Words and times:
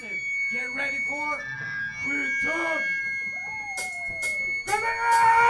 music. 0.00 0.20
Get 0.52 0.74
ready 0.74 0.98
for 1.08 1.38
Skjutum! 2.02 2.80
Kom 4.66 4.78
igen! 4.78 5.47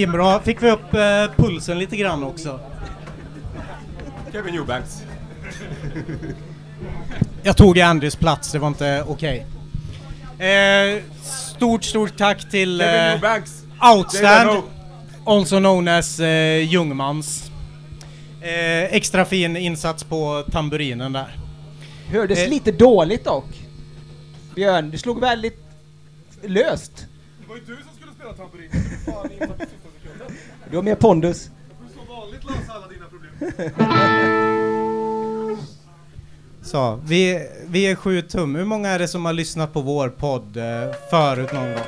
Svinbra. 0.00 0.40
Fick 0.40 0.62
vi 0.62 0.70
upp 0.70 0.94
eh, 0.94 1.26
pulsen 1.36 1.78
lite 1.78 1.96
grann 1.96 2.24
också. 2.24 2.60
Kevin 4.32 4.54
Eubanks. 4.54 5.02
Jag 7.42 7.56
tog 7.56 7.80
Andys 7.80 8.16
plats, 8.16 8.52
det 8.52 8.58
var 8.58 8.68
inte 8.68 9.04
okej. 9.08 9.46
Eh, 10.38 11.02
stort, 11.22 11.84
stort 11.84 12.16
tack 12.16 12.50
till 12.50 12.80
eh. 12.80 12.86
Outstand, 13.94 14.62
also 15.26 15.58
known 15.58 15.88
as 15.88 16.20
eh, 16.20 16.64
Ljungmans. 16.64 17.50
Eh, 18.40 18.84
extra 18.94 19.24
fin 19.24 19.56
insats 19.56 20.04
på 20.04 20.44
tamburinen 20.52 21.12
där. 21.12 21.36
Hördes 22.12 22.38
Eh. 22.38 22.48
lite 22.48 22.72
dåligt 22.72 23.24
dock. 23.24 23.46
Björn, 24.54 24.90
du 24.90 24.98
slog 24.98 25.20
väldigt 25.20 25.64
löst. 26.42 27.06
Det 27.40 27.48
var 27.48 27.56
ju 27.56 27.62
du 27.66 27.76
som 27.76 27.94
skulle 27.96 28.12
spela 28.12 28.32
tamburin. 28.32 28.70
Du 30.70 30.76
har 30.76 30.82
mer 30.82 30.94
pondus. 30.94 31.50
Du 31.80 31.94
får 31.94 32.04
som 32.06 32.16
vanligt 32.16 32.44
lösa 32.44 32.72
alla 32.72 32.86
dina 32.88 33.06
problem. 33.06 33.50
Så, 36.62 37.00
vi, 37.04 37.48
vi 37.66 37.86
är 37.86 37.94
sju 37.94 38.22
tum. 38.22 38.54
Hur 38.54 38.64
många 38.64 38.88
är 38.88 38.98
det 38.98 39.08
som 39.08 39.24
har 39.24 39.32
lyssnat 39.32 39.72
på 39.72 39.80
vår 39.80 40.08
podd 40.08 40.56
eh, 40.56 40.94
förut 41.10 41.52
någon 41.52 41.72
gång? 41.72 41.84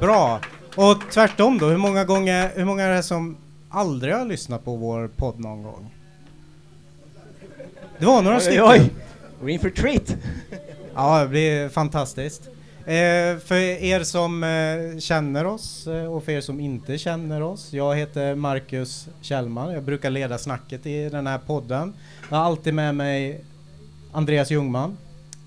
Bra! 0.00 0.40
Och 0.76 0.96
tvärtom 1.12 1.58
då, 1.58 1.66
hur 1.66 1.76
många, 1.76 2.04
gånger, 2.04 2.50
hur 2.54 2.64
många 2.64 2.82
är 2.84 2.90
det 2.94 3.02
som 3.02 3.36
aldrig 3.68 4.14
har 4.14 4.24
lyssnat 4.24 4.64
på 4.64 4.76
vår 4.76 5.08
podd 5.08 5.40
någon 5.40 5.62
gång? 5.62 5.90
Det 7.98 8.06
var 8.06 8.22
några 8.22 8.36
Oj, 8.36 8.42
stycken. 8.42 8.64
oj, 8.64 8.80
oj. 8.80 8.90
We're 9.42 9.48
in 9.48 9.60
for 9.60 9.70
treat. 9.70 10.14
Ja, 10.94 11.22
det 11.22 11.28
blir 11.28 11.68
fantastiskt. 11.68 12.42
Eh, 12.86 13.38
för 13.38 13.54
er 13.54 14.02
som 14.04 14.44
eh, 14.44 14.98
känner 14.98 15.44
oss 15.46 15.86
eh, 15.86 16.04
och 16.04 16.24
för 16.24 16.32
er 16.32 16.40
som 16.40 16.60
inte 16.60 16.98
känner 16.98 17.42
oss. 17.42 17.72
Jag 17.72 17.96
heter 17.96 18.34
Marcus 18.34 19.08
Kjellman. 19.20 19.72
Jag 19.72 19.82
brukar 19.82 20.10
leda 20.10 20.38
snacket 20.38 20.86
i 20.86 21.08
den 21.08 21.26
här 21.26 21.38
podden. 21.38 21.92
Jag 22.30 22.36
har 22.36 22.44
alltid 22.44 22.74
med 22.74 22.94
mig 22.94 23.44
Andreas 24.12 24.50
Ljungman 24.50 24.96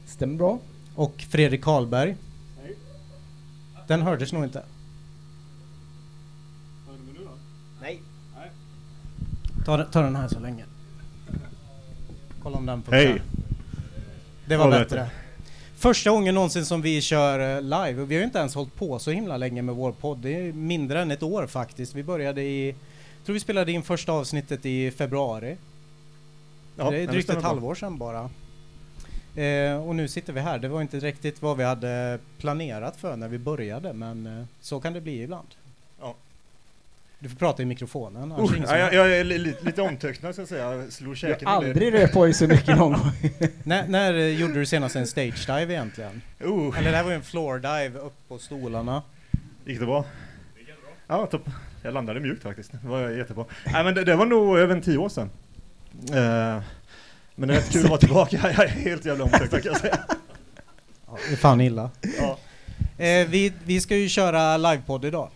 Stämmer 0.07 0.37
bra. 0.37 0.59
och 0.95 1.25
Fredrik 1.29 1.63
Karlberg. 1.63 2.15
Den 3.87 4.01
hördes 4.01 4.33
nog 4.33 4.43
inte. 4.43 4.63
Hörde 6.87 6.99
du 7.13 7.19
nu 7.19 7.25
då? 7.25 7.31
Nej. 7.81 8.01
Ta, 9.65 9.83
ta 9.83 10.01
den 10.01 10.15
här 10.15 10.27
så 10.27 10.39
länge. 10.39 10.65
Kolla 12.43 12.57
om 12.57 12.65
den 12.65 12.81
funkar. 12.83 12.97
Hej! 12.97 13.21
Det 14.45 14.57
var 14.57 14.65
Ja, 14.73 14.79
bättre. 14.79 15.09
Första 15.79 16.09
gången 16.09 16.35
någonsin 16.35 16.65
som 16.65 16.81
vi 16.81 17.01
kör 17.01 17.55
eh, 17.55 17.61
live 17.61 18.01
och 18.01 18.11
vi 18.11 18.15
har 18.15 18.19
ju 18.19 18.25
inte 18.25 18.39
ens 18.39 18.55
hållit 18.55 18.75
på 18.75 18.99
så 18.99 19.11
himla 19.11 19.37
länge 19.37 19.61
med 19.61 19.75
vår 19.75 19.91
podd. 19.91 20.17
Det 20.17 20.35
är 20.35 20.53
mindre 20.53 21.01
än 21.01 21.11
ett 21.11 21.23
år 21.23 21.47
faktiskt. 21.47 21.95
Vi 21.95 22.03
började 22.03 22.41
i, 22.41 22.75
tror 23.25 23.33
vi 23.33 23.39
spelade 23.39 23.71
in 23.71 23.83
första 23.83 24.11
avsnittet 24.11 24.65
i 24.65 24.91
februari. 24.91 25.57
Ja, 26.75 26.91
det 26.91 26.97
är 26.97 27.07
drygt 27.07 27.29
ett 27.29 27.43
halvår 27.43 27.75
sedan 27.75 27.97
bara. 27.97 28.29
Eh, 29.35 29.87
och 29.87 29.95
nu 29.95 30.07
sitter 30.07 30.33
vi 30.33 30.39
här. 30.39 30.59
Det 30.59 30.67
var 30.67 30.81
inte 30.81 30.99
riktigt 30.99 31.41
vad 31.41 31.57
vi 31.57 31.63
hade 31.63 32.19
planerat 32.37 32.97
för 32.97 33.15
när 33.15 33.27
vi 33.27 33.37
började 33.37 33.93
men 33.93 34.27
eh, 34.39 34.45
så 34.61 34.79
kan 34.79 34.93
det 34.93 35.01
bli 35.01 35.23
ibland. 35.23 35.47
Du 37.19 37.29
får 37.29 37.35
prata 37.35 37.61
i 37.61 37.65
mikrofonen. 37.65 38.31
Uh, 38.31 38.63
ja, 38.67 38.77
jag, 38.77 38.93
jag 38.93 39.11
är 39.11 39.23
li, 39.23 39.37
lite, 39.37 39.65
lite 39.65 39.81
omtöcknad 39.81 40.33
ska 40.33 40.41
jag 40.41 40.49
säga. 40.49 40.73
Jag 40.73 40.93
slog 40.93 41.11
Jag 41.11 41.17
käken 41.17 41.47
har 41.47 41.55
aldrig 41.55 41.93
rört 41.93 42.13
på 42.13 42.23
dig 42.23 42.33
så 42.33 42.47
mycket 42.47 42.77
någon 42.77 42.91
gång. 42.91 43.11
när, 43.63 43.87
när 43.87 44.13
eh, 44.13 44.39
gjorde 44.39 44.53
du 44.53 44.65
senast 44.65 44.95
en 44.95 45.07
stage 45.07 45.47
dive 45.47 45.73
egentligen? 45.73 46.21
Uh, 46.45 46.77
Eller 46.77 46.91
det 46.91 46.97
här 46.97 47.03
var 47.03 47.11
ju 47.11 47.15
en 47.15 47.23
floor 47.23 47.57
dive 47.57 47.99
upp 47.99 48.27
på 48.27 48.37
stolarna. 48.37 49.03
gick 49.65 49.79
det 49.79 49.85
bra? 49.85 50.05
Ja, 51.07 51.25
topp. 51.25 51.49
Jag 51.83 51.93
landade 51.93 52.19
mjukt 52.19 52.43
faktiskt. 52.43 52.71
Det 52.71 52.87
var 52.87 53.09
jättebra. 53.09 53.45
Nej 53.65 53.83
men 53.83 53.95
det, 53.95 54.03
det 54.03 54.15
var 54.15 54.25
nog 54.25 54.57
över 54.57 54.75
en 54.75 54.81
tio 54.81 54.97
år 54.97 55.09
sedan. 55.09 55.29
Eh, 56.09 56.63
men 57.35 57.47
det 57.47 57.53
är 57.53 57.57
rätt 57.57 57.71
kul 57.71 57.83
att 57.83 57.89
vara 57.89 57.99
tillbaka. 57.99 58.37
Jag 58.57 58.65
är 58.65 58.67
helt 58.67 59.05
jävla 59.05 59.23
omtöcknad 59.23 59.63
kan 59.63 59.71
jag 59.71 59.81
säga. 59.81 59.99
Ja, 61.07 61.17
det 61.27 61.33
är 61.33 61.37
fan 61.37 61.61
illa. 61.61 61.89
Ja. 62.19 62.37
Eh, 63.05 63.27
vi, 63.27 63.53
vi 63.65 63.81
ska 63.81 63.95
ju 63.95 64.09
köra 64.09 64.57
livepodd 64.57 65.05
idag. 65.05 65.29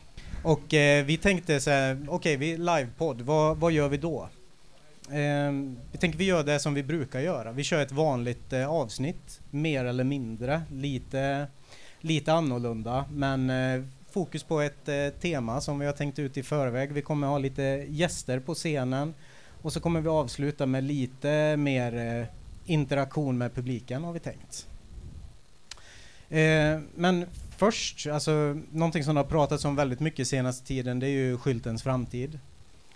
Och 0.43 0.73
eh, 0.73 1.05
vi 1.05 1.17
tänkte 1.17 1.59
så 1.59 1.69
här, 1.69 2.05
okej 2.09 2.37
vi 2.37 2.57
livepodd, 2.57 3.21
vad, 3.21 3.57
vad 3.57 3.71
gör 3.71 3.89
vi 3.89 3.97
då? 3.97 4.29
Eh, 5.09 5.51
vi 5.91 5.97
tänker 5.99 6.17
vi 6.17 6.25
gör 6.25 6.43
det 6.43 6.59
som 6.59 6.73
vi 6.73 6.83
brukar 6.83 7.19
göra. 7.19 7.51
Vi 7.51 7.63
kör 7.63 7.81
ett 7.81 7.91
vanligt 7.91 8.53
eh, 8.53 8.69
avsnitt, 8.69 9.41
mer 9.49 9.85
eller 9.85 10.03
mindre, 10.03 10.61
lite, 10.71 11.47
lite 11.99 12.33
annorlunda. 12.33 13.05
Men 13.11 13.49
eh, 13.49 13.83
fokus 14.11 14.43
på 14.43 14.61
ett 14.61 14.89
eh, 14.89 15.09
tema 15.21 15.61
som 15.61 15.79
vi 15.79 15.85
har 15.85 15.93
tänkt 15.93 16.19
ut 16.19 16.37
i 16.37 16.43
förväg. 16.43 16.91
Vi 16.91 17.01
kommer 17.01 17.27
ha 17.27 17.37
lite 17.37 17.85
gäster 17.89 18.39
på 18.39 18.53
scenen. 18.53 19.13
Och 19.61 19.73
så 19.73 19.79
kommer 19.79 20.01
vi 20.01 20.09
avsluta 20.09 20.65
med 20.65 20.83
lite 20.83 21.57
mer 21.57 21.95
eh, 21.95 22.25
interaktion 22.65 23.37
med 23.37 23.55
publiken 23.55 24.03
har 24.03 24.13
vi 24.13 24.19
tänkt. 24.19 24.67
Eh, 26.29 26.79
men 26.95 27.25
först, 27.65 28.07
alltså 28.07 28.59
någonting 28.71 29.03
som 29.03 29.15
det 29.15 29.21
har 29.21 29.25
pratats 29.25 29.65
om 29.65 29.75
väldigt 29.75 29.99
mycket 29.99 30.27
senaste 30.27 30.67
tiden 30.67 30.99
det 30.99 31.07
är 31.07 31.09
ju 31.09 31.37
skyltens 31.37 31.83
framtid. 31.83 32.39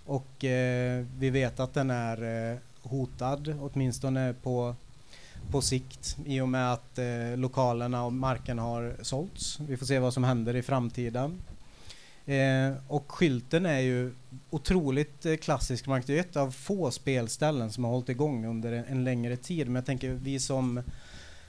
Och 0.05 0.45
eh, 0.45 1.05
vi 1.19 1.29
vet 1.29 1.59
att 1.59 1.73
den 1.73 1.89
är 1.89 2.51
eh, 2.51 2.57
hotad, 2.81 3.55
åtminstone 3.61 4.33
på, 4.43 4.75
på 5.51 5.61
sikt 5.61 6.17
i 6.25 6.41
och 6.41 6.49
med 6.49 6.73
att 6.73 6.99
eh, 6.99 7.37
lokalerna 7.37 8.05
och 8.05 8.13
marken 8.13 8.59
har 8.59 8.95
sålts. 9.01 9.59
Vi 9.59 9.77
får 9.77 9.85
se 9.85 9.99
vad 9.99 10.13
som 10.13 10.23
händer 10.23 10.55
i 10.55 10.61
framtiden. 10.61 11.41
Eh, 12.25 12.73
och 12.87 13.11
skylten 13.11 13.65
är 13.65 13.79
ju 13.79 14.11
otroligt 14.49 15.25
eh, 15.25 15.35
klassisk 15.35 15.87
mark. 15.87 16.07
Det 16.07 16.17
är 16.17 16.19
ett 16.19 16.37
av 16.37 16.51
få 16.51 16.91
spelställen 16.91 17.71
som 17.71 17.83
har 17.83 17.91
hållit 17.91 18.09
igång 18.09 18.45
under 18.45 18.71
en, 18.71 18.85
en 18.85 19.03
längre 19.03 19.37
tid. 19.37 19.67
Men 19.67 19.75
jag 19.75 19.85
tänker 19.85 20.09
vi 20.09 20.39
som 20.39 20.81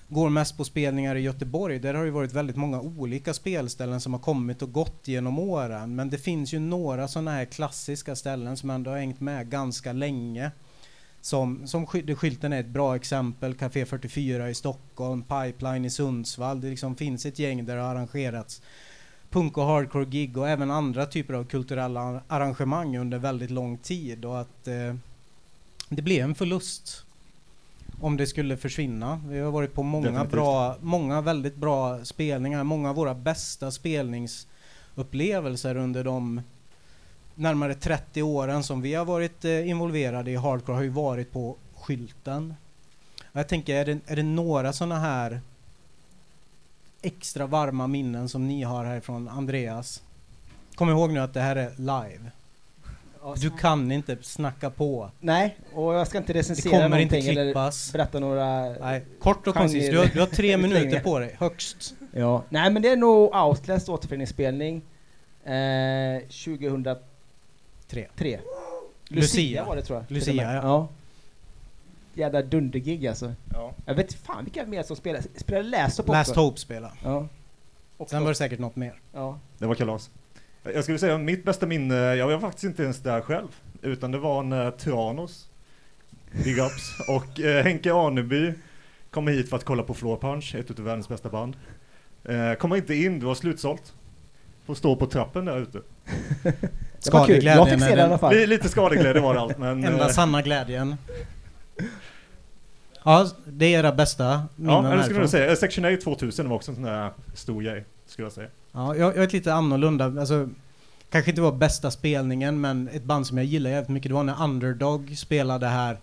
går 0.08 0.30
mest 0.30 0.56
på 0.56 0.64
spelningar 0.64 1.16
i 1.16 1.20
Göteborg, 1.20 1.78
där 1.78 1.94
har 1.94 2.04
det 2.04 2.10
varit 2.10 2.32
väldigt 2.32 2.56
många 2.56 2.80
olika 2.80 3.34
spelställen 3.34 4.00
som 4.00 4.12
har 4.12 4.20
kommit 4.20 4.62
och 4.62 4.72
gått 4.72 5.08
genom 5.08 5.38
åren. 5.38 5.94
Men 5.94 6.10
det 6.10 6.18
finns 6.18 6.54
ju 6.54 6.58
några 6.58 7.08
sådana 7.08 7.30
här 7.30 7.44
klassiska 7.44 8.16
ställen 8.16 8.56
som 8.56 8.70
ändå 8.70 8.90
har 8.90 8.98
hängt 8.98 9.20
med 9.20 9.50
ganska 9.50 9.92
länge. 9.92 10.50
Som, 11.20 11.66
som 11.66 11.86
skylten 11.86 12.52
är 12.52 12.60
ett 12.60 12.66
bra 12.66 12.96
exempel, 12.96 13.54
Café 13.54 13.86
44 13.86 14.50
i 14.50 14.54
Stockholm, 14.54 15.22
Pipeline 15.22 15.84
i 15.84 15.90
Sundsvall. 15.90 16.60
Det 16.60 16.70
liksom 16.70 16.96
finns 16.96 17.26
ett 17.26 17.38
gäng 17.38 17.64
där 17.64 17.76
det 17.76 17.82
har 17.82 17.94
arrangerats 17.94 18.62
punk 19.30 19.58
och 19.58 19.64
hardcore 19.64 20.04
gig 20.04 20.36
och 20.36 20.48
även 20.48 20.70
andra 20.70 21.06
typer 21.06 21.34
av 21.34 21.44
kulturella 21.44 22.20
arrangemang 22.28 22.98
under 22.98 23.18
väldigt 23.18 23.50
lång 23.50 23.78
tid 23.78 24.24
och 24.24 24.40
att 24.40 24.68
eh, 24.68 24.94
det 25.88 26.02
blev 26.02 26.24
en 26.24 26.34
förlust 26.34 27.04
om 28.00 28.16
det 28.16 28.26
skulle 28.26 28.56
försvinna. 28.56 29.20
Vi 29.28 29.38
har 29.40 29.50
varit 29.50 29.74
på 29.74 29.82
många 29.82 30.06
Definitivt. 30.06 30.32
bra, 30.32 30.76
många 30.80 31.20
väldigt 31.20 31.56
bra 31.56 32.04
spelningar, 32.04 32.64
många 32.64 32.90
av 32.90 32.96
våra 32.96 33.14
bästa 33.14 33.70
spelningsupplevelser 33.70 35.76
under 35.76 36.04
de 36.04 36.42
närmare 37.34 37.74
30 37.74 38.22
åren 38.22 38.62
som 38.62 38.80
vi 38.80 38.94
har 38.94 39.04
varit 39.04 39.44
eh, 39.44 39.68
involverade 39.68 40.30
i 40.30 40.36
hardcore 40.36 40.76
har 40.76 40.82
ju 40.82 40.88
varit 40.88 41.32
på 41.32 41.56
skylten. 41.74 42.54
Och 43.32 43.40
Jag 43.40 43.48
tänker, 43.48 43.74
är 43.74 43.84
det, 43.84 43.98
är 44.06 44.16
det 44.16 44.22
några 44.22 44.72
sådana 44.72 44.98
här 44.98 45.40
extra 47.02 47.46
varma 47.46 47.86
minnen 47.86 48.28
som 48.28 48.48
ni 48.48 48.62
har 48.62 48.84
härifrån 48.84 49.28
Andreas. 49.28 50.02
Kom 50.74 50.90
ihåg 50.90 51.12
nu 51.12 51.20
att 51.20 51.34
det 51.34 51.40
här 51.40 51.56
är 51.56 51.70
live. 51.76 52.30
Du 53.36 53.50
kan 53.50 53.92
inte 53.92 54.16
snacka 54.22 54.70
på. 54.70 55.10
Nej, 55.20 55.56
och 55.74 55.94
jag 55.94 56.06
ska 56.06 56.18
inte 56.18 56.32
Det 56.32 56.38
recensera 56.38 56.70
kommer 56.70 56.84
inte 56.98 57.14
någonting 57.14 57.32
eller 57.32 57.44
klippas. 57.44 57.92
berätta 57.92 58.20
några... 58.20 58.68
Nej, 58.80 59.04
kort 59.20 59.46
och 59.46 59.54
koncist. 59.54 59.90
Du 59.90 59.98
har, 59.98 60.06
du 60.06 60.20
har 60.20 60.26
tre 60.26 60.56
minuter 60.56 61.00
på 61.00 61.18
dig, 61.18 61.36
högst. 61.38 61.94
Ja. 62.12 62.42
Nej 62.48 62.70
men 62.70 62.82
det 62.82 62.88
är 62.88 62.96
nog 62.96 63.34
Outlast 63.36 63.88
återföreningsspelning. 63.88 64.82
Eh, 65.44 66.20
2003. 66.28 68.06
Tre. 68.16 68.38
Lucia, 69.08 69.20
Lucia. 69.20 69.64
var 69.64 69.76
det 69.76 69.82
tror 69.82 69.98
jag. 69.98 70.06
till 70.06 70.16
Lucia, 70.16 70.32
och 70.32 70.36
med. 70.54 70.56
ja. 70.64 70.88
Jävla 72.14 72.42
dundergig 72.42 73.06
alltså. 73.06 73.32
Ja. 73.52 73.72
Jag 73.86 73.94
vet 73.94 74.14
fan 74.14 74.44
vilka 74.44 74.66
mer 74.66 74.82
som 74.82 74.96
spelar. 74.96 75.22
Spelar 75.36 75.62
Last 75.62 76.00
Up 76.00 76.08
Last 76.08 76.30
också? 76.30 76.40
Hope 76.40 76.60
spela. 76.60 76.92
Ja. 77.04 77.28
Sen 78.06 78.22
var 78.22 78.28
det 78.28 78.34
säkert 78.34 78.58
något 78.58 78.76
mer. 78.76 79.00
Ja. 79.12 79.38
Det 79.58 79.66
var 79.66 79.74
kalas. 79.74 80.10
Jag 80.74 80.82
skulle 80.84 80.98
säga 80.98 81.18
mitt 81.18 81.44
bästa 81.44 81.66
minne, 81.66 81.94
jag 81.94 82.28
var 82.28 82.38
faktiskt 82.38 82.64
inte 82.64 82.82
ens 82.82 82.98
där 83.02 83.20
själv, 83.20 83.48
utan 83.82 84.12
det 84.12 84.18
var 84.18 84.42
när 84.42 84.70
Tranos, 84.70 85.48
Big 86.44 86.58
Ups, 86.58 87.00
och 87.08 87.40
eh, 87.40 87.64
Henke 87.64 87.92
Arneby 87.92 88.52
kom 89.10 89.28
hit 89.28 89.50
för 89.50 89.56
att 89.56 89.64
kolla 89.64 89.82
på 89.82 89.94
Floor 89.94 90.16
Punch, 90.16 90.54
ett 90.54 90.70
utav 90.70 90.84
världens 90.84 91.08
bästa 91.08 91.28
band. 91.28 91.56
Eh, 92.24 92.52
kommer 92.54 92.76
inte 92.76 92.94
in, 92.94 93.20
det 93.20 93.26
var 93.26 93.34
slutsålt. 93.34 93.94
Får 94.66 94.74
stå 94.74 94.96
på 94.96 95.06
trappen 95.06 95.44
där 95.44 95.58
ute. 95.58 95.80
Kul. 97.26 97.44
Jag 97.44 97.68
fick 97.68 97.80
se 97.80 97.94
det 97.94 98.00
i 98.00 98.00
alla 98.00 98.18
fall. 98.18 98.34
Li- 98.34 98.46
Lite 98.46 98.68
skadeglädje 98.68 99.22
var 99.22 99.34
det 99.34 99.40
allt, 99.40 99.58
men... 99.58 99.84
enda 99.84 100.06
eh, 100.06 100.08
sanna 100.10 100.42
glädjen. 100.42 100.96
Ja, 103.04 103.30
det 103.46 103.74
är 103.74 103.78
era 103.78 103.92
bästa 103.92 104.24
ja, 104.24 104.46
minnen 104.56 104.82
men 104.82 104.98
det 104.98 105.04
skulle 105.04 105.20
jag 105.20 105.30
säga. 105.30 105.50
Eh, 105.50 105.56
Section 105.56 105.84
8 105.84 105.96
2000 105.96 106.48
var 106.48 106.56
också 106.56 106.70
en 106.70 106.74
sån 106.74 106.84
där 106.84 107.10
stor 107.34 107.62
grej, 107.62 107.84
skulle 108.06 108.26
jag 108.26 108.32
säga. 108.32 108.48
Ja, 108.72 108.96
jag, 108.96 109.16
jag 109.16 109.24
är 109.24 109.30
lite 109.30 109.54
annorlunda. 109.54 110.04
Alltså, 110.04 110.48
kanske 111.10 111.30
inte 111.30 111.42
var 111.42 111.52
bästa 111.52 111.90
spelningen, 111.90 112.60
men 112.60 112.88
ett 112.88 113.04
band 113.04 113.26
som 113.26 113.38
jag 113.38 113.46
gillar 113.46 113.70
jävligt 113.70 113.88
mycket, 113.88 114.10
det 114.10 114.14
var 114.14 114.24
när 114.24 114.44
Underdog 114.44 115.18
spelade 115.18 115.66
här 115.66 115.98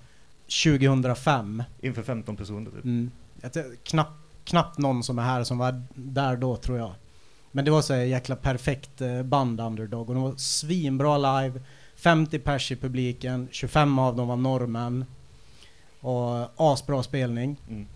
2005. 0.63 1.63
Inför 1.81 2.03
15 2.03 2.35
personer 2.35 2.71
typ. 2.71 2.83
Mm. 2.83 3.11
Knapp, 3.83 4.13
knappt 4.43 4.77
någon 4.77 5.03
som 5.03 5.19
är 5.19 5.23
här 5.23 5.43
som 5.43 5.57
var 5.57 5.81
där 5.95 6.35
då, 6.35 6.55
tror 6.55 6.77
jag. 6.77 6.91
Men 7.51 7.65
det 7.65 7.71
var 7.71 7.81
så 7.81 7.93
här 7.93 8.01
jäkla 8.01 8.35
perfekt 8.35 9.01
eh, 9.01 9.23
band 9.23 9.61
Underdog 9.61 10.09
och 10.09 10.15
de 10.15 10.23
var 10.23 10.35
svinbra 10.37 11.41
live. 11.41 11.61
50 11.95 12.39
pers 12.39 12.71
i 12.71 12.75
publiken, 12.75 13.47
25 13.51 13.99
av 13.99 14.15
dem 14.15 14.27
var 14.27 14.35
norrmän. 14.35 15.05
Och 15.99 16.47
asbra 16.55 17.03
spelning. 17.03 17.57
Mm. 17.69 17.87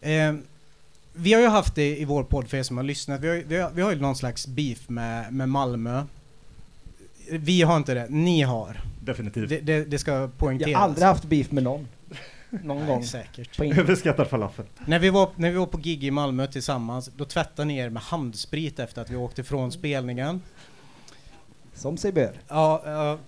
Eh, 0.00 0.42
vi 1.12 1.32
har 1.32 1.40
ju 1.40 1.46
haft 1.48 1.74
det 1.74 1.96
i 1.98 2.04
vår 2.04 2.24
podd 2.24 2.48
för 2.48 2.56
er 2.56 2.62
som 2.62 2.76
har 2.76 2.84
lyssnat. 2.84 3.20
Vi 3.20 3.28
har, 3.28 3.34
ju- 3.34 3.44
vi 3.48 3.56
har, 3.58 3.70
vi 3.70 3.82
har 3.82 3.92
ju 3.92 4.00
någon 4.00 4.16
slags 4.16 4.46
beef 4.46 4.88
med, 4.88 5.32
med 5.32 5.48
Malmö. 5.48 6.04
Vi 7.30 7.62
har 7.62 7.76
inte 7.76 7.94
det, 7.94 8.06
ni 8.10 8.42
har. 8.42 8.80
Definitivt. 9.00 9.48
Det, 9.48 9.60
det, 9.60 9.84
det 9.84 9.98
ska 9.98 10.28
poängteras. 10.38 10.70
Jag 10.70 10.78
har 10.78 10.84
aldrig 10.84 11.06
haft 11.06 11.24
beef 11.24 11.50
med 11.50 11.62
någon. 11.62 11.88
Någon 12.62 12.86
gång. 12.86 13.04
Säkert. 13.04 13.60
Överskattad 13.60 14.28
falafel. 14.28 14.64
När 14.86 14.98
vi, 14.98 15.10
var, 15.10 15.28
när 15.36 15.50
vi 15.50 15.56
var 15.56 15.66
på 15.66 15.78
gig 15.78 16.04
i 16.04 16.10
Malmö 16.10 16.46
tillsammans, 16.46 17.10
då 17.16 17.24
tvättade 17.24 17.64
ni 17.66 17.76
er 17.78 17.88
med 17.90 18.02
handsprit 18.02 18.78
efter 18.78 19.02
att 19.02 19.10
vi 19.10 19.16
åkte 19.16 19.44
från 19.44 19.72
spelningen. 19.72 20.40
Som 21.74 21.96
sig 21.96 22.12
bör. 22.12 22.40
Ja, 22.48 22.82
ja, 22.84 23.18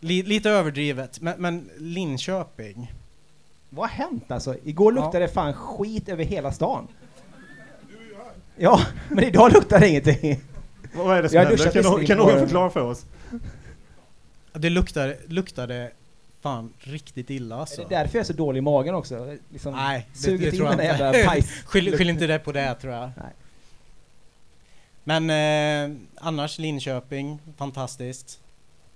li, 0.00 0.22
lite 0.22 0.50
överdrivet, 0.50 1.20
men, 1.20 1.34
men 1.40 1.70
Linköping. 1.78 2.92
Vad 3.74 3.88
har 3.88 3.96
hänt 3.96 4.30
alltså? 4.30 4.56
Igår 4.64 4.92
luktade 4.92 5.18
det 5.18 5.28
fan 5.28 5.52
skit 5.52 6.08
över 6.08 6.24
hela 6.24 6.52
stan. 6.52 6.88
Ja, 8.56 8.80
men 9.08 9.24
idag 9.24 9.52
luktar 9.52 9.80
det 9.80 9.88
ingenting. 9.88 10.40
Vad 10.94 11.16
är 11.16 11.22
det 11.22 11.28
som 11.28 11.36
Jag 11.36 11.46
händer? 11.46 11.82
Kan, 11.82 12.06
kan 12.06 12.18
på 12.18 12.24
någon 12.24 12.38
förklara 12.40 12.70
för 12.70 12.80
oss? 12.80 13.06
Det 14.52 14.70
luktade, 14.70 15.18
luktade 15.26 15.90
fan 16.40 16.72
riktigt 16.78 17.30
illa 17.30 17.56
Är 17.56 17.60
alltså. 17.60 17.82
det 17.82 17.88
därför 17.88 18.18
jag 18.18 18.20
är 18.20 18.26
så 18.26 18.32
dålig 18.32 18.58
i 18.58 18.62
magen 18.62 18.94
också? 18.94 19.36
Liksom 19.48 19.74
Nej, 19.74 20.08
det, 20.12 20.18
sugit 20.18 20.40
det 20.40 20.46
in 20.46 20.56
tror 20.56 20.68
jag 20.68 20.78
den 20.78 20.98
där 20.98 21.18
inte. 21.18 21.28
pajs. 21.28 21.50
skyll, 21.64 21.96
skyll 21.96 22.10
inte 22.10 22.26
det 22.26 22.38
på 22.38 22.52
det 22.52 22.74
tror 22.74 22.92
jag. 22.92 23.10
Nej. 23.16 23.32
Men 25.04 25.90
eh, 25.90 25.96
annars 26.16 26.58
Linköping, 26.58 27.38
fantastiskt. 27.56 28.40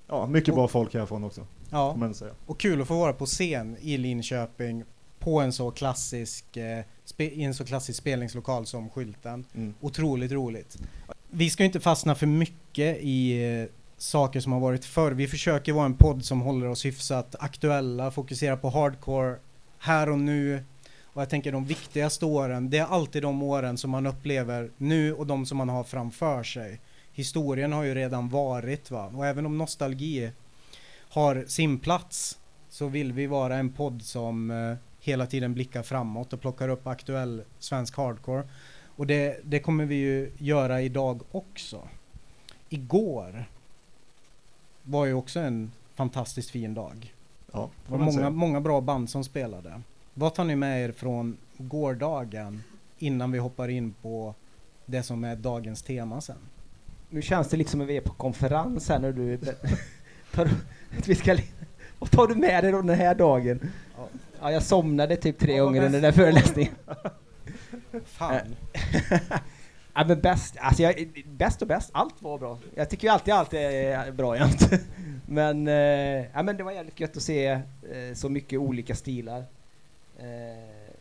Ja, 0.08 0.26
mycket 0.26 0.54
bra 0.54 0.68
folk 0.68 0.94
härifrån 0.94 1.24
också, 1.24 1.46
Ja. 1.70 1.92
får 1.92 1.98
man 1.98 2.14
säga. 2.14 2.32
Och 2.46 2.60
kul 2.60 2.82
att 2.82 2.88
få 2.88 2.98
vara 2.98 3.12
på 3.12 3.26
scen 3.26 3.76
i 3.80 3.96
Linköping 3.96 4.84
på 5.18 5.40
en 5.40 5.52
så 5.52 5.70
klassisk, 5.70 6.56
eh, 6.56 6.84
i 7.18 7.42
en 7.42 7.54
så 7.54 7.64
klassisk 7.64 7.98
spelningslokal 7.98 8.66
som 8.66 8.90
Skylten. 8.90 9.44
Mm. 9.54 9.74
Otroligt 9.80 10.32
roligt. 10.32 10.78
Vi 11.30 11.50
ska 11.50 11.64
inte 11.64 11.80
fastna 11.80 12.14
för 12.14 12.26
mycket 12.26 12.98
i 13.00 13.44
eh, 13.44 13.68
saker 13.96 14.40
som 14.40 14.52
har 14.52 14.60
varit 14.60 14.84
förr. 14.84 15.12
Vi 15.12 15.28
försöker 15.28 15.72
vara 15.72 15.86
en 15.86 15.94
podd 15.94 16.24
som 16.24 16.40
håller 16.40 16.68
oss 16.68 16.84
hyfsat 16.84 17.34
aktuella, 17.38 18.10
fokuserar 18.10 18.56
på 18.56 18.70
hardcore 18.70 19.36
här 19.78 20.10
och 20.10 20.18
nu. 20.18 20.64
Och 21.04 21.22
jag 21.22 21.30
tänker 21.30 21.52
de 21.52 21.64
viktigaste 21.64 22.26
åren, 22.26 22.70
det 22.70 22.78
är 22.78 22.86
alltid 22.86 23.22
de 23.22 23.42
åren 23.42 23.78
som 23.78 23.90
man 23.90 24.06
upplever 24.06 24.70
nu 24.76 25.14
och 25.14 25.26
de 25.26 25.46
som 25.46 25.58
man 25.58 25.68
har 25.68 25.84
framför 25.84 26.42
sig. 26.42 26.80
Historien 27.12 27.72
har 27.72 27.82
ju 27.82 27.94
redan 27.94 28.28
varit 28.28 28.90
va, 28.90 29.12
och 29.14 29.26
även 29.26 29.46
om 29.46 29.58
nostalgi 29.58 30.30
har 31.16 31.44
sin 31.46 31.78
plats 31.78 32.38
så 32.68 32.86
vill 32.88 33.12
vi 33.12 33.26
vara 33.26 33.56
en 33.56 33.72
podd 33.72 34.02
som 34.02 34.50
eh, 34.50 34.76
hela 35.00 35.26
tiden 35.26 35.54
blickar 35.54 35.82
framåt 35.82 36.32
och 36.32 36.40
plockar 36.40 36.68
upp 36.68 36.86
aktuell 36.86 37.42
svensk 37.58 37.96
hardcore. 37.96 38.42
Och 38.96 39.06
det, 39.06 39.40
det 39.44 39.60
kommer 39.60 39.84
vi 39.84 39.94
ju 39.94 40.30
göra 40.38 40.82
idag 40.82 41.22
också. 41.32 41.88
Igår 42.68 43.44
var 44.82 45.06
ju 45.06 45.14
också 45.14 45.40
en 45.40 45.72
fantastiskt 45.94 46.50
fin 46.50 46.74
dag. 46.74 47.14
Ja, 47.52 47.70
Det 47.86 47.92
var 47.92 47.98
många, 47.98 48.12
säga. 48.12 48.30
många 48.30 48.60
bra 48.60 48.80
band 48.80 49.10
som 49.10 49.24
spelade. 49.24 49.80
Vad 50.14 50.34
tar 50.34 50.44
ni 50.44 50.56
med 50.56 50.84
er 50.84 50.92
från 50.92 51.36
gårdagen 51.56 52.62
innan 52.98 53.32
vi 53.32 53.38
hoppar 53.38 53.68
in 53.68 53.94
på 54.02 54.34
det 54.86 55.02
som 55.02 55.24
är 55.24 55.36
dagens 55.36 55.82
tema 55.82 56.20
sen? 56.20 56.36
Nu 57.10 57.22
känns 57.22 57.48
det 57.48 57.56
lite 57.56 57.70
som 57.70 57.80
att 57.80 57.86
vi 57.86 57.96
är 57.96 58.00
på 58.00 58.12
konferens 58.12 58.88
här 58.88 58.98
när 58.98 59.12
du... 59.12 59.38
tar, 60.34 60.48
att 60.98 61.08
vi 61.08 61.14
ska, 61.14 61.36
vad 61.98 62.10
tar 62.10 62.26
du 62.26 62.34
med 62.34 62.64
dig 62.64 62.72
då 62.72 62.82
den 62.82 62.98
här 62.98 63.14
dagen? 63.14 63.70
Ja, 64.40 64.52
jag 64.52 64.62
somnade 64.62 65.16
typ 65.16 65.38
tre 65.38 65.58
gånger 65.58 65.84
under 65.84 66.00
den 66.00 66.02
där 66.02 66.12
föreläsningen. 66.12 66.72
Fan. 68.04 68.56
Ja 69.94 70.04
men 70.04 70.20
bäst, 70.20 70.56
alltså 70.60 70.82
jag, 70.82 71.08
bäst 71.26 71.62
och 71.62 71.68
bäst, 71.68 71.90
allt 71.92 72.22
var 72.22 72.38
bra. 72.38 72.58
Jag 72.74 72.90
tycker 72.90 73.08
ju 73.08 73.12
alltid 73.12 73.34
allt 73.34 73.54
är 73.54 74.12
bra 74.12 74.36
jämt. 74.36 74.70
Men, 75.26 75.68
eh, 75.68 75.74
ja, 76.34 76.42
men 76.42 76.56
det 76.56 76.62
var 76.62 76.72
jävligt 76.72 77.00
gött 77.00 77.16
att 77.16 77.22
se 77.22 77.46
eh, 77.46 77.60
så 78.14 78.28
mycket 78.28 78.58
olika 78.58 78.94
stilar. 78.94 79.38
Eh, 80.18 80.24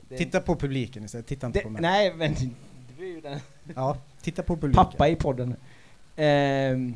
det, 0.10 0.18
Titta 0.18 0.40
på 0.42 0.56
publiken 0.56 1.04
istället, 1.06 1.28
titta 1.28 1.48
inte 1.48 1.60
det, 1.60 1.64
på 1.64 1.70
mig. 1.70 1.82
Nej 1.82 2.14
men 2.14 2.34
du 2.98 3.04
är 3.06 3.10
ju 3.10 3.22
den 3.22 3.40
Ja, 3.76 3.98
titta 4.22 4.44
på 4.44 4.56
publiken. 4.56 4.86
pappa 4.86 5.08
i 5.08 5.16
podden. 5.16 5.56
Ehm, 6.16 6.96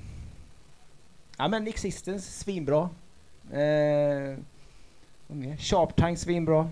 ja 1.39 1.47
men 1.47 1.67
Existence, 1.67 2.31
svinbra. 2.31 2.89
Eh, 3.51 4.37
vad 5.27 5.37
mer? 5.37 5.57
Sharp 5.57 5.95
Time, 5.95 6.15
svinbra. 6.17 6.69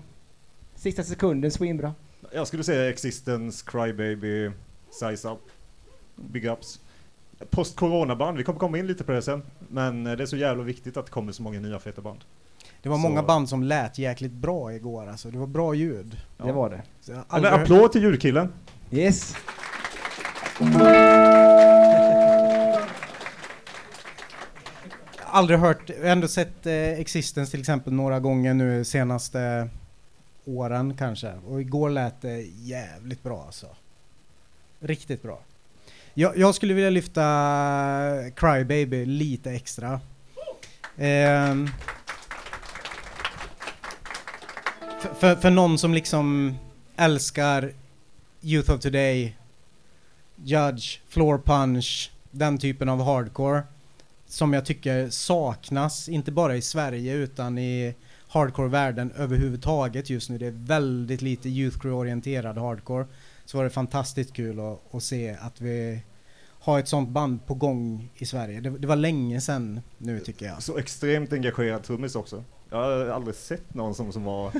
Sista 0.74 1.02
sekunden, 1.02 1.50
svinbra. 1.50 1.94
Jag 2.32 2.46
skulle 2.46 2.64
säga 2.64 2.88
Existence, 2.90 3.64
Crybaby, 3.70 4.50
Size 4.90 5.28
Up, 5.28 5.40
Big 6.16 6.44
Ups. 6.46 6.80
Post-corona-band, 7.50 8.38
vi 8.38 8.44
kommer 8.44 8.58
komma 8.58 8.78
in 8.78 8.86
lite 8.86 9.04
på 9.04 9.12
det 9.12 9.22
sen. 9.22 9.42
Men 9.68 10.04
det 10.04 10.10
är 10.22 10.26
så 10.26 10.36
jävla 10.36 10.62
viktigt 10.62 10.96
att 10.96 11.06
det 11.06 11.12
kommer 11.12 11.32
så 11.32 11.42
många 11.42 11.60
nya 11.60 11.78
feta 11.78 12.00
band. 12.02 12.18
Det 12.82 12.88
var 12.88 12.96
Så- 12.96 13.02
många 13.02 13.22
band 13.22 13.48
som 13.48 13.62
lät 13.62 13.98
jäkligt 13.98 14.32
bra 14.32 14.72
igår 14.74 15.06
alltså. 15.08 15.30
Det 15.30 15.38
var 15.38 15.46
bra 15.46 15.74
ljud. 15.74 16.16
Ja. 16.36 16.44
Det 16.44 16.52
var 16.52 16.70
det. 16.70 16.82
Aldrig, 17.28 17.52
applåd 17.54 17.92
till 17.92 18.02
ljudkillen. 18.02 18.52
Yes. 18.90 19.34
Aldrig 25.30 25.58
hört, 25.58 25.90
ändå 26.02 26.28
sett 26.28 26.66
eh, 26.66 26.72
Existence 26.74 27.50
till 27.50 27.60
exempel 27.60 27.92
några 27.92 28.20
gånger 28.20 28.54
nu 28.54 28.84
senaste 28.84 29.68
åren 30.44 30.94
kanske. 30.98 31.32
Och 31.48 31.60
igår 31.60 31.90
lät 31.90 32.22
det 32.22 32.40
jävligt 32.40 33.22
bra 33.22 33.42
alltså. 33.46 33.66
Riktigt 34.80 35.22
bra. 35.22 35.40
Jag, 36.14 36.36
jag 36.38 36.54
skulle 36.54 36.74
vilja 36.74 36.90
lyfta 36.90 37.22
Crybaby 38.36 39.06
lite 39.06 39.50
extra. 39.50 40.00
Eh, 40.96 41.54
för, 45.00 45.14
för, 45.18 45.36
för 45.36 45.50
någon 45.50 45.78
som 45.78 45.94
liksom 45.94 46.58
älskar 46.96 47.72
Youth 48.42 48.72
of 48.72 48.80
Today, 48.80 49.36
Judge, 50.36 51.00
Floor 51.08 51.38
Punch, 51.38 52.10
den 52.30 52.58
typen 52.58 52.88
av 52.88 53.04
hardcore 53.04 53.62
som 54.28 54.52
jag 54.52 54.64
tycker 54.64 55.10
saknas, 55.10 56.08
inte 56.08 56.32
bara 56.32 56.56
i 56.56 56.62
Sverige 56.62 57.14
utan 57.14 57.58
i 57.58 57.94
hardcore-världen 58.28 59.12
överhuvudtaget 59.16 60.10
just 60.10 60.30
nu. 60.30 60.38
Det 60.38 60.46
är 60.46 60.66
väldigt 60.66 61.22
lite 61.22 61.48
youth 61.48 61.78
crew-orienterad 61.78 62.58
hardcore. 62.58 63.06
så 63.44 63.56
var 63.56 63.64
det 63.64 63.70
fantastiskt 63.70 64.32
kul 64.32 64.60
att, 64.60 64.94
att 64.94 65.02
se 65.02 65.36
att 65.40 65.60
vi 65.60 66.00
har 66.60 66.78
ett 66.78 66.88
sånt 66.88 67.08
band 67.08 67.46
på 67.46 67.54
gång 67.54 68.10
i 68.14 68.26
Sverige. 68.26 68.60
Det, 68.60 68.70
det 68.70 68.86
var 68.86 68.96
länge 68.96 69.40
sedan 69.40 69.80
nu 69.98 70.20
tycker 70.20 70.46
jag. 70.46 70.62
Så 70.62 70.78
extremt 70.78 71.32
engagerad 71.32 71.82
trummis 71.82 72.14
också. 72.14 72.44
Jag 72.70 72.76
har 72.78 73.06
aldrig 73.06 73.36
sett 73.36 73.74
någon 73.74 73.94
som, 73.94 74.12
som 74.12 74.24
var... 74.24 74.52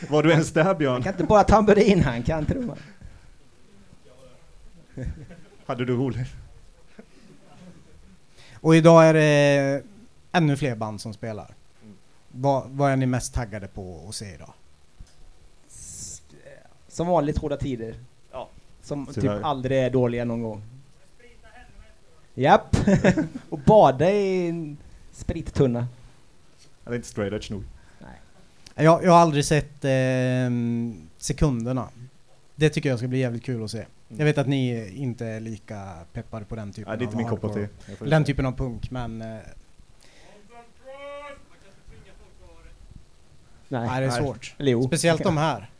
var 0.08 0.22
du 0.22 0.30
ens 0.30 0.52
där 0.52 0.64
Han 0.64 0.78
Björn? 0.78 1.02
kan 1.02 1.12
inte 1.12 1.24
bara 1.24 1.44
tamburin, 1.44 2.02
han 2.02 2.22
kan 2.22 2.46
trumma. 2.46 2.76
Hade 5.66 5.84
du 5.84 5.96
roligt? 5.96 6.28
Och 8.60 8.76
idag 8.76 9.08
är 9.08 9.14
det 9.14 9.82
ännu 10.32 10.56
fler 10.56 10.76
band 10.76 11.00
som 11.00 11.14
spelar. 11.14 11.54
Vad, 12.28 12.70
vad 12.70 12.90
är 12.90 12.96
ni 12.96 13.06
mest 13.06 13.34
taggade 13.34 13.66
på 13.68 14.06
att 14.08 14.14
se 14.14 14.34
idag? 14.34 14.52
Som 16.88 17.06
vanligt 17.06 17.38
hårda 17.38 17.56
tider. 17.56 17.94
Ja. 18.32 18.48
Som 18.82 19.06
typ 19.06 19.14
Tyvärr. 19.14 19.40
aldrig 19.42 19.78
är 19.78 19.90
dåliga 19.90 20.24
någon 20.24 20.42
gång. 20.42 20.62
Japp. 22.34 22.76
och 23.50 23.58
bada 23.58 24.10
i 24.10 24.48
en 24.48 24.76
sprittunna. 25.12 25.86
Eller 26.86 26.96
inte 26.96 27.08
straight 27.08 27.32
edge 27.32 27.50
nog. 27.50 27.64
Jag, 28.74 29.04
jag 29.04 29.12
har 29.12 29.18
aldrig 29.18 29.44
sett 29.44 29.84
eh, 29.84 30.50
sekunderna. 31.18 31.88
Det 32.54 32.70
tycker 32.70 32.88
jag 32.88 32.98
ska 32.98 33.08
bli 33.08 33.18
jävligt 33.18 33.44
kul 33.44 33.64
att 33.64 33.70
se. 33.70 33.86
Jag 34.08 34.24
vet 34.24 34.38
att 34.38 34.46
ni 34.48 34.88
inte 34.96 35.26
är 35.26 35.40
lika 35.40 35.92
peppade 36.12 36.44
på 36.44 36.56
den 36.56 36.72
typen 36.72 36.88
Nej, 36.90 36.98
det 36.98 37.02
är 37.02 37.04
inte 37.04 37.16
av 37.16 37.22
min 37.22 37.28
kopp 37.28 37.44
av 37.44 37.54
te. 37.54 37.68
Den 38.04 38.24
typen 38.24 38.46
av 38.46 38.52
punk, 38.52 38.90
men 38.90 39.22
eh, 39.22 39.38
Nej. 43.68 43.86
nej, 43.88 44.00
det 44.00 44.06
är 44.06 44.10
svårt. 44.10 44.54
Eller 44.58 44.72
jo. 44.72 44.82
Speciellt 44.82 45.22
de 45.22 45.36
här. 45.36 45.70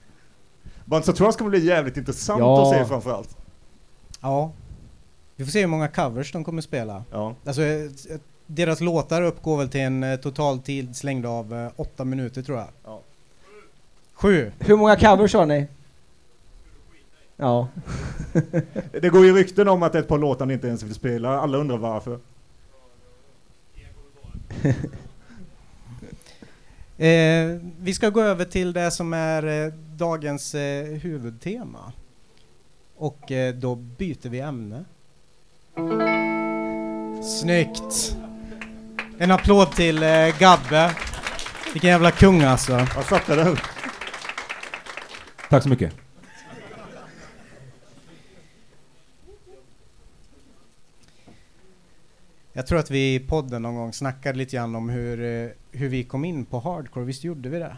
Bands 0.85 1.09
of 1.09 1.17
Trust 1.17 1.39
kommer 1.39 1.51
bli 1.51 1.67
jävligt 1.67 1.97
intressant 1.97 2.41
Ja. 2.41 2.63
att 2.63 2.79
se 2.79 2.85
framförallt. 2.85 3.37
Ja. 4.21 4.53
Vi 5.37 5.45
får 5.45 5.53
se 5.53 5.61
hur 5.61 5.67
många 5.67 5.89
covers 5.89 6.33
de 6.33 6.45
kommer 6.45 6.63
spela. 6.63 7.05
Ja. 7.11 7.35
Alltså, 7.47 7.63
eh, 7.63 7.83
eh, 7.85 7.91
deras 8.47 8.81
låtar 8.81 9.23
uppgår 9.23 9.59
väl 9.59 9.69
till 9.69 9.81
en 9.81 10.19
total 10.23 10.59
tidslängd 10.59 11.27
av 11.27 11.55
eh, 11.55 11.71
åtta 11.77 12.05
minuter 12.05 12.43
tror 12.43 12.59
jag. 12.59 12.69
Ja. 12.85 13.01
Sju. 14.13 14.53
Hur 14.59 14.77
många 14.77 14.97
covers 14.97 15.35
har 15.35 15.47
ni? 15.47 15.67
Ja. 17.41 17.69
Det 19.01 19.09
går 19.09 19.25
ju 19.25 19.33
rykten 19.33 19.69
om 19.69 19.83
att 19.83 19.95
ett 19.95 20.09
par 20.09 20.19
låtar 20.19 20.47
ni 20.47 20.55
inte 20.55 20.67
ens 20.67 20.83
vill 20.83 20.95
spela. 20.95 21.41
Alla 21.41 21.59
undrar 21.59 21.77
varför. 21.79 22.19
Eh, 27.01 27.59
vi 27.81 27.95
ska 27.95 28.11
gå 28.11 28.21
över 28.21 28.45
till 28.45 28.73
det 28.73 28.91
som 28.91 29.13
är 29.13 29.67
eh, 29.67 29.73
dagens 29.97 30.55
eh, 30.55 30.85
huvudtema. 30.85 31.93
Och 32.97 33.33
eh, 33.33 33.55
då 33.55 33.75
byter 33.75 34.29
vi 34.29 34.41
ämne. 34.41 34.85
Snyggt! 37.41 38.17
En 39.19 39.31
applåd 39.31 39.71
till 39.71 40.03
eh, 40.03 40.39
Gabbe. 40.39 40.95
Vilken 41.73 41.91
jävla 41.91 42.11
kung 42.11 42.43
alltså. 42.43 42.73
Jag 42.73 43.05
fattar 43.05 43.37
det. 43.37 43.57
Tack 45.51 45.63
så 45.63 45.69
mycket. 45.69 46.08
Jag 52.59 52.67
tror 52.67 52.79
att 52.79 52.91
vi 52.91 53.15
i 53.15 53.21
podden 53.21 53.63
någon 53.63 53.75
gång 53.75 53.93
snackade 53.93 54.39
lite 54.39 54.57
grann 54.57 54.75
om 54.75 54.89
hur, 54.89 55.21
eh, 55.45 55.49
hur 55.73 55.89
vi 55.89 56.05
kom 56.05 56.25
in 56.25 56.45
på 56.45 56.59
hardcore. 56.61 57.05
Visst 57.05 57.25
gjorde 57.25 57.49
vi 57.49 57.59
det? 57.59 57.77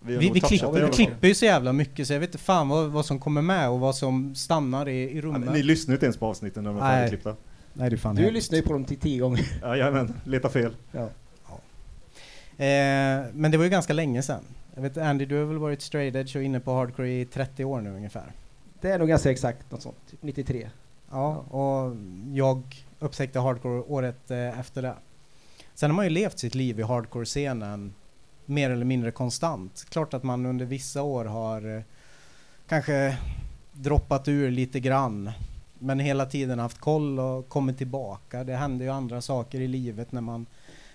Vi, 0.00 0.16
Vi, 0.16 0.30
vi, 0.30 0.40
klipper, 0.40 0.86
vi 0.86 0.92
klipper 0.92 1.28
ju 1.28 1.34
så 1.34 1.44
jävla 1.44 1.72
mycket 1.72 2.06
så 2.06 2.12
jag 2.12 2.20
vet 2.20 2.28
inte 2.28 2.38
fan 2.38 2.68
vad, 2.68 2.90
vad 2.90 3.06
som 3.06 3.18
kommer 3.20 3.42
med 3.42 3.68
och 3.70 3.80
vad 3.80 3.96
som 3.96 4.34
stannar 4.34 4.88
i, 4.88 4.92
i 4.92 5.16
Ja, 5.16 5.22
rummet. 5.22 5.52
Ni 5.52 5.62
lyssnar 5.62 5.94
inte 5.94 6.06
ens 6.06 6.16
på 6.16 6.26
avsnitten 6.26 6.64
när 6.64 6.70
de 6.70 6.76
är 6.76 6.80
färdigklippta. 6.80 7.36
Nej, 7.72 7.90
det 7.90 7.96
är 7.96 7.98
fan 7.98 8.14
Du 8.14 8.22
hemskt. 8.22 8.34
lyssnar 8.34 8.56
ju 8.56 8.62
på 8.62 8.72
dem 8.72 8.84
till 8.84 8.98
tio 8.98 9.20
gånger. 9.20 9.44
Jajamän, 9.62 10.14
leta 10.24 10.48
fel. 10.48 10.76
Ja. 10.92 11.02
Eh, 12.64 13.24
men 13.32 13.50
det 13.50 13.56
var 13.56 13.64
ju 13.64 13.70
ganska 13.70 13.92
länge 13.92 14.22
sedan. 14.22 14.44
Jag 14.74 14.82
vet 14.82 14.96
Andy, 14.96 15.24
du 15.26 15.38
har 15.38 15.44
väl 15.44 15.58
varit 15.58 15.82
straight 15.82 16.14
edge 16.14 16.36
och 16.36 16.42
inne 16.42 16.60
på 16.60 16.74
hardcore 16.74 17.10
i 17.20 17.24
30 17.24 17.64
år 17.64 17.80
nu 17.80 17.90
ungefär? 17.90 18.32
Det 18.80 18.90
är 18.90 18.98
nog 18.98 19.08
ganska 19.08 19.30
exakt 19.30 19.70
något 19.70 19.82
sånt. 19.82 19.96
Typ 20.10 20.22
93. 20.22 20.68
Ja, 21.10 21.36
och 21.36 21.96
jag 22.32 22.62
upptäckte 23.02 23.38
hardcore 23.38 23.82
året 23.82 24.30
eh, 24.30 24.58
efter 24.58 24.82
det. 24.82 24.94
Sen 25.74 25.90
har 25.90 25.96
man 25.96 26.04
ju 26.04 26.10
levt 26.10 26.38
sitt 26.38 26.54
liv 26.54 26.80
i 26.80 26.82
hardcore-scenen 26.82 27.94
mer 28.46 28.70
eller 28.70 28.84
mindre 28.84 29.10
konstant. 29.10 29.84
Klart 29.88 30.14
att 30.14 30.22
man 30.22 30.46
under 30.46 30.66
vissa 30.66 31.02
år 31.02 31.24
har 31.24 31.76
eh, 31.76 31.82
kanske 32.68 33.16
droppat 33.72 34.28
ur 34.28 34.50
lite 34.50 34.80
grann. 34.80 35.30
Men 35.78 35.98
hela 35.98 36.26
tiden 36.26 36.58
haft 36.58 36.78
koll 36.78 37.18
och 37.20 37.48
kommit 37.48 37.78
tillbaka. 37.78 38.44
Det 38.44 38.56
händer 38.56 38.84
ju 38.84 38.90
andra 38.90 39.20
saker 39.20 39.60
i 39.60 39.68
livet 39.68 40.12
när 40.12 40.20
man, 40.20 40.46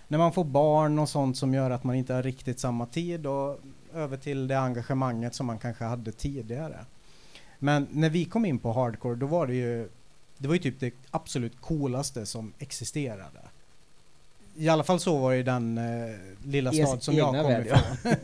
när 0.08 0.18
man 0.18 0.34
får 0.34 0.44
barn 0.44 1.00
och 1.00 1.10
sånt 1.10 1.38
som 1.38 1.54
gör 1.54 1.72
att 1.72 1.84
man 1.84 1.96
inte 1.96 2.14
har 2.14 2.24
riktigt 2.24 2.60
samma 2.60 2.86
tid 2.86 3.26
och 3.26 3.60
över 3.94 4.18
till 4.18 4.48
det 4.48 4.60
engagemanget 4.60 5.36
som 5.36 5.46
man 5.46 5.60
kanske 5.60 5.84
hade 5.84 6.12
tidigare. 6.12 6.86
Men 7.60 7.88
när 7.92 8.10
vi 8.10 8.26
kom 8.26 8.46
in 8.46 8.60
på 8.60 8.74
hardcore 8.74 9.16
då 9.16 9.26
var 9.26 9.48
det 9.48 9.56
ju 9.56 9.90
det 10.38 10.48
var 10.48 10.56
ju 10.56 10.62
typ 10.62 10.80
det 10.80 10.94
absolut 11.12 11.62
coolaste 11.62 12.26
som 12.26 12.54
existerade. 12.60 13.40
I 14.56 14.70
alla 14.70 14.84
fall 14.84 15.00
så 15.00 15.18
var 15.18 15.32
det 15.32 15.38
i 15.38 15.44
den 15.44 15.78
eh, 15.78 16.16
lilla 16.44 16.72
stad 16.72 17.04
som 17.04 17.16
jag 17.16 17.44
kom 17.44 17.52
ifrån. 17.52 17.80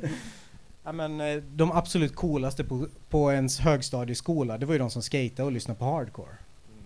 ja, 0.84 0.92
men, 0.92 1.22
eh, 1.22 1.36
de 1.36 1.72
absolut 1.72 2.16
coolaste 2.16 2.64
på, 2.64 2.88
på 3.10 3.32
ens 3.32 3.60
högstadieskola, 3.60 4.58
det 4.58 4.66
var 4.66 4.74
ju 4.74 4.80
de 4.80 4.90
som 4.90 5.02
skatade 5.02 5.46
och 5.46 5.52
lyssnade 5.52 5.80
på 5.80 5.86
hardcore. 5.86 6.38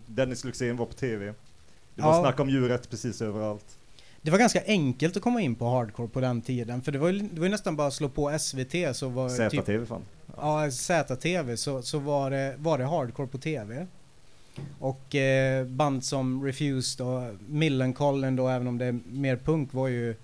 Dennis 0.05 0.43
Luxén 0.43 0.77
var 0.77 0.85
på 0.85 0.93
TV. 0.93 1.25
Det 1.95 2.01
var 2.01 2.15
Ja. 2.15 2.21
snack 2.21 2.39
om 2.39 2.49
djuret 2.49 2.89
precis 2.89 3.21
överallt. 3.21 3.77
Det 4.21 4.31
var 4.31 4.37
ganska 4.39 4.61
enkelt 4.65 5.17
att 5.17 5.23
komma 5.23 5.41
in 5.41 5.55
på 5.55 5.69
hardcore 5.69 6.07
på 6.07 6.19
den 6.21 6.41
tiden, 6.41 6.81
för 6.81 6.91
det 6.91 6.97
var 6.99 7.09
ju, 7.09 7.19
det 7.19 7.39
var 7.39 7.45
ju 7.45 7.51
nästan 7.51 7.75
bara 7.75 7.87
att 7.87 7.93
slå 7.93 8.09
på 8.09 8.39
SVT 8.39 8.95
så 8.95 9.09
var 9.09 9.49
typ 9.49 9.65
ZTV 9.65 9.85
fan. 9.85 10.01
Ja, 10.37 10.71
ZTV 10.71 11.55
så, 11.57 11.81
så 11.81 11.99
var, 11.99 12.31
det, 12.31 12.55
var 12.57 12.77
det 12.77 12.85
hardcore 12.85 13.27
på 13.27 13.37
TV. 13.37 13.87
Och 14.79 15.15
eh, 15.15 15.65
band 15.65 16.03
som 16.03 16.45
Refused 16.45 17.07
och 17.07 17.35
Millencolin 17.47 18.35
då, 18.35 18.47
även 18.47 18.67
om 18.67 18.77
det 18.77 18.85
är 18.85 18.99
mer 19.05 19.35
punk, 19.35 19.73
var 19.73 19.87
ju, 19.87 20.15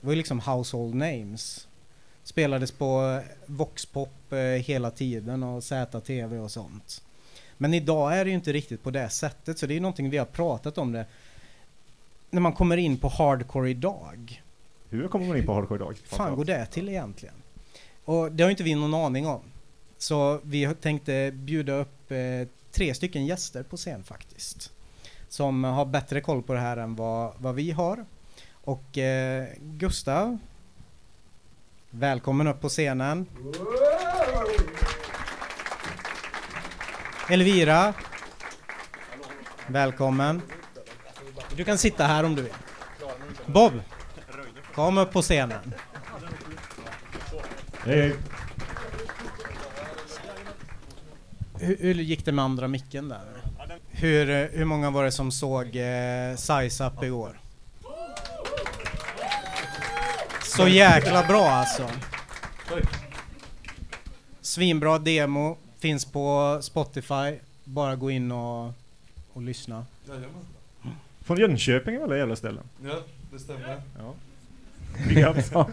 var 0.00 0.12
ju 0.12 0.16
liksom 0.16 0.40
household 0.40 0.94
names. 0.94 1.68
Spelades 2.24 2.70
på 2.70 3.20
eh, 3.22 3.36
Voxpop 3.46 4.32
eh, 4.32 4.38
hela 4.38 4.90
tiden 4.90 5.42
och 5.42 5.64
ZTV 5.64 6.38
och 6.38 6.50
sånt. 6.50 7.02
Men 7.58 7.74
idag 7.74 8.16
är 8.16 8.24
det 8.24 8.30
ju 8.30 8.34
inte 8.36 8.52
riktigt 8.52 8.82
på 8.82 8.90
det 8.90 9.08
sättet, 9.08 9.58
så 9.58 9.66
det 9.66 9.72
är 9.72 9.74
ju 9.74 9.80
någonting 9.80 10.10
vi 10.10 10.18
har 10.18 10.24
pratat 10.26 10.78
om 10.78 10.92
det. 10.92 11.06
När 12.30 12.40
man 12.40 12.52
kommer 12.52 12.76
in 12.76 12.96
på 12.98 13.08
hardcore 13.08 13.70
idag, 13.70 14.42
Hur 14.88 15.08
kommer 15.08 15.26
man 15.26 15.36
in 15.36 15.46
på 15.46 15.54
hardcore 15.54 15.76
idag? 15.76 15.96
fan 16.04 16.36
går 16.36 16.44
det 16.44 16.66
till 16.66 16.88
egentligen? 16.88 17.34
Och 18.04 18.32
det 18.32 18.42
har 18.44 18.50
inte 18.50 18.62
vi 18.62 18.74
någon 18.74 18.94
aning 18.94 19.26
om. 19.26 19.40
Så 19.98 20.40
vi 20.42 20.74
tänkte 20.74 21.30
bjuda 21.34 21.72
upp 21.72 22.10
eh, 22.10 22.48
tre 22.72 22.94
stycken 22.94 23.26
gäster 23.26 23.62
på 23.62 23.76
scen 23.76 24.04
faktiskt. 24.04 24.72
Som 25.28 25.64
har 25.64 25.84
bättre 25.84 26.20
koll 26.20 26.42
på 26.42 26.52
det 26.52 26.60
här 26.60 26.76
än 26.76 26.96
vad, 26.96 27.34
vad 27.38 27.54
vi 27.54 27.70
har. 27.70 28.04
Och 28.52 28.98
eh, 28.98 29.48
Gustav, 29.60 30.38
välkommen 31.90 32.46
upp 32.46 32.60
på 32.60 32.68
scenen. 32.68 33.26
Elvira, 37.30 37.94
välkommen. 39.66 40.42
Du 41.56 41.64
kan 41.64 41.78
sitta 41.78 42.04
här 42.04 42.24
om 42.24 42.34
du 42.34 42.42
vill. 42.42 42.52
Bob, 43.46 43.72
kom 44.74 44.98
upp 44.98 45.12
på 45.12 45.22
scenen. 45.22 45.74
Hej. 47.84 48.16
Hur, 51.62 51.76
hur 51.80 51.94
gick 51.94 52.24
det 52.24 52.32
med 52.32 52.44
andra 52.44 52.68
micken 52.68 53.08
där? 53.08 53.20
Hur, 53.90 54.30
eh, 54.30 54.46
hur 54.52 54.64
många 54.64 54.90
var 54.90 55.04
det 55.04 55.12
som 55.12 55.32
såg 55.32 55.76
eh, 55.76 56.36
Size 56.36 56.84
Up 56.86 57.02
igår? 57.02 57.40
Så 60.42 60.68
jäkla 60.68 61.26
bra 61.26 61.46
alltså. 61.48 61.88
Svinbra 64.40 64.98
demo, 64.98 65.56
finns 65.78 66.04
på 66.04 66.58
Spotify. 66.62 67.38
Bara 67.64 67.96
gå 67.96 68.10
in 68.10 68.32
och, 68.32 68.72
och 69.32 69.42
lyssna. 69.42 69.86
Från 71.20 71.38
Jönköping 71.38 71.94
eller 71.94 72.16
jävla 72.16 72.36
ställen? 72.36 72.64
Ja, 72.84 72.98
det 73.32 73.38
stämmer. 73.38 73.82
Ja. 73.98 75.68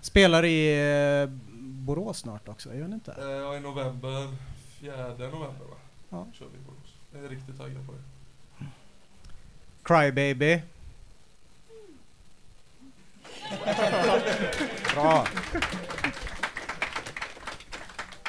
Spelar 0.00 0.44
i 0.44 0.78
eh, 1.22 1.28
Borås 1.60 2.18
snart 2.18 2.48
också, 2.48 2.74
jag 2.74 2.82
vet 2.84 2.92
inte. 2.92 3.12
Eh, 3.18 3.28
Ja, 3.28 3.56
i 3.56 3.60
november. 3.60 4.28
Fjärde 4.86 5.24
november 5.28 5.64
va? 5.70 5.76
Ja. 6.10 6.26
Kör 6.32 6.46
vi 6.46 6.58
Borås. 6.66 6.94
Jag 7.12 7.24
är 7.24 7.28
riktigt 7.28 7.58
taggad 7.58 7.86
på 7.86 7.92
det. 7.92 7.98
Crybaby. 9.82 10.62
Bra. 14.94 15.26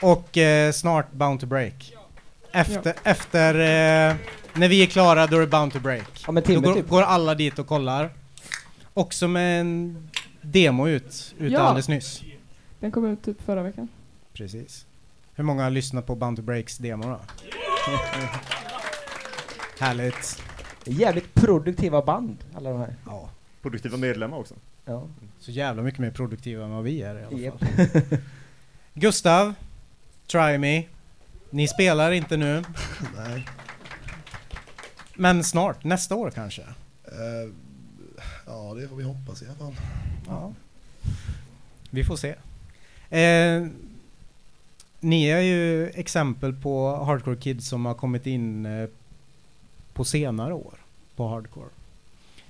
Och 0.01 0.37
eh, 0.37 0.71
snart 0.71 1.11
Bound 1.11 1.39
to 1.39 1.45
Break. 1.45 1.93
Efter, 2.51 2.93
efter 3.03 3.53
eh, 3.55 4.15
när 4.53 4.67
vi 4.69 4.83
är 4.83 4.87
klara 4.87 5.27
då 5.27 5.35
är 5.37 5.41
det 5.41 5.47
Bound 5.47 5.73
to 5.73 5.79
Break. 5.79 6.23
Om 6.27 6.37
en 6.37 6.43
Då 6.43 6.47
timme 6.47 6.67
går, 6.67 6.73
typ. 6.73 6.89
går 6.89 7.01
alla 7.01 7.35
dit 7.35 7.59
och 7.59 7.67
kollar. 7.67 8.09
Också 8.93 9.27
med 9.27 9.59
en 9.61 10.09
demo 10.41 10.87
ut, 10.87 11.35
ute 11.37 11.53
Ja. 11.53 11.59
alldeles 11.59 11.87
nyss. 11.87 12.21
Den 12.79 12.91
kom 12.91 13.05
ut 13.05 13.23
typ 13.23 13.41
förra 13.41 13.63
veckan. 13.63 13.87
Precis. 14.33 14.86
Hur 15.37 15.43
många 15.43 15.63
har 15.63 15.69
lyssnat 15.69 16.05
på 16.05 16.15
Bound 16.15 16.37
to 16.37 16.43
Breaks 16.43 16.77
demo 16.77 17.03
då? 17.09 17.19
Härligt. 19.79 20.43
Jävligt 20.85 21.33
produktiva 21.33 22.01
band, 22.01 22.37
alla 22.55 22.69
de 22.69 22.79
här. 22.79 22.95
Ja. 23.05 23.29
Produktiva 23.61 23.97
medlemmar 23.97 24.37
också. 24.37 24.55
Ja. 24.85 25.07
Så 25.39 25.51
jävla 25.51 25.81
mycket 25.83 25.99
mer 25.99 26.11
produktiva 26.11 26.63
än 26.65 26.71
vad 26.71 26.83
vi 26.83 27.01
är 27.01 27.19
i 27.19 27.23
alla 27.23 27.37
Japp. 27.37 27.59
fall. 27.59 28.01
Gustav, 28.93 29.53
Try 30.27 30.57
Me. 30.57 30.83
Ni 31.49 31.67
spelar 31.67 32.11
inte 32.11 32.37
nu, 32.37 32.63
Nej. 33.15 33.47
men 35.15 35.43
snart, 35.43 35.83
nästa 35.83 36.15
år 36.15 36.29
kanske? 36.31 36.61
Eh, 36.61 37.51
ja, 38.45 38.73
det 38.73 38.87
får 38.87 38.95
vi 38.95 39.03
hoppas 39.03 39.41
i 39.41 39.45
alla 39.45 39.55
fall. 39.57 39.75
Ja. 40.27 40.53
Vi 41.89 42.03
får 42.03 42.15
se. 42.15 42.35
Eh, 43.09 43.67
ni 45.07 45.25
är 45.25 45.41
ju 45.41 45.89
exempel 45.89 46.53
på 46.53 46.95
hardcore 46.95 47.35
kids 47.35 47.67
som 47.67 47.85
har 47.85 47.93
kommit 47.93 48.25
in 48.25 48.65
eh, 48.65 48.89
på 49.93 50.05
senare 50.05 50.53
år 50.53 50.73
på 51.15 51.27
hardcore. 51.27 51.69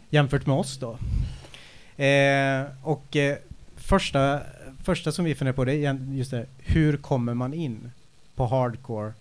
Jämfört 0.10 0.46
med 0.46 0.56
oss 0.56 0.78
då. 0.78 0.98
Eh, 2.04 2.66
och 2.84 3.16
eh, 3.16 3.38
första, 3.76 4.42
första 4.84 5.12
som 5.12 5.26
vi 5.26 5.36
funderar 5.36 5.56
på 5.56 5.66
det 5.66 5.76
är 5.86 5.94
just 6.12 6.32
det, 6.32 6.46
hur 6.58 6.98
kommer 6.98 7.34
man 7.34 7.54
in 7.54 7.92
på 8.36 8.46
hardcore 8.46 9.14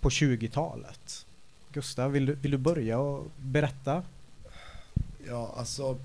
på 0.00 0.08
20-talet? 0.08 1.26
Gustav, 1.72 2.12
vill 2.12 2.26
du, 2.26 2.34
vill 2.34 2.50
du 2.50 2.58
börja 2.58 2.98
och 2.98 3.26
berätta? 3.36 4.02
Ja, 5.28 5.54
alltså. 5.56 5.98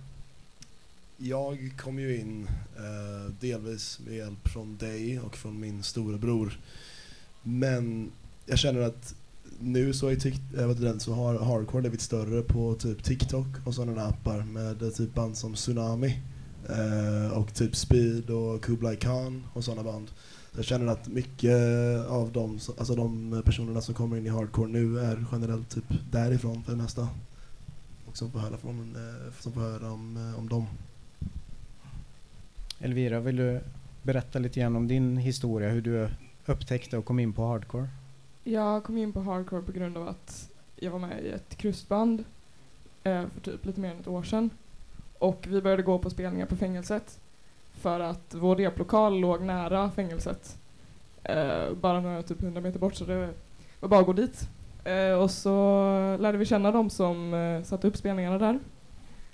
Jag 1.21 1.73
kom 1.77 1.99
ju 1.99 2.19
in 2.19 2.47
eh, 2.77 3.33
delvis 3.39 3.99
med 4.05 4.15
hjälp 4.15 4.47
från 4.47 4.77
dig 4.77 5.19
och 5.19 5.37
från 5.37 5.59
min 5.59 5.83
storebror. 5.83 6.59
Men 7.43 8.11
jag 8.45 8.59
känner 8.59 8.81
att 8.81 9.15
nu 9.59 9.93
så, 9.93 10.07
är 10.07 10.15
tikt, 10.15 10.41
äh, 10.53 10.59
eh, 10.59 10.67
vad 10.67 10.81
den, 10.81 10.99
så 10.99 11.13
har 11.13 11.39
hardcore 11.39 11.81
blivit 11.81 12.01
större 12.01 12.41
på 12.41 12.75
typ 12.75 13.03
TikTok 13.03 13.47
och 13.65 13.75
sådana 13.75 14.05
appar 14.05 14.39
med 14.39 14.95
typ 14.95 15.13
band 15.13 15.37
som 15.37 15.55
Tsunami 15.55 16.21
eh, 16.69 17.37
och 17.37 17.53
typ 17.53 17.75
Speed 17.75 18.29
och 18.29 18.61
Kublai 18.61 18.95
Khan 18.95 19.43
och 19.53 19.63
sådana 19.63 19.83
band. 19.83 20.07
Så 20.51 20.59
jag 20.59 20.65
känner 20.65 20.87
att 20.87 21.07
mycket 21.07 21.59
av 22.07 22.31
de, 22.31 22.59
alltså 22.77 22.95
de 22.95 23.41
personerna 23.45 23.81
som 23.81 23.95
kommer 23.95 24.17
in 24.17 24.25
i 24.25 24.29
hardcore 24.29 24.71
nu 24.71 24.99
är 24.99 25.25
generellt 25.31 25.69
typ 25.69 25.85
därifrån 26.11 26.63
för 26.63 26.71
det 26.71 26.77
mesta. 26.77 27.07
Och 28.05 28.17
som 28.17 28.31
får 28.31 28.39
höra, 28.39 28.57
från, 28.57 28.95
eh, 28.95 29.33
som 29.39 29.53
får 29.53 29.61
höra 29.61 29.91
om, 29.91 30.17
eh, 30.17 30.39
om 30.39 30.49
dem. 30.49 30.65
Elvira, 32.81 33.19
vill 33.19 33.35
du 33.35 33.59
berätta 34.01 34.39
lite 34.39 34.59
grann 34.59 34.75
om 34.75 34.87
din 34.87 35.17
historia, 35.17 35.69
hur 35.69 35.81
du 35.81 36.09
upptäckte 36.45 36.97
och 36.97 37.05
kom 37.05 37.19
in 37.19 37.33
på 37.33 37.45
hardcore? 37.45 37.87
Jag 38.43 38.83
kom 38.83 38.97
in 38.97 39.13
på 39.13 39.21
hardcore 39.21 39.61
på 39.61 39.71
grund 39.71 39.97
av 39.97 40.07
att 40.07 40.49
jag 40.75 40.91
var 40.91 40.99
med 40.99 41.23
i 41.23 41.29
ett 41.29 41.55
krustband 41.55 42.23
eh, 43.03 43.23
för 43.33 43.41
typ 43.41 43.65
lite 43.65 43.79
mer 43.79 43.91
än 43.91 43.99
ett 43.99 44.07
år 44.07 44.23
sedan. 44.23 44.49
Och 45.19 45.45
vi 45.49 45.61
började 45.61 45.83
gå 45.83 45.99
på 45.99 46.09
spelningar 46.09 46.45
på 46.45 46.55
fängelset 46.55 47.19
för 47.73 47.99
att 47.99 48.33
vår 48.33 48.55
replokal 48.55 49.19
låg 49.19 49.41
nära 49.41 49.91
fängelset. 49.91 50.57
Eh, 51.23 51.73
bara 51.81 51.99
några 51.99 52.23
typ 52.23 52.43
100 52.43 52.61
meter 52.61 52.79
bort 52.79 52.95
så 52.95 53.05
det 53.05 53.33
var 53.79 53.89
bara 53.89 53.99
att 53.99 54.05
gå 54.05 54.13
dit. 54.13 54.49
Eh, 54.83 55.13
och 55.13 55.31
så 55.31 55.53
lärde 56.19 56.37
vi 56.37 56.45
känna 56.45 56.71
de 56.71 56.89
som 56.89 57.33
eh, 57.33 57.63
satte 57.63 57.87
upp 57.87 57.97
spelningarna 57.97 58.37
där. 58.37 58.59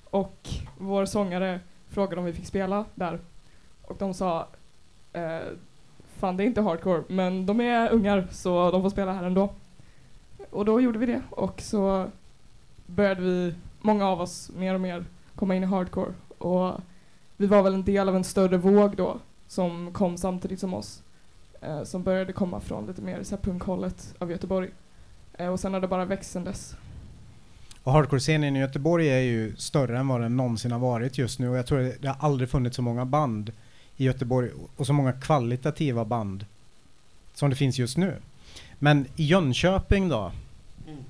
Och 0.03 0.49
vår 0.77 1.05
sångare 1.05 1.59
frågade 1.89 2.19
om 2.19 2.25
vi 2.25 2.33
fick 2.33 2.47
spela 2.47 2.85
där. 2.95 3.19
Och 3.87 3.95
de 3.99 4.13
sa 4.13 4.47
eh, 5.13 5.39
Fan 6.17 6.37
det 6.37 6.43
är 6.43 6.45
inte 6.45 6.61
hardcore 6.61 7.03
men 7.07 7.45
de 7.45 7.61
är 7.61 7.89
ungar 7.91 8.27
så 8.31 8.71
de 8.71 8.81
får 8.81 8.89
spela 8.89 9.13
här 9.13 9.23
ändå. 9.23 9.53
Och 10.49 10.65
då 10.65 10.81
gjorde 10.81 10.99
vi 10.99 11.05
det 11.05 11.21
och 11.29 11.61
så 11.61 12.07
började 12.85 13.21
vi, 13.21 13.55
många 13.81 14.07
av 14.07 14.21
oss, 14.21 14.51
mer 14.57 14.73
och 14.73 14.81
mer 14.81 15.05
komma 15.35 15.55
in 15.55 15.63
i 15.63 15.65
hardcore. 15.65 16.13
Och 16.37 16.73
vi 17.37 17.47
var 17.47 17.63
väl 17.63 17.73
en 17.73 17.83
del 17.83 18.09
av 18.09 18.15
en 18.15 18.23
större 18.23 18.57
våg 18.57 18.95
då 18.95 19.19
som 19.47 19.93
kom 19.93 20.17
samtidigt 20.17 20.59
som 20.59 20.73
oss. 20.73 21.03
Eh, 21.61 21.83
som 21.83 22.03
började 22.03 22.33
komma 22.33 22.59
från 22.59 22.87
lite 22.87 23.01
mer 23.01 23.23
så 23.23 23.35
här 23.35 23.43
punkhållet 23.43 24.15
av 24.19 24.31
Göteborg. 24.31 24.69
Eh, 25.33 25.47
och 25.47 25.59
sen 25.59 25.73
har 25.73 25.81
det 25.81 25.87
bara 25.87 26.05
växt 26.05 26.31
sen 26.31 26.43
dess. 26.43 26.75
Och 27.83 27.91
hardcore-scenen 27.91 28.55
i 28.55 28.59
Göteborg 28.59 29.09
är 29.09 29.19
ju 29.19 29.55
större 29.55 29.99
än 29.99 30.07
vad 30.07 30.21
den 30.21 30.37
någonsin 30.37 30.71
har 30.71 30.79
varit 30.79 31.17
just 31.17 31.39
nu 31.39 31.49
och 31.49 31.57
jag 31.57 31.67
tror 31.67 31.79
det, 31.79 31.95
det 32.01 32.07
har 32.07 32.17
aldrig 32.19 32.49
funnits 32.49 32.75
så 32.75 32.81
många 32.81 33.05
band 33.05 33.51
i 33.97 34.03
Göteborg 34.05 34.49
och 34.75 34.87
så 34.87 34.93
många 34.93 35.13
kvalitativa 35.13 36.05
band 36.05 36.45
som 37.33 37.49
det 37.49 37.55
finns 37.55 37.77
just 37.79 37.97
nu. 37.97 38.15
Men 38.79 39.07
i 39.15 39.23
Jönköping 39.25 40.09
då? 40.09 40.31
Mm. 40.87 41.03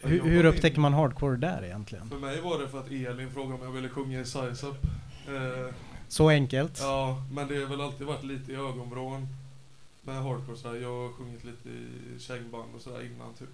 Hur, 0.00 0.44
upptäcker 0.44 0.80
man 0.80 0.92
hardcore 0.94 1.36
där 1.36 1.64
egentligen? 1.64 2.08
För 2.10 2.18
mig 2.18 2.40
var 2.40 2.58
det 2.58 2.68
för 2.68 2.80
att 2.80 2.90
Elin 2.90 3.30
frågade 3.30 3.54
om 3.54 3.62
jag 3.62 3.72
ville 3.72 3.88
sjunga 3.88 4.20
i 4.20 4.24
Size 4.24 4.66
Up. 4.66 4.84
Eh, 5.28 5.74
Så 6.08 6.28
enkelt? 6.28 6.78
ja, 6.80 7.22
men 7.32 7.48
det 7.48 7.56
har 7.56 7.66
väl 7.66 7.80
alltid 7.80 8.06
varit 8.06 8.24
lite 8.24 8.52
i 8.52 8.54
ögonvrån 8.54 9.28
med 10.02 10.22
hardcore 10.22 10.56
så 10.56 10.68
här. 10.68 10.76
Jag 10.76 11.02
har 11.02 11.12
sjungit 11.12 11.44
lite 11.44 11.68
i 11.68 12.18
kängband 12.18 12.74
och 12.74 12.80
sådär 12.80 13.00
innan 13.06 13.34
typ. 13.34 13.48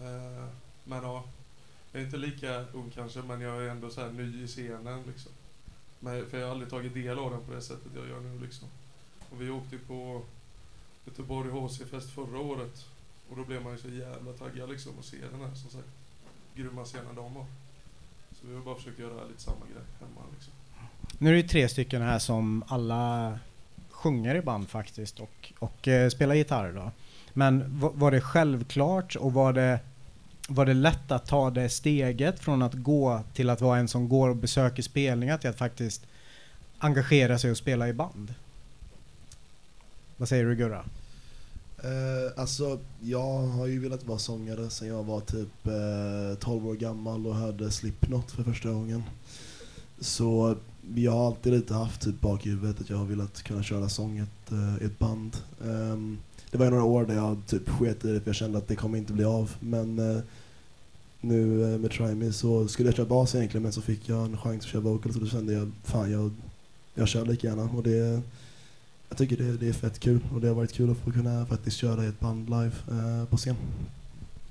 Eh, 0.00 0.44
men 0.84 1.02
ja, 1.02 1.24
jag 1.92 2.00
är 2.02 2.06
inte 2.06 2.16
lika 2.16 2.60
ung 2.72 2.90
kanske 2.94 3.22
men 3.22 3.40
jag 3.40 3.64
är 3.64 3.70
ändå 3.70 3.90
så 3.90 4.00
här 4.00 4.10
ny 4.10 4.44
i 4.44 4.46
scenen 4.46 5.02
liksom. 5.06 5.32
Men, 6.00 6.26
för 6.26 6.38
jag 6.38 6.46
har 6.46 6.52
aldrig 6.52 6.70
tagit 6.70 6.94
del 6.94 7.18
av 7.18 7.30
den 7.30 7.40
på 7.44 7.52
det 7.52 7.60
sättet 7.60 7.92
jag 7.94 8.08
gör 8.08 8.20
nu 8.20 8.38
liksom. 8.40 8.68
Och 9.30 9.42
vi 9.42 9.50
åkte 9.50 9.78
på 9.78 10.22
Göteborg 11.06 11.50
HC-fest 11.50 12.10
förra 12.10 12.38
året. 12.38 12.86
Och 13.30 13.36
då 13.36 13.44
blev 13.44 13.62
man 13.62 13.72
ju 13.72 13.78
så 13.78 13.88
jävla 13.88 14.32
taggad 14.32 14.70
liksom 14.70 14.92
att 14.98 15.04
se 15.04 15.16
den 15.32 15.40
här 15.40 15.54
som 15.54 15.70
sagt 15.70 15.88
grymma 16.54 16.84
scenen 16.84 17.14
de 17.14 17.36
har. 17.36 17.46
Så 18.30 18.46
vi 18.46 18.54
har 18.54 18.62
bara 18.62 18.74
försökt 18.74 18.98
göra 18.98 19.24
lite 19.24 19.42
samma 19.42 19.66
grej 19.72 19.84
hemma 20.00 20.20
liksom. 20.34 20.52
Nu 21.18 21.28
är 21.28 21.32
det 21.32 21.40
ju 21.40 21.48
tre 21.48 21.68
stycken 21.68 22.02
här 22.02 22.18
som 22.18 22.64
alla 22.66 23.38
sjunger 23.90 24.34
i 24.34 24.40
band 24.40 24.68
faktiskt 24.68 25.20
och, 25.20 25.52
och 25.58 25.88
eh, 25.88 26.08
spelar 26.08 26.34
gitarr 26.34 26.72
då. 26.72 26.90
Men 27.32 27.64
var 27.80 28.10
det 28.10 28.20
självklart 28.20 29.16
och 29.16 29.32
var 29.32 29.52
det, 29.52 29.80
var 30.50 30.66
det 30.66 30.74
lätt 30.74 31.10
att 31.10 31.26
ta 31.26 31.50
det 31.50 31.68
steget 31.68 32.40
från 32.40 32.62
att 32.62 32.74
gå 32.74 33.22
till 33.34 33.50
att 33.50 33.60
vara 33.60 33.78
en 33.78 33.88
som 33.88 34.08
går 34.08 34.28
och 34.28 34.36
besöker 34.36 34.82
spelningar 34.82 35.38
till 35.38 35.50
att 35.50 35.58
faktiskt 35.58 36.06
engagera 36.78 37.38
sig 37.38 37.50
och 37.50 37.56
spela 37.56 37.88
i 37.88 37.92
band? 37.92 38.34
Vad 40.16 40.28
säger 40.28 40.44
du 40.44 40.56
Gurra? 40.56 40.84
Uh, 41.84 42.40
alltså, 42.40 42.78
jag 43.00 43.38
har 43.38 43.66
ju 43.66 43.80
velat 43.80 44.04
vara 44.04 44.18
sångare 44.18 44.70
sedan 44.70 44.88
jag 44.88 45.04
var 45.04 45.20
typ 45.20 45.66
eh, 45.66 46.30
uh, 46.30 46.34
12 46.34 46.68
år 46.68 46.74
gammal 46.74 47.26
och 47.26 47.34
hörde 47.34 47.70
Slipknot 47.70 48.30
för 48.30 48.42
första 48.42 48.68
gången. 48.70 49.02
Så 50.00 50.56
jag 50.94 51.12
har 51.12 51.26
alltid 51.26 51.52
lite 51.52 51.74
haft 51.74 52.00
typ 52.00 52.20
bak 52.20 52.46
i 52.46 52.50
huvudet 52.50 52.80
att 52.80 52.90
jag 52.90 52.96
har 52.96 53.04
velat 53.04 53.42
kunna 53.42 53.62
köra 53.62 53.88
sång 53.88 54.18
i 54.18 54.20
ett, 54.20 54.52
eh, 54.52 54.86
ett 54.86 54.98
band. 54.98 55.36
Ehm, 55.64 56.18
det 56.50 56.58
var 56.58 56.64
ju 56.64 56.70
några 56.70 56.84
år 56.84 57.04
där 57.04 57.14
jag 57.14 57.42
typ 57.46 57.68
sket 57.68 58.04
i 58.04 58.12
det 58.12 58.20
för 58.20 58.28
jag 58.28 58.36
kände 58.36 58.58
att 58.58 58.68
det 58.68 58.76
kommer 58.76 58.98
inte 58.98 59.12
bli 59.12 59.24
av. 59.24 59.54
Men 59.60 59.98
eh, 59.98 60.22
nu 61.20 61.72
eh, 61.72 61.78
med 61.78 61.90
Try 61.90 62.14
Me 62.14 62.32
så 62.32 62.68
skulle 62.68 62.88
jag 62.88 62.96
köra 62.96 63.06
bas 63.06 63.34
egentligen 63.34 63.62
men 63.62 63.72
så 63.72 63.82
fick 63.82 64.08
jag 64.08 64.24
en 64.24 64.36
chans 64.36 64.64
att 64.64 64.70
köra 64.70 64.82
vocals 64.82 65.16
och 65.16 65.22
då 65.22 65.28
kände 65.28 65.52
jag 65.52 65.70
fan 65.84 66.12
jag, 66.12 66.30
jag 66.94 67.08
kör 67.08 67.26
lika 67.26 67.46
gärna. 67.46 67.62
Och 67.62 67.82
det, 67.82 68.22
jag 69.08 69.18
tycker 69.18 69.36
det, 69.36 69.56
det 69.56 69.68
är 69.68 69.72
fett 69.72 69.98
kul 69.98 70.20
och 70.34 70.40
det 70.40 70.48
har 70.48 70.54
varit 70.54 70.72
kul 70.72 70.90
att 70.90 70.98
få 70.98 71.10
kunna 71.10 71.46
faktiskt 71.46 71.76
köra 71.76 72.04
i 72.04 72.06
ett 72.06 72.20
band 72.20 72.50
live 72.50 72.72
eh, 72.90 73.24
på 73.24 73.36
scen. 73.36 73.56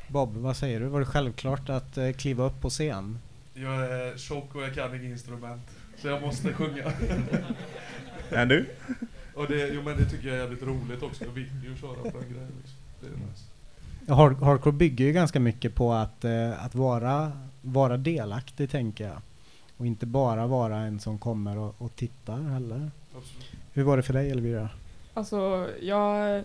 Bob, 0.08 0.36
vad 0.36 0.58
säger 0.58 0.80
du? 0.80 0.86
Var 0.86 1.00
det 1.00 1.06
självklart 1.06 1.70
att 1.70 1.98
kliva 2.18 2.46
upp 2.46 2.62
på 2.62 2.70
scen? 2.70 3.20
Jag 3.54 3.92
är 3.92 4.18
tjock 4.18 4.56
och 4.56 4.62
jag 4.62 4.76
kan 4.76 4.96
inget 4.96 5.12
instrument. 5.12 5.62
Så 5.98 6.08
jag 6.08 6.22
måste 6.22 6.54
sjunga. 6.54 6.84
Är 8.30 8.46
du? 8.46 8.66
och 9.34 9.48
det, 9.48 9.68
jo 9.68 9.82
men 9.82 9.98
det 9.98 10.06
tycker 10.06 10.28
jag 10.28 10.38
är 10.38 10.42
jävligt 10.42 10.64
roligt 10.64 11.04
också. 11.04 11.24
Jag 11.26 11.32
vill 11.32 11.50
ju 11.64 11.76
köra 11.76 11.94
på 11.94 12.18
den 12.20 12.30
grejen 12.30 12.52
liksom. 12.58 12.78
Det 13.02 13.08
är 13.08 13.12
nice. 13.12 14.46
Hardcore 14.46 14.76
bygger 14.76 15.06
ju 15.06 15.12
ganska 15.12 15.40
mycket 15.40 15.76
på 15.76 15.94
att, 15.94 16.26
eh, 16.26 16.66
att 16.66 16.76
vara, 16.76 17.32
vara 17.62 17.98
delaktig 17.98 18.70
tänker 18.70 19.08
jag. 19.08 19.22
Och 19.78 19.86
inte 19.86 20.06
bara 20.06 20.48
vara 20.48 20.78
en 20.78 21.00
som 21.00 21.20
kommer 21.20 21.58
och, 21.58 21.76
och 21.78 21.96
tittar 21.96 22.42
heller. 22.42 22.92
Absolut. 23.18 23.52
Hur 23.74 23.84
var 23.84 23.98
det 23.98 24.04
för 24.04 24.14
dig 24.14 24.32
Elvira? 24.32 24.70
Alltså, 25.14 25.70
jag 25.82 26.44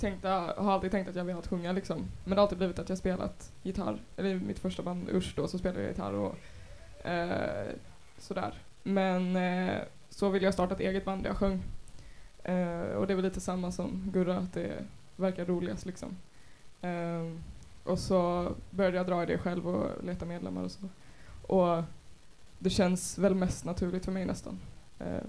tänkte, 0.00 0.28
har 0.28 0.72
alltid 0.72 0.90
tänkt 0.90 1.08
att 1.08 1.16
jag 1.16 1.24
velat 1.24 1.46
sjunga 1.46 1.72
liksom. 1.72 2.04
Men 2.24 2.30
det 2.30 2.36
har 2.36 2.42
alltid 2.42 2.58
blivit 2.58 2.78
att 2.78 2.88
jag 2.88 2.98
spelat 2.98 3.52
gitarr. 3.62 3.98
Eller 4.16 4.30
i 4.30 4.34
mitt 4.34 4.58
första 4.58 4.82
band 4.82 5.08
Usch 5.12 5.32
då 5.36 5.48
så 5.48 5.58
spelade 5.58 5.80
jag 5.80 5.90
gitarr 5.90 6.12
och 6.12 6.36
eh, 7.08 7.66
sådär. 8.18 8.54
Men 8.82 9.36
eh, 9.36 9.78
så 10.10 10.28
ville 10.28 10.44
jag 10.44 10.54
starta 10.54 10.74
ett 10.74 10.80
eget 10.80 11.04
band 11.04 11.22
där 11.22 11.30
jag 11.30 11.36
sjöng. 11.36 11.62
Eh, 12.44 12.80
och 12.80 13.06
det 13.06 13.12
är 13.12 13.14
väl 13.14 13.24
lite 13.24 13.40
samma 13.40 13.72
som 13.72 14.10
Gurra, 14.12 14.36
att 14.36 14.52
det 14.52 14.84
verkar 15.16 15.44
roligast 15.44 15.86
liksom. 15.86 16.16
Eh, 16.80 17.32
och 17.84 17.98
så 17.98 18.52
började 18.70 18.96
jag 18.96 19.06
dra 19.06 19.22
i 19.22 19.26
det 19.26 19.38
själv 19.38 19.68
och 19.68 20.04
leta 20.04 20.24
medlemmar 20.24 20.62
och 20.62 20.70
så. 20.70 20.88
Och 21.46 21.82
det 22.58 22.70
känns 22.70 23.18
väl 23.18 23.34
mest 23.34 23.64
naturligt 23.64 24.04
för 24.04 24.12
mig 24.12 24.26
nästan. 24.26 24.58
Eh, 24.98 25.28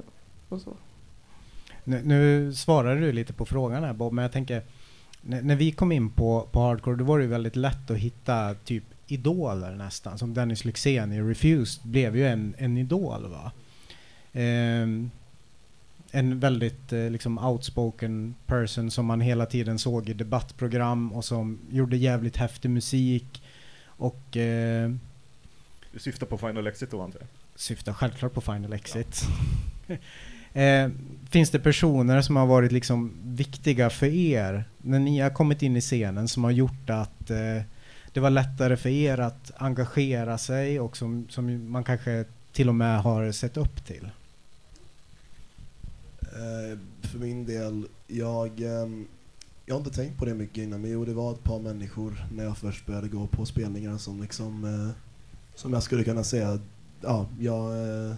och 0.50 0.62
så. 0.62 0.74
Nu, 1.84 2.02
nu 2.04 2.54
svarade 2.54 3.00
du 3.00 3.12
lite 3.12 3.34
på 3.34 3.46
frågan 3.46 3.84
här 3.84 3.94
Bob, 3.94 4.14
men 4.14 4.24
jag 4.24 4.32
tänker 4.32 4.64
när, 5.22 5.42
när 5.42 5.56
vi 5.56 5.72
kom 5.72 5.92
in 5.92 6.10
på, 6.10 6.48
på 6.52 6.60
hardcore 6.60 6.96
då 6.96 7.04
var 7.04 7.18
det 7.18 7.24
ju 7.24 7.30
väldigt 7.30 7.56
lätt 7.56 7.92
att 7.92 7.98
hitta 7.98 8.54
typ 8.54 8.84
idoler 9.12 9.76
nästan. 9.76 10.18
Som 10.18 10.34
Dennis 10.34 10.66
Lyxzén 10.66 11.14
i 11.14 11.22
Refused 11.22 11.84
blev 11.84 12.18
ju 12.18 12.28
en, 12.28 12.56
en 12.58 12.78
idol 12.78 13.28
va. 13.28 13.52
Ehm, 14.34 15.12
en 16.12 16.40
väldigt 16.40 16.94
eh, 16.94 17.10
liksom 17.10 17.38
outspoken 17.38 18.36
person 18.46 18.92
som 18.92 19.06
man 19.06 19.22
hela 19.22 19.46
tiden 19.46 19.80
såg 19.80 20.10
i 20.10 20.14
debattprogram 20.14 21.14
och 21.14 21.26
som 21.26 21.60
gjorde 21.72 21.98
jävligt 21.98 22.38
häftig 22.38 22.70
musik 22.70 23.44
och 23.86 24.38
eh, 24.38 24.92
Du 25.92 26.00
syftar 26.00 26.28
på 26.28 26.38
Final 26.38 26.68
Exit 26.68 26.92
då 26.92 27.02
antar 27.02 27.20
jag? 27.20 27.28
syftar 27.60 27.94
självklart 27.94 28.34
på 28.34 28.42
Final 28.42 28.74
Exit. 28.74 29.22
eh, 30.54 30.90
finns 31.30 31.50
det 31.50 31.60
personer 31.60 32.22
som 32.22 32.36
har 32.36 32.46
varit 32.46 32.72
liksom 32.72 33.14
viktiga 33.24 33.90
för 33.90 34.06
er 34.06 34.64
när 34.78 35.00
ni 35.00 35.20
har 35.20 35.30
kommit 35.30 35.62
in 35.62 35.76
i 35.76 35.82
scenen 35.82 36.28
som 36.28 36.44
har 36.44 36.52
gjort 36.52 36.90
att 36.90 37.30
eh, 37.30 37.62
det 38.14 38.20
var 38.20 38.30
lättare 38.30 38.78
för 38.78 38.90
er 38.90 39.20
att 39.20 39.52
engagera 39.58 40.38
sig 40.38 40.80
och 40.80 40.98
som, 40.98 41.28
som 41.30 41.72
man 41.72 41.84
kanske 41.84 42.26
till 42.52 42.70
och 42.70 42.76
med 42.76 43.02
har 43.02 43.32
sett 43.32 43.58
upp 43.58 43.86
till? 43.86 44.10
Eh, 46.22 46.80
för 47.02 47.20
min 47.20 47.46
del, 47.46 47.88
jag, 48.08 48.62
ehm, 48.62 49.08
jag 49.66 49.76
har 49.76 49.80
inte 49.80 49.96
tänkt 49.96 50.18
på 50.18 50.26
det 50.26 50.34
mycket 50.34 50.58
innan, 50.58 50.82
men 50.82 50.92
jo, 50.92 51.06
det 51.06 51.14
var 51.14 51.32
ett 51.32 51.44
par 51.44 51.60
människor 51.60 52.26
när 52.34 52.44
jag 52.44 52.58
först 52.58 52.86
började 52.86 53.08
gå 53.08 53.28
på 53.28 53.46
spelningar 53.46 53.98
som 53.98 54.22
liksom, 54.22 54.64
eh, 54.64 54.90
som 55.56 55.74
jag 55.74 55.84
skulle 55.84 56.04
kunna 56.04 56.24
säga, 56.24 56.60
ja, 57.02 57.28
jag 57.40 57.88
eh, 57.88 58.16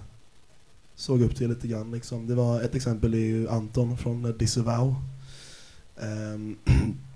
såg 0.95 1.21
upp 1.21 1.36
till 1.36 1.49
lite 1.49 1.67
grann 1.67 1.91
liksom. 1.91 2.27
Det 2.27 2.36
var 2.36 2.62
ett 2.62 2.75
exempel 2.75 3.13
är 3.13 3.17
ju 3.17 3.49
Anton 3.49 3.97
från 3.97 4.38
Disavow. 4.38 4.95
Ehm, 6.01 6.58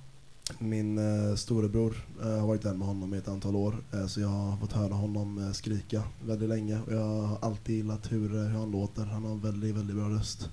min 0.60 0.98
eh, 0.98 1.36
storebror 1.36 1.96
eh, 2.22 2.40
har 2.40 2.48
varit 2.48 2.66
vän 2.66 2.78
med 2.78 2.88
honom 2.88 3.14
i 3.14 3.18
ett 3.18 3.28
antal 3.28 3.56
år, 3.56 3.76
eh, 3.94 4.06
så 4.06 4.22
jag 4.22 4.28
har 4.28 4.58
fått 4.58 4.72
höra 4.72 4.94
honom 4.94 5.38
eh, 5.38 5.52
skrika 5.52 6.04
väldigt 6.26 6.50
länge 6.50 6.80
och 6.88 6.94
jag 6.94 7.22
har 7.22 7.38
alltid 7.42 7.76
gillat 7.76 8.12
hur, 8.12 8.36
eh, 8.36 8.42
hur 8.42 8.60
han 8.60 8.72
låter. 8.72 9.06
Han 9.06 9.24
har 9.24 9.32
en 9.32 9.40
väldigt, 9.40 9.76
väldigt 9.76 9.96
bra 9.96 10.10
röst. 10.10 10.50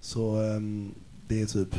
Så 0.00 0.42
ehm, 0.42 0.94
det 1.28 1.42
är 1.42 1.46
typ, 1.46 1.74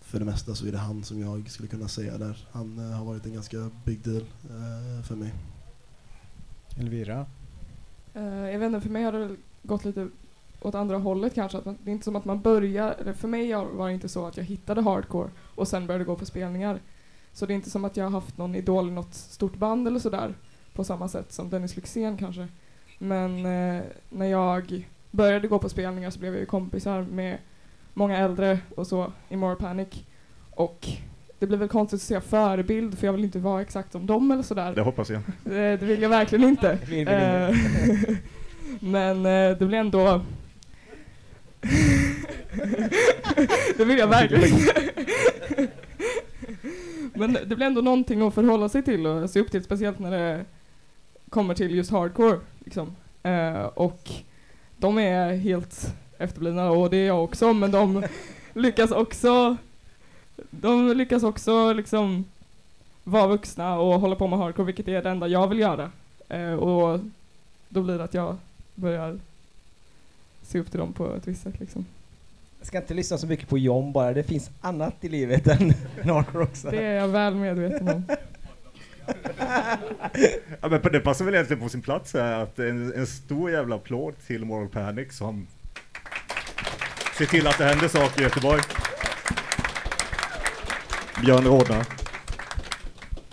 för 0.00 0.18
det 0.18 0.24
mesta 0.24 0.54
så 0.54 0.66
är 0.66 0.72
det 0.72 0.78
han 0.78 1.04
som 1.04 1.20
jag 1.20 1.50
skulle 1.50 1.68
kunna 1.68 1.88
säga 1.88 2.18
där. 2.18 2.46
Han 2.52 2.78
eh, 2.78 2.96
har 2.96 3.04
varit 3.04 3.26
en 3.26 3.34
ganska 3.34 3.70
big 3.84 4.00
deal 4.04 4.24
eh, 4.50 5.04
för 5.04 5.16
mig. 5.16 5.34
Elvira? 6.78 7.26
Jag 8.12 8.58
vet 8.58 8.66
inte, 8.66 8.80
för 8.80 8.90
mig 8.90 9.04
har 9.04 9.12
det 9.12 9.36
gått 9.62 9.84
lite 9.84 10.08
åt 10.60 10.74
andra 10.74 10.98
hållet 10.98 11.34
kanske. 11.34 11.58
Att 11.58 11.64
man, 11.64 11.78
det 11.84 11.90
är 11.90 11.92
inte 11.92 12.04
som 12.04 12.16
att 12.16 12.24
man 12.24 12.40
börjar, 12.40 13.12
för 13.12 13.28
mig 13.28 13.54
var 13.54 13.88
det 13.88 13.94
inte 13.94 14.08
så 14.08 14.26
att 14.26 14.36
jag 14.36 14.44
hittade 14.44 14.82
hardcore 14.82 15.30
och 15.54 15.68
sen 15.68 15.86
började 15.86 16.04
gå 16.04 16.16
på 16.16 16.26
spelningar. 16.26 16.80
Så 17.32 17.46
det 17.46 17.52
är 17.52 17.54
inte 17.54 17.70
som 17.70 17.84
att 17.84 17.96
jag 17.96 18.04
har 18.04 18.10
haft 18.10 18.38
någon 18.38 18.54
idol 18.54 18.88
i 18.88 18.90
något 18.90 19.14
stort 19.14 19.56
band 19.56 19.88
eller 19.88 19.98
sådär 19.98 20.34
på 20.72 20.84
samma 20.84 21.08
sätt 21.08 21.32
som 21.32 21.50
Dennis 21.50 21.76
Lyxzén 21.76 22.16
kanske. 22.16 22.48
Men 22.98 23.36
eh, 23.36 23.82
när 24.08 24.26
jag 24.26 24.86
började 25.10 25.48
gå 25.48 25.58
på 25.58 25.68
spelningar 25.68 26.10
så 26.10 26.18
blev 26.18 26.32
jag 26.32 26.40
ju 26.40 26.46
kompisar 26.46 27.02
med 27.02 27.38
många 27.94 28.18
äldre 28.18 28.58
och 28.76 28.86
så 28.86 29.12
i 29.28 29.36
More 29.36 29.56
Panic. 29.56 29.88
Och 30.50 30.88
det 31.38 31.46
blir 31.46 31.58
väl 31.58 31.68
konstigt 31.68 31.96
att 31.96 32.02
säga 32.02 32.20
förebild 32.20 32.98
för 32.98 33.06
jag 33.06 33.12
vill 33.12 33.24
inte 33.24 33.38
vara 33.38 33.62
exakt 33.62 33.92
som 33.92 34.06
dem 34.06 34.30
eller 34.30 34.42
sådär. 34.42 34.74
Det 34.74 34.80
hoppas 34.80 35.10
jag. 35.10 35.22
Det, 35.44 35.76
det 35.80 35.86
vill 35.86 36.02
jag 36.02 36.08
verkligen 36.08 36.48
inte. 36.48 36.70
Eh, 36.70 37.56
Men 38.80 39.26
eh, 39.26 39.58
det 39.58 39.66
blir 39.66 39.78
ändå... 39.78 40.22
det 43.76 43.84
vill 43.84 43.98
jag 43.98 44.08
verkligen. 44.08 44.58
Men 47.20 47.32
det 47.32 47.56
blir 47.56 47.66
ändå 47.66 47.80
någonting 47.80 48.22
att 48.22 48.34
förhålla 48.34 48.68
sig 48.68 48.82
till 48.82 49.06
och 49.06 49.30
se 49.30 49.40
upp 49.40 49.50
till, 49.50 49.64
speciellt 49.64 49.98
när 49.98 50.10
det 50.10 50.44
kommer 51.28 51.54
till 51.54 51.74
just 51.74 51.90
hardcore. 51.90 52.38
Liksom. 52.58 52.96
Eh, 53.22 53.62
och 53.62 54.10
de 54.76 54.98
är 54.98 55.36
helt 55.36 55.94
efterblivna 56.18 56.70
och 56.70 56.90
det 56.90 56.96
är 56.96 57.06
jag 57.06 57.24
också, 57.24 57.52
men 57.52 57.70
de 57.70 58.04
lyckas 58.54 58.90
också 58.90 59.56
de 60.50 60.96
lyckas 60.96 61.22
också 61.22 61.72
liksom 61.72 62.24
vara 63.04 63.26
vuxna 63.26 63.78
och 63.78 64.00
hålla 64.00 64.16
på 64.16 64.26
med 64.26 64.38
hardcore, 64.38 64.66
vilket 64.66 64.88
är 64.88 65.02
det 65.02 65.10
enda 65.10 65.28
jag 65.28 65.48
vill 65.48 65.58
göra. 65.58 65.90
Eh, 66.28 66.52
och 66.52 67.00
då 67.68 67.82
blir 67.82 67.98
det 67.98 68.04
att 68.04 68.14
jag 68.14 68.36
börjar 68.74 69.18
se 70.42 70.58
upp 70.58 70.70
till 70.70 70.80
dem 70.80 70.92
på 70.92 71.14
ett 71.14 71.28
visst 71.28 71.42
sätt. 71.42 71.60
Liksom. 71.60 71.86
Jag 72.60 72.66
ska 72.66 72.78
inte 72.78 72.94
lyssna 72.94 73.18
så 73.18 73.26
mycket 73.26 73.48
på 73.48 73.58
John 73.58 73.92
bara, 73.92 74.12
det 74.12 74.22
finns 74.22 74.50
annat 74.60 74.94
i 75.00 75.08
livet 75.08 75.46
än 75.46 75.74
hardcore 76.04 76.44
också. 76.44 76.70
Det 76.70 76.84
är 76.84 76.94
jag 76.94 77.08
väl 77.08 77.34
medveten 77.34 77.88
om. 77.88 78.04
Ja, 80.60 80.68
men 80.68 80.80
det 80.92 81.00
passar 81.00 81.24
väl 81.24 81.34
egentligen 81.34 81.62
på 81.62 81.68
sin 81.68 81.82
plats 81.82 82.14
här 82.14 82.42
att 82.42 82.58
en, 82.58 82.94
en 82.94 83.06
stor 83.06 83.50
jävla 83.50 83.76
applåd 83.76 84.14
till 84.26 84.44
Moral 84.44 84.68
Panic 84.68 85.16
som 85.16 85.46
ser 87.18 87.26
till 87.26 87.46
att 87.46 87.58
det 87.58 87.64
händer 87.64 87.88
saker 87.88 88.20
i 88.20 88.24
Göteborg. 88.24 88.62
Björn 91.22 91.44
Rådna. 91.44 91.84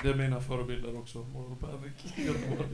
Det 0.02 0.10
är 0.10 0.13
mina 0.13 0.42
förebilder 0.42 1.00
också, 1.00 1.18
Moral 1.18 1.56
Panic. 1.60 1.94
Göteborg. 2.16 2.68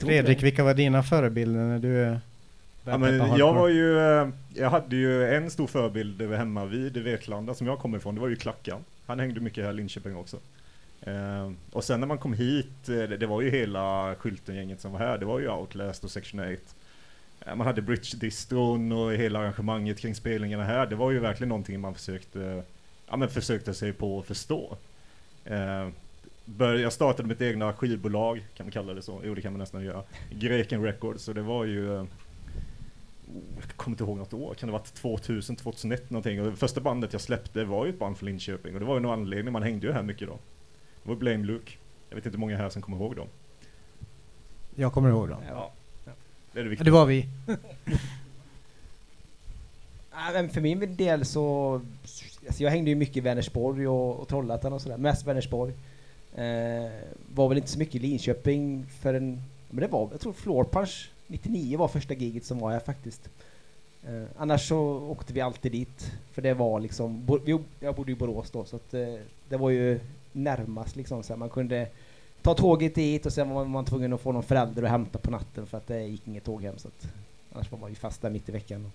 Fredrik, 0.00 0.42
vilka 0.42 0.64
var 0.64 0.74
dina 0.74 1.02
förebilder 1.02 1.60
när 1.60 1.78
du 1.78 2.18
Ja, 2.84 2.98
men 2.98 3.36
jag 3.36 3.54
var 3.54 3.68
ju, 3.68 3.98
eh, 3.98 4.28
jag 4.54 4.70
hade 4.70 4.96
ju 4.96 5.34
en 5.34 5.50
stor 5.50 5.66
förebild 5.66 6.22
hemma 6.22 6.64
vid 6.64 6.96
Vetlanda 6.96 7.54
som 7.54 7.66
jag 7.66 7.78
kommer 7.78 7.98
ifrån, 7.98 8.14
det 8.14 8.20
var 8.20 8.28
ju 8.28 8.36
Klackan. 8.36 8.84
Han 9.06 9.20
hängde 9.20 9.40
mycket 9.40 9.64
här 9.64 9.72
i 9.72 9.74
Linköping 9.74 10.16
också. 10.16 10.36
Eh, 11.00 11.52
och 11.72 11.84
sen 11.84 12.00
när 12.00 12.06
man 12.06 12.18
kom 12.18 12.32
hit, 12.32 12.88
eh, 12.88 12.94
det, 12.94 13.16
det 13.16 13.26
var 13.26 13.40
ju 13.40 13.50
hela 13.50 14.14
skylten-gänget 14.14 14.80
som 14.80 14.92
var 14.92 14.98
här, 14.98 15.18
det 15.18 15.26
var 15.26 15.40
ju 15.40 15.48
Outlast 15.48 16.04
och 16.04 16.10
Section 16.10 16.40
8. 16.40 16.50
Eh, 17.40 17.54
man 17.54 17.66
hade 17.66 17.82
Bridge 17.82 18.16
Distron 18.16 18.92
och 18.92 19.12
hela 19.12 19.38
arrangemanget 19.38 19.98
kring 19.98 20.14
spelningarna 20.14 20.64
här, 20.64 20.86
det 20.86 20.96
var 20.96 21.10
ju 21.10 21.18
verkligen 21.18 21.48
någonting 21.48 21.80
man 21.80 21.94
försökte, 21.94 22.62
ja 23.08 23.16
men 23.16 23.28
försökte 23.28 23.74
sig 23.74 23.92
på 23.92 24.18
att 24.18 24.26
förstå. 24.26 24.76
Bör, 26.44 26.74
jag 26.74 26.92
startade 26.92 27.28
mitt 27.28 27.40
egna 27.40 27.72
skivbolag, 27.72 28.44
kan 28.56 28.66
man 28.66 28.72
kalla 28.72 28.94
det 28.94 29.02
så? 29.02 29.20
Jo 29.24 29.34
det 29.34 29.40
kan 29.40 29.52
man 29.52 29.58
nästan 29.58 29.84
göra. 29.84 30.02
Greken 30.30 30.82
Records, 30.82 31.24
så 31.24 31.32
det 31.32 31.42
var 31.42 31.64
ju 31.64 32.06
jag 33.60 33.76
kommer 33.76 33.94
inte 33.94 34.04
ihåg 34.04 34.18
något 34.18 34.32
år, 34.32 34.54
kan 34.54 34.66
det 34.66 34.72
ha 34.72 34.78
varit 34.78 34.94
2000, 34.94 35.56
2001 35.56 36.10
någonting? 36.10 36.40
Och 36.40 36.50
det 36.50 36.56
första 36.56 36.80
bandet 36.80 37.12
jag 37.12 37.22
släppte 37.22 37.64
var 37.64 37.86
ju 37.86 37.92
ett 37.92 37.98
band 37.98 38.18
från 38.18 38.26
Linköping 38.28 38.74
och 38.74 38.80
det 38.80 38.86
var 38.86 38.94
ju 38.94 39.00
någon 39.00 39.18
anledning, 39.20 39.52
man 39.52 39.62
hängde 39.62 39.86
ju 39.86 39.92
här 39.92 40.02
mycket 40.02 40.28
då. 40.28 40.38
Det 41.02 41.08
var 41.08 41.16
Blame 41.16 41.44
Luke. 41.44 41.72
Jag 42.08 42.16
vet 42.16 42.26
inte 42.26 42.36
hur 42.36 42.40
många 42.40 42.56
här 42.56 42.68
som 42.68 42.82
kommer 42.82 42.96
ihåg 42.96 43.16
dem. 43.16 43.26
Jag 44.74 44.92
kommer 44.92 45.08
ihåg 45.08 45.28
dem. 45.28 45.42
Ja. 45.48 45.72
Det 46.52 46.60
är 46.60 46.64
det 46.64 46.68
Ja, 46.68 46.70
viktiga. 46.70 46.84
Det 46.84 46.90
var 46.90 47.06
vi. 47.06 47.28
Ja, 50.14 50.30
men 50.32 50.50
för 50.50 50.60
min 50.60 50.96
del 50.96 51.24
så, 51.24 51.74
alltså 52.46 52.62
jag 52.62 52.70
hängde 52.70 52.90
ju 52.90 52.96
mycket 52.96 53.16
i 53.16 53.20
Vänersborg 53.20 53.88
och, 53.88 54.20
och 54.20 54.28
Trollhättan 54.28 54.72
och 54.72 54.82
sådär, 54.82 54.96
mest 54.96 55.26
Vänersborg. 55.26 55.72
Eh, 56.34 56.90
var 57.34 57.48
väl 57.48 57.58
inte 57.58 57.70
så 57.70 57.78
mycket 57.78 57.94
i 57.94 57.98
Linköping 57.98 58.86
förrän, 59.00 59.42
men 59.70 59.80
det 59.80 59.88
var, 59.88 60.08
jag 60.10 60.20
tror 60.20 60.32
Floor 60.32 60.64
Punch 60.64 61.10
99 61.32 61.78
var 61.78 61.88
första 61.88 62.14
giget 62.14 62.44
som 62.44 62.58
var 62.58 62.70
här 62.70 62.80
faktiskt. 62.80 63.28
Eh, 64.06 64.24
annars 64.36 64.68
så 64.68 64.78
åkte 64.98 65.32
vi 65.32 65.40
alltid 65.40 65.72
dit, 65.72 66.12
för 66.32 66.42
det 66.42 66.54
var 66.54 66.80
liksom, 66.80 67.24
bo, 67.26 67.38
vi, 67.44 67.58
jag 67.80 67.94
bodde 67.94 68.12
i 68.12 68.14
Borås 68.14 68.50
då, 68.50 68.64
så 68.64 68.76
att 68.76 68.94
eh, 68.94 69.14
det 69.48 69.56
var 69.56 69.70
ju 69.70 70.00
närmast 70.32 70.96
liksom, 70.96 71.22
så 71.22 71.32
här, 71.32 71.38
man 71.38 71.48
kunde 71.48 71.88
ta 72.42 72.54
tåget 72.54 72.94
dit 72.94 73.26
och 73.26 73.32
sen 73.32 73.50
var 73.50 73.64
man 73.64 73.84
tvungen 73.84 74.12
att 74.12 74.20
få 74.20 74.32
någon 74.32 74.42
förälder 74.42 74.82
att 74.82 74.90
hämta 74.90 75.18
på 75.18 75.30
natten 75.30 75.66
för 75.66 75.78
att 75.78 75.86
det 75.86 76.02
gick 76.02 76.28
inget 76.28 76.44
tåg 76.44 76.62
hem 76.62 76.78
så 76.78 76.88
att 76.88 77.06
annars 77.52 77.72
var 77.72 77.78
man 77.78 77.90
ju 77.90 77.96
fast 77.96 78.22
där 78.22 78.30
mitt 78.30 78.48
i 78.48 78.52
veckan. 78.52 78.92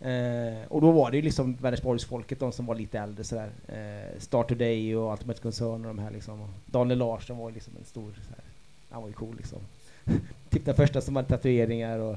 Eh, 0.00 0.66
och 0.68 0.80
då 0.80 0.90
var 0.90 1.10
det 1.10 1.16
ju 1.16 1.22
liksom 1.22 1.54
Vänersborgsfolket, 1.54 2.40
de 2.40 2.52
som 2.52 2.66
var 2.66 2.74
lite 2.74 2.98
äldre 2.98 3.24
sådär. 3.24 3.50
Eh, 3.68 4.18
Start 4.18 4.48
Today 4.48 4.96
och 4.96 5.12
Ultimate 5.12 5.40
Concern 5.40 5.84
och 5.84 5.94
de 5.94 5.98
här 5.98 6.10
liksom. 6.10 6.40
Och 6.40 6.48
Daniel 6.66 6.98
Larsson 6.98 7.38
var 7.38 7.48
ju 7.48 7.54
liksom 7.54 7.72
en 7.78 7.84
stor, 7.84 8.12
såhär, 8.28 8.44
han 8.90 9.02
var 9.02 9.08
ju 9.08 9.14
cool 9.14 9.36
liksom. 9.36 9.58
typ 10.50 10.64
den 10.64 10.74
första 10.74 11.00
som 11.00 11.16
hade 11.16 11.28
tatueringar 11.28 11.98
och 11.98 12.16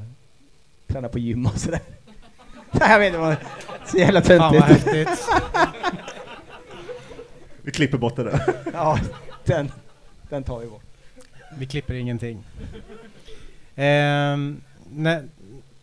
tränade 0.88 1.12
på 1.12 1.20
gym 1.20 1.46
och 1.46 1.58
sådär. 1.58 1.80
Nej, 2.72 2.92
jag 2.92 3.00
vet 3.00 3.08
inte 3.08 3.20
vad, 3.20 3.36
så 3.88 3.98
jävla 3.98 4.22
töntigt. 4.22 4.88
Vi 7.62 7.72
klipper 7.72 7.98
bort 7.98 8.16
det 8.16 8.24
där. 8.24 8.42
ja, 8.74 9.00
den, 9.46 9.72
den 10.30 10.44
tar 10.44 10.60
vi 10.60 10.68
bort. 10.68 10.84
Vi 11.58 11.66
klipper 11.66 11.94
ingenting. 11.94 12.44
Ehm, 13.76 14.62
när, 14.92 15.24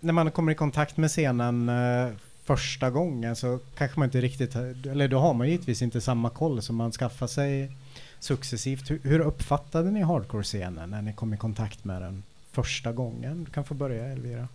när 0.00 0.12
man 0.12 0.30
kommer 0.30 0.52
i 0.52 0.54
kontakt 0.54 0.96
med 0.96 1.10
scenen 1.10 1.68
eh, 1.68 2.08
första 2.44 2.90
gången 2.90 3.36
så 3.36 3.58
kanske 3.78 3.98
man 3.98 4.06
inte 4.06 4.20
riktigt, 4.20 4.54
har- 4.54 4.88
eller 4.90 5.08
då 5.08 5.18
har 5.18 5.34
man 5.34 5.48
givetvis 5.48 5.82
inte 5.82 6.00
samma 6.00 6.30
koll 6.30 6.62
som 6.62 6.76
man 6.76 6.92
skaffar 6.92 7.26
sig 7.26 7.72
successivt. 8.20 8.90
Hur, 8.90 9.00
hur 9.02 9.20
uppfattade 9.20 9.90
ni 9.90 10.02
hardcore-scenen 10.02 10.90
när 10.90 11.02
ni 11.02 11.12
kom 11.12 11.34
i 11.34 11.36
kontakt 11.36 11.84
med 11.84 12.02
den 12.02 12.22
första 12.52 12.92
gången? 12.92 13.44
Du 13.44 13.50
kan 13.50 13.64
få 13.64 13.74
börja 13.74 14.04
Elvira. 14.04 14.48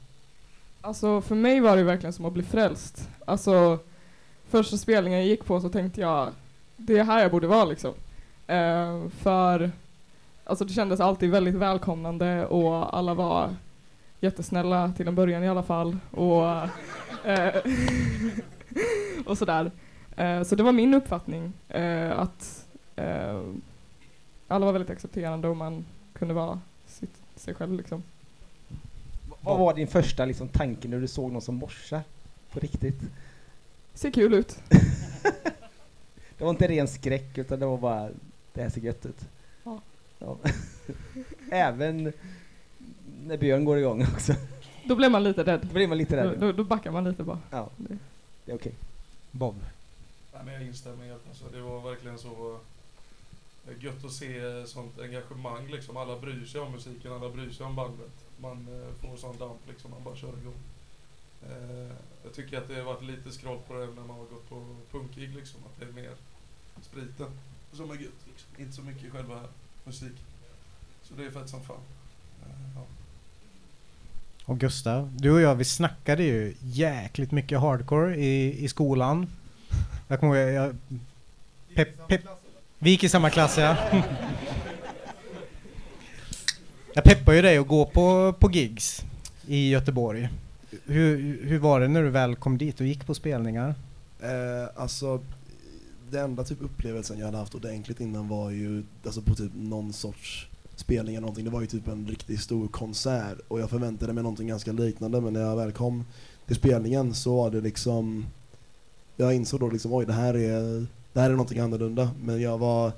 Alltså 0.81 1.21
för 1.21 1.35
mig 1.35 1.59
var 1.59 1.77
det 1.77 1.83
verkligen 1.83 2.13
som 2.13 2.25
att 2.25 2.33
bli 2.33 2.43
frälst. 2.43 3.09
Alltså 3.25 3.79
första 4.49 4.77
spelningen 4.77 5.19
jag 5.19 5.27
gick 5.27 5.45
på 5.45 5.61
så 5.61 5.69
tänkte 5.69 6.01
jag 6.01 6.29
det 6.77 6.97
är 6.97 7.03
här 7.03 7.21
jag 7.21 7.31
borde 7.31 7.47
vara 7.47 7.65
liksom. 7.65 7.93
Uh, 8.49 9.09
för 9.09 9.71
alltså 10.43 10.65
det 10.65 10.73
kändes 10.73 10.99
alltid 10.99 11.31
väldigt 11.31 11.55
välkomnande 11.55 12.45
och 12.45 12.97
alla 12.97 13.13
var 13.13 13.55
jättesnälla 14.19 14.93
till 14.97 15.07
en 15.07 15.15
början 15.15 15.43
i 15.43 15.49
alla 15.49 15.63
fall. 15.63 15.97
Och, 16.11 16.43
uh, 16.43 16.65
och 19.25 19.37
sådär. 19.37 19.71
Uh, 20.19 20.43
så 20.43 20.55
det 20.55 20.63
var 20.63 20.71
min 20.71 20.93
uppfattning 20.93 21.53
att 22.15 22.64
alla 24.47 24.65
var 24.65 24.73
väldigt 24.73 24.89
accepterande 24.89 25.47
och 25.47 25.57
man 25.57 25.85
kunde 26.13 26.33
vara 26.33 26.61
sitt, 26.87 27.21
sig 27.35 27.53
själv 27.53 27.73
liksom. 27.73 28.03
Vad 29.41 29.59
var 29.59 29.73
din 29.73 29.87
första 29.87 30.25
liksom, 30.25 30.47
tanke 30.47 30.87
när 30.87 30.99
du 30.99 31.07
såg 31.07 31.31
någon 31.31 31.41
som 31.41 31.55
morsar? 31.55 32.01
På 32.51 32.59
riktigt? 32.59 33.01
Ser 33.93 34.11
kul 34.11 34.33
ut. 34.33 34.59
Det 36.37 36.43
var 36.43 36.49
inte 36.51 36.67
ren 36.67 36.87
skräck 36.87 37.37
utan 37.37 37.59
det 37.59 37.65
var 37.65 37.77
bara, 37.77 38.09
det 38.53 38.61
här 38.61 38.69
ser 38.69 38.81
gött 38.81 39.05
ut. 39.05 39.19
Ja. 39.63 39.81
Ja. 40.19 40.37
Även 41.51 42.13
när 43.23 43.37
Björn 43.37 43.65
går 43.65 43.77
igång 43.77 44.01
också. 44.01 44.33
Då 44.85 44.95
blev 44.95 45.11
man 45.11 45.23
lite 45.23 45.43
rädd. 45.43 45.59
Då 45.63 45.73
blir 45.73 45.87
man 45.87 45.97
lite 45.97 46.23
Då, 46.23 46.29
rädd. 46.29 46.39
då, 46.39 46.51
då 46.51 46.63
backar 46.63 46.91
man 46.91 47.03
lite 47.03 47.23
bara. 47.23 47.39
Ja, 47.51 47.69
det 48.45 48.51
är 48.51 48.55
okej. 48.55 48.71
Bob. 49.31 49.55
Nej, 50.33 50.41
men 50.45 50.53
jag 50.53 50.63
instämmer 50.63 51.05
helt. 51.05 51.27
Alltså, 51.29 51.45
det 51.53 51.61
var 51.61 51.81
verkligen 51.89 52.17
så 52.17 52.27
eh, 52.27 52.59
gött 53.79 54.05
att 54.05 54.11
se 54.11 54.65
sånt 54.67 54.99
engagemang. 54.99 55.67
Liksom. 55.67 55.97
Alla 55.97 56.19
bryr 56.19 56.45
sig 56.45 56.61
om 56.61 56.71
musiken, 56.71 57.13
alla 57.13 57.29
bryr 57.29 57.51
sig 57.51 57.65
om 57.65 57.75
bandet. 57.75 58.25
Man 58.37 58.67
eh, 58.67 59.09
får 59.09 59.17
sån 59.17 59.37
damp 59.37 59.59
liksom, 59.67 59.91
man 59.91 60.03
bara 60.03 60.15
kör 60.15 60.37
igång. 60.37 60.59
Eh, 61.49 61.91
jag 62.23 62.33
tycker 62.33 62.57
att 62.57 62.67
det 62.67 62.75
har 62.75 62.83
varit 62.83 63.03
lite 63.03 63.31
skroll 63.31 63.59
på 63.67 63.73
det 63.73 63.85
när 63.85 63.95
man 63.95 64.09
har 64.09 64.25
gått 64.25 64.49
på 64.49 64.75
punkgig 64.91 65.35
liksom. 65.35 65.59
Att 65.65 65.79
det 65.79 65.85
är 65.85 65.91
mer 65.91 66.13
spriten 66.81 67.31
som 67.71 67.91
är 67.91 67.95
gött. 67.95 68.25
Liksom. 68.27 68.49
Inte 68.57 68.73
så 68.73 68.81
mycket 68.81 69.11
själva 69.11 69.41
musiken. 69.83 70.25
Så 71.03 71.13
det 71.13 71.25
är 71.25 71.31
fett 71.31 71.49
som 71.49 71.63
fan. 71.63 71.81
Eh, 72.43 72.49
ja. 72.75 72.81
Och 74.45 74.59
Gustav, 74.59 75.11
du 75.17 75.31
och 75.31 75.41
jag 75.41 75.55
vi 75.55 75.65
snackade 75.65 76.23
ju 76.23 76.55
jäkligt 76.61 77.31
mycket 77.31 77.59
hardcore 77.59 78.15
i, 78.15 78.63
i 78.63 78.67
skolan. 78.67 79.27
Jag 80.07 80.19
kommer 80.19 80.35
ihåg, 80.35 80.53
jag, 80.53 80.75
Pe 81.75 81.85
pe 81.85 82.19
vi 82.79 82.89
gick 82.89 83.03
i 83.03 83.09
samma 83.09 83.29
klass 83.29 83.57
ja. 83.57 83.77
Jag 86.93 87.03
peppar 87.03 87.33
ju 87.33 87.41
dig 87.41 87.57
att 87.57 87.67
gå 87.67 87.85
på, 87.85 88.33
på 88.39 88.51
gigs 88.51 89.05
i 89.47 89.69
Göteborg. 89.69 90.29
Hur, 90.85 91.39
hur 91.43 91.59
var 91.59 91.79
det 91.79 91.87
när 91.87 92.03
du 92.03 92.09
väl 92.09 92.35
kom 92.35 92.57
dit 92.57 92.79
och 92.79 92.87
gick 92.87 93.05
på 93.05 93.13
spelningar? 93.13 93.75
Eh, 94.21 94.81
alltså, 94.81 95.21
den 96.09 96.23
enda 96.23 96.43
typ 96.43 96.61
upplevelsen 96.61 97.19
jag 97.19 97.25
hade 97.25 97.37
haft 97.37 97.55
ordentligt 97.55 97.99
innan 97.99 98.27
var 98.27 98.49
ju 98.49 98.83
alltså 99.05 99.21
på 99.21 99.35
typ 99.35 99.51
någon 99.55 99.93
sorts 99.93 100.47
spelning 100.75 101.15
eller 101.15 101.21
någonting. 101.21 101.45
Det 101.45 101.51
var 101.51 101.61
ju 101.61 101.67
typ 101.67 101.87
en 101.87 102.07
riktigt 102.07 102.41
stor 102.41 102.67
konsert 102.67 103.37
och 103.47 103.59
jag 103.59 103.69
förväntade 103.69 104.13
mig 104.13 104.23
någonting 104.23 104.47
ganska 104.47 104.71
liknande 104.71 105.21
men 105.21 105.33
när 105.33 105.41
jag 105.41 105.55
väl 105.55 105.71
kom 105.71 106.05
till 106.45 106.55
spelningen 106.55 107.13
så 107.13 107.35
var 107.35 107.51
det 107.51 107.61
liksom 107.61 108.25
jag 109.15 109.35
insåg 109.35 109.59
då 109.59 109.69
liksom 109.69 109.93
oj 109.93 110.05
det 110.05 110.13
här 110.13 110.33
är 110.33 110.85
det 111.15 111.21
här 111.21 111.29
är 111.29 111.33
någonting 111.33 111.59
annorlunda 111.59 112.11
men 112.21 112.41
jag 112.41 112.57
var 112.57 112.91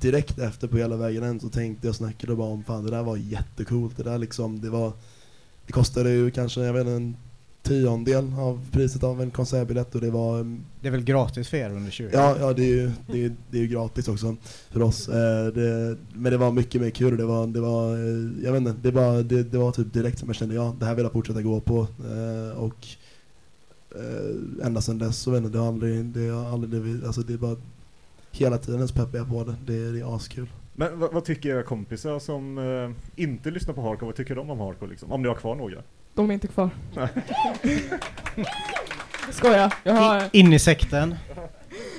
direkt 0.00 0.38
efter 0.38 0.68
på 0.68 0.76
hela 0.76 0.96
vägen 0.96 1.22
än 1.22 1.40
så 1.40 1.48
tänkte 1.48 1.86
jag 1.86 1.90
och 1.90 1.96
snackade 1.96 2.34
bara 2.34 2.48
om 2.48 2.64
fan 2.64 2.84
det 2.84 2.90
där 2.90 3.02
var 3.02 3.16
jättecoolt 3.16 3.96
det 3.96 4.02
där 4.02 4.18
liksom 4.18 4.60
det 4.60 4.70
var 4.70 4.92
det 5.66 5.72
kostade 5.72 6.10
ju 6.10 6.30
kanske 6.30 6.60
jag 6.60 6.72
vet 6.72 6.80
inte, 6.80 6.92
en 6.92 7.16
tiondel 7.62 8.32
av 8.38 8.66
priset 8.72 9.04
av 9.04 9.22
en 9.22 9.30
konsertbiljett 9.30 9.94
och 9.94 10.00
det 10.00 10.10
var 10.10 10.58
Det 10.80 10.88
är 10.88 10.92
väl 10.92 11.04
gratis 11.04 11.48
för 11.48 11.56
er 11.56 11.70
under 11.70 11.90
20? 11.90 12.10
Ja, 12.12 12.36
ja 12.40 12.52
det, 12.52 12.62
är 12.62 12.68
ju, 12.68 12.90
det, 13.06 13.24
är, 13.24 13.32
det 13.50 13.58
är 13.58 13.62
ju 13.62 13.68
gratis 13.68 14.08
också 14.08 14.36
för 14.70 14.82
oss. 14.82 15.08
Eh, 15.08 15.46
det, 15.46 15.96
men 16.12 16.32
det 16.32 16.36
var 16.36 16.52
mycket 16.52 16.80
mer 16.80 16.90
kul. 16.90 17.16
Det 17.16 17.24
var, 17.24 17.46
det 17.46 17.60
var, 17.60 17.94
eh, 17.94 18.44
jag 18.44 18.52
vet 18.52 18.60
inte, 18.60 18.74
det 18.82 18.90
var, 18.90 19.22
det, 19.22 19.42
det 19.42 19.58
var 19.58 19.72
typ 19.72 19.92
direkt 19.92 20.18
som 20.18 20.28
jag 20.28 20.36
kände, 20.36 20.54
ja 20.54 20.76
det 20.78 20.86
här 20.86 20.94
vill 20.94 21.04
jag 21.04 21.12
fortsätta 21.12 21.42
gå 21.42 21.60
på. 21.60 21.80
Eh, 21.80 22.58
och 22.58 22.86
eh, 23.94 24.66
ända 24.66 24.80
sedan 24.80 24.98
dess 24.98 25.18
så 25.18 25.30
vet 25.30 25.38
inte, 25.38 25.52
det 25.52 25.58
har 25.58 25.68
aldrig, 25.68 26.04
det 26.04 26.28
har 26.28 26.52
aldrig 26.52 26.82
blivit, 26.82 27.04
alltså 27.04 27.20
det 27.20 27.32
är 27.32 27.38
bara 27.38 27.56
hela 28.32 28.58
tiden 28.58 28.88
så 28.88 28.94
peppar 28.94 29.18
jag 29.18 29.28
på 29.28 29.44
det. 29.44 29.54
Det, 29.66 29.74
är- 29.74 29.92
det 29.92 30.00
är 30.00 30.16
askul. 30.16 30.46
Men 30.76 30.98
vad, 30.98 31.12
vad 31.12 31.24
tycker 31.24 31.48
era 31.48 31.62
kompisar 31.62 32.18
som 32.18 32.58
eh, 32.58 33.22
inte 33.24 33.50
lyssnar 33.50 33.74
på 33.74 33.82
hardcore? 33.82 34.06
Vad 34.06 34.14
tycker 34.16 34.34
de 34.34 34.50
om 34.50 34.60
hardcore 34.60 34.90
liksom? 34.90 35.12
Om 35.12 35.22
ni 35.22 35.28
har 35.28 35.34
kvar 35.34 35.54
några? 35.54 35.82
De 36.14 36.30
är 36.30 36.34
inte 36.34 36.46
kvar. 36.48 36.70
Skoja. 39.30 39.72
Jag 39.82 39.94
har, 39.94 40.22
In 40.32 40.52
i 40.52 40.58
sekten. 40.58 41.14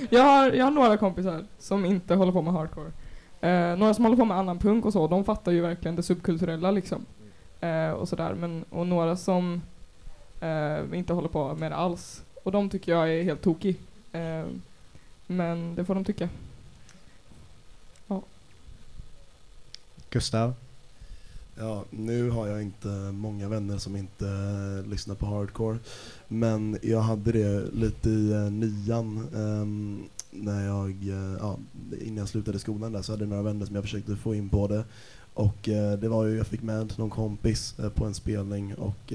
jag, 0.10 0.24
har, 0.24 0.52
jag 0.52 0.64
har 0.66 0.72
några 0.72 0.98
kompisar 0.98 1.46
som 1.60 1.86
inte 1.86 2.16
håller 2.16 2.32
på 2.32 2.42
med 2.42 2.54
hardcore. 2.54 2.92
Eh, 3.42 3.78
några 3.78 3.94
som 3.94 4.04
håller 4.06 4.18
på 4.18 4.26
med 4.26 4.38
annan 4.38 4.60
punk 4.60 4.86
och 4.86 4.94
så, 4.94 5.08
de 5.08 5.24
fattar 5.26 5.52
ju 5.52 5.62
verkligen 5.62 5.96
det 5.96 6.04
subkulturella 6.04 6.72
liksom. 6.72 7.06
Eh, 7.60 7.90
och 7.92 8.08
sådär. 8.10 8.34
Men, 8.34 8.64
och 8.70 8.88
några 8.88 9.16
som 9.16 9.62
eh, 10.40 11.00
inte 11.00 11.14
håller 11.14 11.30
på 11.30 11.56
med 11.56 11.72
det 11.72 11.76
alls. 11.76 12.24
Och 12.44 12.52
de 12.52 12.70
tycker 12.70 12.92
jag 12.92 13.14
är 13.14 13.24
helt 13.24 13.42
tokig. 13.42 13.78
Eh, 14.12 14.46
men 15.28 15.76
det 15.76 15.86
får 15.86 15.96
de 15.96 16.06
tycka. 16.06 16.30
Gustav. 20.16 20.54
Ja, 21.58 21.84
nu 21.90 22.30
har 22.30 22.48
jag 22.48 22.62
inte 22.62 22.88
många 23.12 23.50
vänner 23.50 23.78
som 23.78 23.96
inte 23.96 24.28
eh, 24.28 24.90
lyssnar 24.90 25.16
på 25.16 25.26
hardcore. 25.26 25.78
Men 26.28 26.78
jag 26.82 27.02
hade 27.02 27.32
det 27.32 27.72
lite 27.74 28.10
i 28.10 28.32
eh, 28.32 28.52
nian. 28.52 29.28
ehm, 29.36 30.04
när 30.32 30.66
jag, 30.66 30.90
eh, 30.90 31.38
ja, 31.40 31.58
innan 32.02 32.18
jag 32.18 32.28
slutade 32.28 32.60
skolan 32.60 32.92
där 32.92 33.02
så 33.02 33.12
hade 33.12 33.24
jag 33.24 33.30
några 33.30 33.44
vänner 33.44 33.66
som 33.66 33.76
jag 33.76 33.84
försökte 33.84 34.16
få 34.16 34.36
in 34.36 34.50
på 34.50 34.68
det. 34.68 34.84
Och 35.34 35.70
eh, 35.70 36.00
det 36.00 36.08
var 36.08 36.26
ju, 36.26 36.38
jag 36.38 36.48
fick 36.48 36.62
med 36.62 36.94
någon 36.98 37.10
kompis 37.10 37.80
eh, 37.80 37.90
på 37.90 38.06
en 38.06 38.14
spelning 38.14 38.76
och 38.76 39.14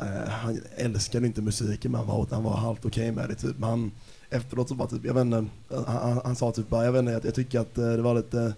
eh, 0.00 0.30
han 0.30 0.60
älskade 0.76 1.26
inte 1.26 1.42
musiken 1.42 1.92
men 1.92 1.98
han 1.98 2.08
var, 2.08 2.26
han 2.30 2.42
var 2.42 2.56
halvt 2.56 2.84
okej 2.84 3.12
med 3.12 3.28
det 3.28 3.34
typ. 3.34 3.58
Men 3.58 3.68
han, 3.68 3.90
efteråt 4.30 4.68
så 4.68 4.74
bara 4.74 4.88
typ, 4.88 5.04
jag 5.04 5.14
vet 5.14 5.20
inte, 5.20 5.46
han, 5.86 6.20
han, 6.24 6.36
sa 6.36 6.52
typ 6.52 6.68
bara, 6.68 6.84
jag 6.84 6.92
vet 6.92 6.98
inte, 6.98 7.12
jag, 7.12 7.24
jag 7.24 7.34
tycker 7.34 7.60
att 7.60 7.78
eh, 7.78 7.88
det 7.88 8.02
var 8.02 8.14
lite 8.14 8.54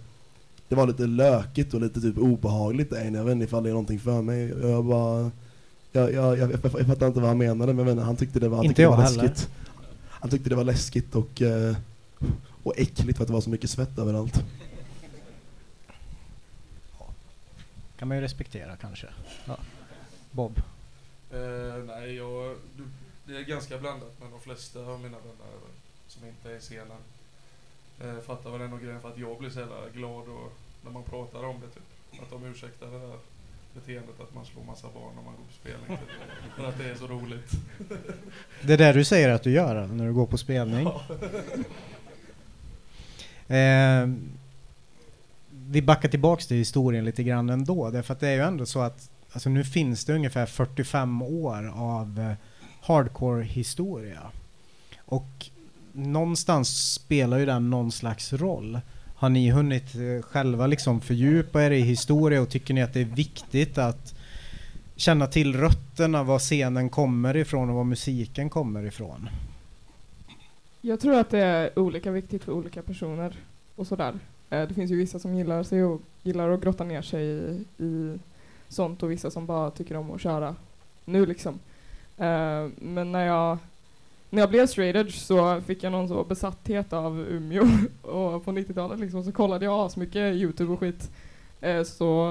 det 0.71 0.75
var 0.75 0.87
lite 0.87 1.07
lökigt 1.07 1.73
och 1.73 1.81
lite 1.81 2.01
typ 2.01 2.17
obehagligt 2.17 2.89
där 2.89 3.07
inne. 3.07 3.17
Jag 3.17 3.25
vet 3.25 3.31
inte 3.31 3.45
ifall 3.45 3.63
det 3.63 3.69
är 3.69 3.73
någonting 3.73 3.99
för 3.99 4.21
mig. 4.21 4.53
Jag 4.61 4.85
bara... 4.85 5.31
Jag, 5.91 6.13
jag, 6.13 6.37
jag, 6.37 6.51
jag, 6.51 6.87
fattar 6.87 7.07
inte 7.07 7.19
vad 7.19 7.29
han 7.29 7.37
menade 7.37 7.73
men 7.73 7.87
inte, 7.87 8.03
han 8.03 8.15
tyckte 8.15 8.39
det 8.39 8.49
var, 8.49 8.57
han 8.57 8.67
tyckte 8.67 8.81
det 8.81 8.87
var 8.87 8.95
heller. 8.95 9.23
läskigt. 9.23 9.49
Han 10.09 10.29
tyckte 10.29 10.49
det 10.49 10.55
var 10.55 10.63
läskigt 10.63 11.15
och, 11.15 11.41
eh, 11.41 11.75
och 12.63 12.73
äckligt 12.77 13.17
för 13.17 13.23
att 13.23 13.27
det 13.27 13.33
var 13.33 13.41
så 13.41 13.49
mycket 13.49 13.69
svett 13.69 13.99
överallt. 13.99 14.43
Kan 17.97 18.07
man 18.07 18.17
ju 18.17 18.23
respektera 18.23 18.75
kanske. 18.75 19.07
Ja. 19.45 19.57
Bob. 20.31 20.61
Eh, 21.33 21.83
nej, 21.87 22.15
jag, 22.15 22.55
du, 22.77 22.83
det 23.25 23.37
är 23.37 23.41
ganska 23.43 23.77
blandat 23.77 24.13
men 24.21 24.31
de 24.31 24.39
flesta 24.39 24.79
av 24.79 24.99
mina 24.99 25.17
vänner 25.17 25.59
som 26.07 26.27
inte 26.27 26.51
är 26.51 26.55
i 26.55 26.59
scenen 26.59 27.01
eh, 28.01 28.19
fattar 28.19 28.51
väl 28.51 28.61
ändå 28.61 28.77
grejen 28.77 29.01
för 29.01 29.09
att 29.09 29.17
jag 29.17 29.39
blir 29.39 29.49
så 29.49 29.59
jävla 29.59 29.89
glad 29.93 30.29
och, 30.29 30.53
när 30.83 30.91
man 30.91 31.03
pratar 31.03 31.43
om 31.43 31.55
det 31.61 31.67
typ. 31.67 32.23
Att 32.23 32.29
de 32.29 32.45
ursäktar 32.45 32.87
det 32.87 32.99
där 32.99 33.17
beteendet 33.73 34.19
att 34.19 34.35
man 34.35 34.45
slår 34.45 34.63
massa 34.63 34.87
barn 34.93 35.15
när 35.15 35.23
man 35.23 35.33
går 35.35 35.43
på 35.43 35.53
spelning. 35.53 35.97
Typ. 35.97 36.55
För 36.55 36.65
att 36.65 36.77
det 36.77 36.89
är 36.89 36.95
så 36.95 37.07
roligt. 37.07 37.51
Det 38.61 38.73
är 38.73 38.77
det 38.77 38.93
du 38.93 39.05
säger 39.05 39.29
att 39.29 39.43
du 39.43 39.51
gör 39.51 39.87
när 39.87 40.05
du 40.05 40.13
går 40.13 40.27
på 40.27 40.37
spelning. 40.37 40.89
Eh, 43.47 44.09
vi 45.49 45.81
backar 45.81 46.09
tillbaks 46.09 46.47
till 46.47 46.57
historien 46.57 47.05
lite 47.05 47.23
grann 47.23 47.49
ändå, 47.49 47.89
därför 47.89 48.13
att 48.13 48.19
det 48.19 48.27
är 48.27 48.33
ju 48.33 48.41
ändå 48.41 48.65
så 48.65 48.79
att 48.79 49.10
alltså 49.31 49.49
nu 49.49 49.63
finns 49.63 50.05
det 50.05 50.13
ungefär 50.13 50.45
45 50.45 51.21
år 51.21 51.73
av 51.75 52.19
eh, 52.19 52.33
hardcore-historia. 52.81 54.21
Och 55.05 55.49
någonstans 55.91 56.93
spelar 56.93 57.37
ju 57.37 57.45
den 57.45 57.69
någon 57.69 57.91
slags 57.91 58.33
roll. 58.33 58.79
Har 59.15 59.29
ni 59.29 59.49
hunnit 59.49 59.95
eh, 59.95 60.21
själva 60.21 60.67
liksom 60.67 61.01
fördjupa 61.01 61.63
er 61.63 61.71
i 61.71 61.81
historia 61.81 62.41
och 62.41 62.49
tycker 62.49 62.73
ni 62.73 62.81
att 62.81 62.93
det 62.93 63.01
är 63.01 63.05
viktigt 63.05 63.77
att 63.77 64.15
känna 64.95 65.27
till 65.27 65.55
rötterna, 65.55 66.23
var 66.23 66.39
scenen 66.39 66.89
kommer 66.89 67.37
ifrån 67.37 67.69
och 67.69 67.75
var 67.75 67.83
musiken 67.83 68.49
kommer 68.49 68.85
ifrån? 68.85 69.29
Jag 70.81 70.99
tror 70.99 71.15
att 71.15 71.29
det 71.29 71.39
är 71.39 71.79
olika 71.79 72.11
viktigt 72.11 72.43
för 72.43 72.51
olika 72.51 72.81
personer 72.81 73.35
och 73.75 73.87
sådär. 73.87 74.19
Eh, 74.49 74.67
det 74.67 74.73
finns 74.73 74.91
ju 74.91 74.95
vissa 74.95 75.19
som 75.19 75.35
gillar, 75.35 75.63
sig 75.63 75.83
och, 75.83 76.01
gillar 76.23 76.49
att 76.49 76.61
grotta 76.61 76.83
ner 76.83 77.01
sig 77.01 77.25
i, 77.25 77.65
i 77.77 78.19
sånt 78.71 79.03
och 79.03 79.11
vissa 79.11 79.31
som 79.31 79.45
bara 79.45 79.71
tycker 79.71 79.97
om 79.97 80.11
att 80.11 80.21
köra 80.21 80.55
nu 81.05 81.25
liksom. 81.25 81.53
Uh, 82.21 82.69
men 82.75 83.11
när 83.11 83.25
jag, 83.25 83.57
när 84.29 84.41
jag 84.41 84.49
blev 84.49 84.67
straight 84.67 84.95
edge 84.95 85.15
så 85.15 85.61
fick 85.61 85.83
jag 85.83 85.91
någon 85.91 86.07
så 86.07 86.23
besatthet 86.23 86.93
av 86.93 87.19
Umeå 87.19 87.63
och 88.01 88.45
på 88.45 88.51
90-talet 88.51 88.99
liksom 88.99 89.23
så 89.23 89.31
kollade 89.31 89.65
jag 89.65 89.85
asmycket 89.85 90.35
Youtube 90.35 90.73
och 90.73 90.79
skit. 90.79 91.11
Uh, 91.65 91.83
så 91.83 92.29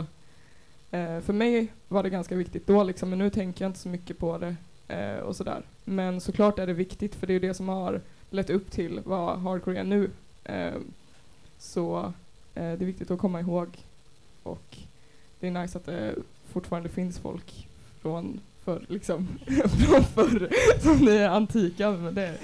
uh, 0.95 1.21
för 1.21 1.33
mig 1.33 1.73
var 1.89 2.03
det 2.03 2.11
ganska 2.11 2.35
viktigt 2.35 2.67
då 2.67 2.83
liksom, 2.83 3.11
men 3.11 3.19
nu 3.19 3.31
tänker 3.31 3.65
jag 3.65 3.69
inte 3.69 3.81
så 3.81 3.89
mycket 3.89 4.19
på 4.19 4.39
det 4.39 4.57
och 5.23 5.37
sådär. 5.37 5.63
Men 5.85 6.21
såklart 6.21 6.59
är 6.59 6.67
det 6.67 6.73
viktigt 6.73 7.15
för 7.15 7.27
det 7.27 7.35
är 7.35 7.41
det 7.41 7.55
som 7.55 7.69
har 7.69 8.01
lett 8.31 8.51
upp 8.51 8.71
till 8.71 9.01
vad 9.05 9.39
hardcore 9.39 9.79
är 9.79 9.85
nu. 9.85 10.11
Så 11.59 12.13
det 12.55 12.61
är 12.61 12.77
viktigt 12.77 13.11
att 13.11 13.19
komma 13.19 13.41
ihåg 13.41 13.69
och 14.43 14.79
det 15.41 15.47
är 15.47 15.51
nice 15.51 15.79
att 15.79 15.87
det 15.87 16.15
fortfarande 16.53 16.89
finns 16.89 17.19
folk 17.19 17.69
från 18.03 18.41
förr, 18.65 18.85
liksom. 18.89 19.29
från 19.87 20.05
förr, 20.05 20.51
som 20.81 21.05
det 21.05 21.19
är 21.19 21.29
antika, 21.29 21.91
men 21.91 22.15
det, 22.15 22.39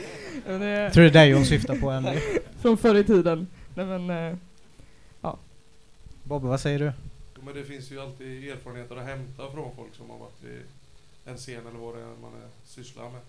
men 0.46 0.61
det 0.61 0.66
Jag 0.68 0.92
tror 0.92 1.02
det 1.04 1.11
är 1.11 1.12
dig 1.12 1.32
hon 1.32 1.44
syftar 1.44 1.76
på 1.80 1.90
Emily. 1.90 2.20
från 2.61 2.76
förr 2.78 2.94
i 2.94 3.04
tiden. 3.04 3.46
Nej 3.74 3.87
men, 3.87 4.11
eh, 4.11 4.37
Bobbe, 6.22 6.46
vad 6.48 6.61
säger 6.61 6.78
du? 6.78 6.92
Jo, 7.37 7.42
men 7.44 7.54
det 7.54 7.64
finns 7.64 7.90
ju 7.90 8.00
alltid 8.00 8.50
erfarenheter 8.50 8.96
att 8.96 9.06
hämta 9.06 9.50
från 9.50 9.76
folk 9.76 9.94
som 9.94 10.11
har 10.11 10.18
varit 10.18 10.44
i 10.44 10.61
en 11.30 11.37
scen 11.37 11.66
eller 11.66 11.78
vad 11.78 11.94
det 11.94 12.00
är 12.02 12.06
man 12.06 12.32
är, 12.42 12.48
sysslar 12.64 13.11
med. 13.11 13.20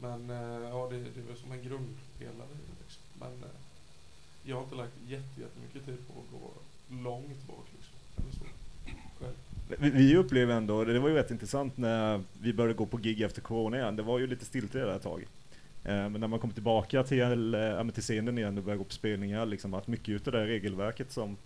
Men 0.00 0.30
eh, 0.30 0.68
ja, 0.68 0.88
det, 0.90 0.96
det 0.96 1.20
är 1.20 1.26
väl 1.28 1.36
som 1.36 1.52
en 1.52 1.62
grundpelare. 1.62 2.54
Liksom. 2.82 3.02
Men 3.20 3.28
eh, 3.28 3.56
jag 4.42 4.56
har 4.56 4.62
inte 4.62 4.74
lagt 4.74 4.92
jätte- 5.08 5.40
jättemycket 5.40 5.84
tid 5.86 5.98
på 6.06 6.12
att 6.20 6.40
gå 6.40 6.50
långt 7.10 7.46
bak. 7.46 7.66
Liksom. 7.76 7.94
Eller 8.16 8.32
så. 8.32 8.44
Själv. 9.24 9.36
Vi, 9.78 10.16
upplever 10.16 10.54
ändå, 10.54 10.84
det 10.84 10.98
var 10.98 11.08
ju 11.08 11.14
rätt 11.14 11.30
intressant 11.30 11.76
när 11.76 12.20
vi 12.40 12.52
började 12.52 12.74
gå 12.74 12.86
på 12.86 12.96
gig 12.96 13.20
efter 13.22 13.40
corona 13.40 13.76
igen, 13.76 13.96
det 13.96 14.02
var 14.02 14.18
ju 14.18 14.26
lite 14.26 14.44
stiltje 14.44 14.80
där 14.80 14.96
ett 14.96 15.02
tag. 15.02 15.26
Eh, 15.84 16.08
Men 16.08 16.12
när 16.12 16.28
man 16.28 16.38
kom 16.38 16.50
tillbaka 16.50 17.02
till, 17.02 17.54
eh, 17.54 17.88
till 17.88 18.02
scenen 18.02 18.38
igen 18.38 18.58
och 18.58 18.64
började 18.64 18.78
gå 18.78 18.84
på 18.84 18.92
spelningar, 18.92 19.46
liksom, 19.46 19.74
att 19.74 19.86
mycket 19.86 20.08
utav 20.08 20.32
det 20.32 20.38
här 20.38 20.46
regelverket 20.46 21.12
som 21.12 21.36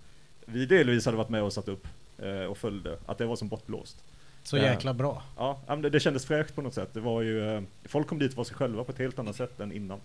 vi 0.44 0.66
delvis 0.66 1.04
hade 1.04 1.16
varit 1.16 1.28
med 1.28 1.42
och 1.42 1.52
satt 1.52 1.68
upp 1.68 1.86
eh, 2.18 2.44
och 2.44 2.58
följde, 2.58 2.98
att 3.06 3.18
det 3.18 3.26
var 3.26 3.36
som 3.36 3.48
bortblåst. 3.48 4.04
Så 4.42 4.56
jäkla 4.56 4.94
bra. 4.94 5.22
Ja, 5.36 5.76
det, 5.82 5.90
det 5.90 6.00
kändes 6.00 6.26
fräscht 6.26 6.54
på 6.54 6.62
något 6.62 6.74
sätt. 6.74 6.94
Det 6.94 7.00
var 7.00 7.22
ju, 7.22 7.62
folk 7.84 8.06
kom 8.06 8.18
dit 8.18 8.36
var 8.36 8.44
sig 8.44 8.56
själva 8.56 8.84
på 8.84 8.92
ett 8.92 8.98
helt 8.98 9.18
annat 9.18 9.36
sätt 9.36 9.60
än 9.60 9.72
innan. 9.72 10.00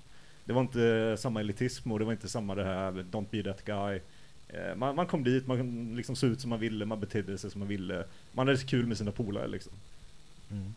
Det 0.45 0.53
var 0.53 0.61
inte 0.61 1.15
samma 1.19 1.39
elitism 1.39 1.91
och 1.91 1.99
det 1.99 2.05
var 2.05 2.11
inte 2.11 2.29
samma 2.29 2.55
det 2.55 2.63
här 2.63 2.91
don't 2.91 3.25
be 3.31 3.43
that 3.43 3.65
guy. 3.65 3.99
Eh, 4.47 4.75
Man, 4.75 4.95
man 4.95 5.07
kom 5.07 5.23
dit, 5.23 5.47
man 5.47 5.95
liksom 5.95 6.15
såg 6.15 6.29
ut 6.29 6.41
som 6.41 6.49
man 6.49 6.59
ville, 6.59 6.85
man 6.85 6.99
betedde 6.99 7.37
sig 7.37 7.51
som 7.51 7.59
man 7.59 7.67
ville. 7.67 8.03
Man 8.31 8.47
hade 8.47 8.59
kul 8.59 8.85
med 8.87 8.97
sina 8.97 9.11
polare 9.11 9.47
liksom. 9.47 9.71
Mm. 10.51 10.73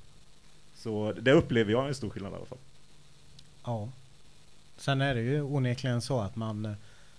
Så 0.74 1.12
det 1.12 1.32
upplever 1.32 1.72
jag 1.72 1.88
en 1.88 1.94
stor 1.94 2.10
skillnad 2.10 2.32
i 2.32 2.36
alla 2.36 2.46
fall. 2.46 2.58
Ja. 3.64 3.88
Sen 4.76 5.00
är 5.00 5.14
det 5.14 5.22
ju 5.22 5.42
onekligen 5.42 6.02
så 6.02 6.20
att 6.20 6.36
man 6.36 6.64
eh, 6.64 6.72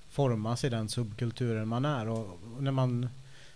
formas 0.10 0.64
i 0.64 0.70
den 0.70 0.90
subkulturen 0.90 1.68
man 1.68 1.86
är 1.86 2.08
och 2.10 2.40
och 2.56 2.64
när 2.64 2.72
man 2.72 3.10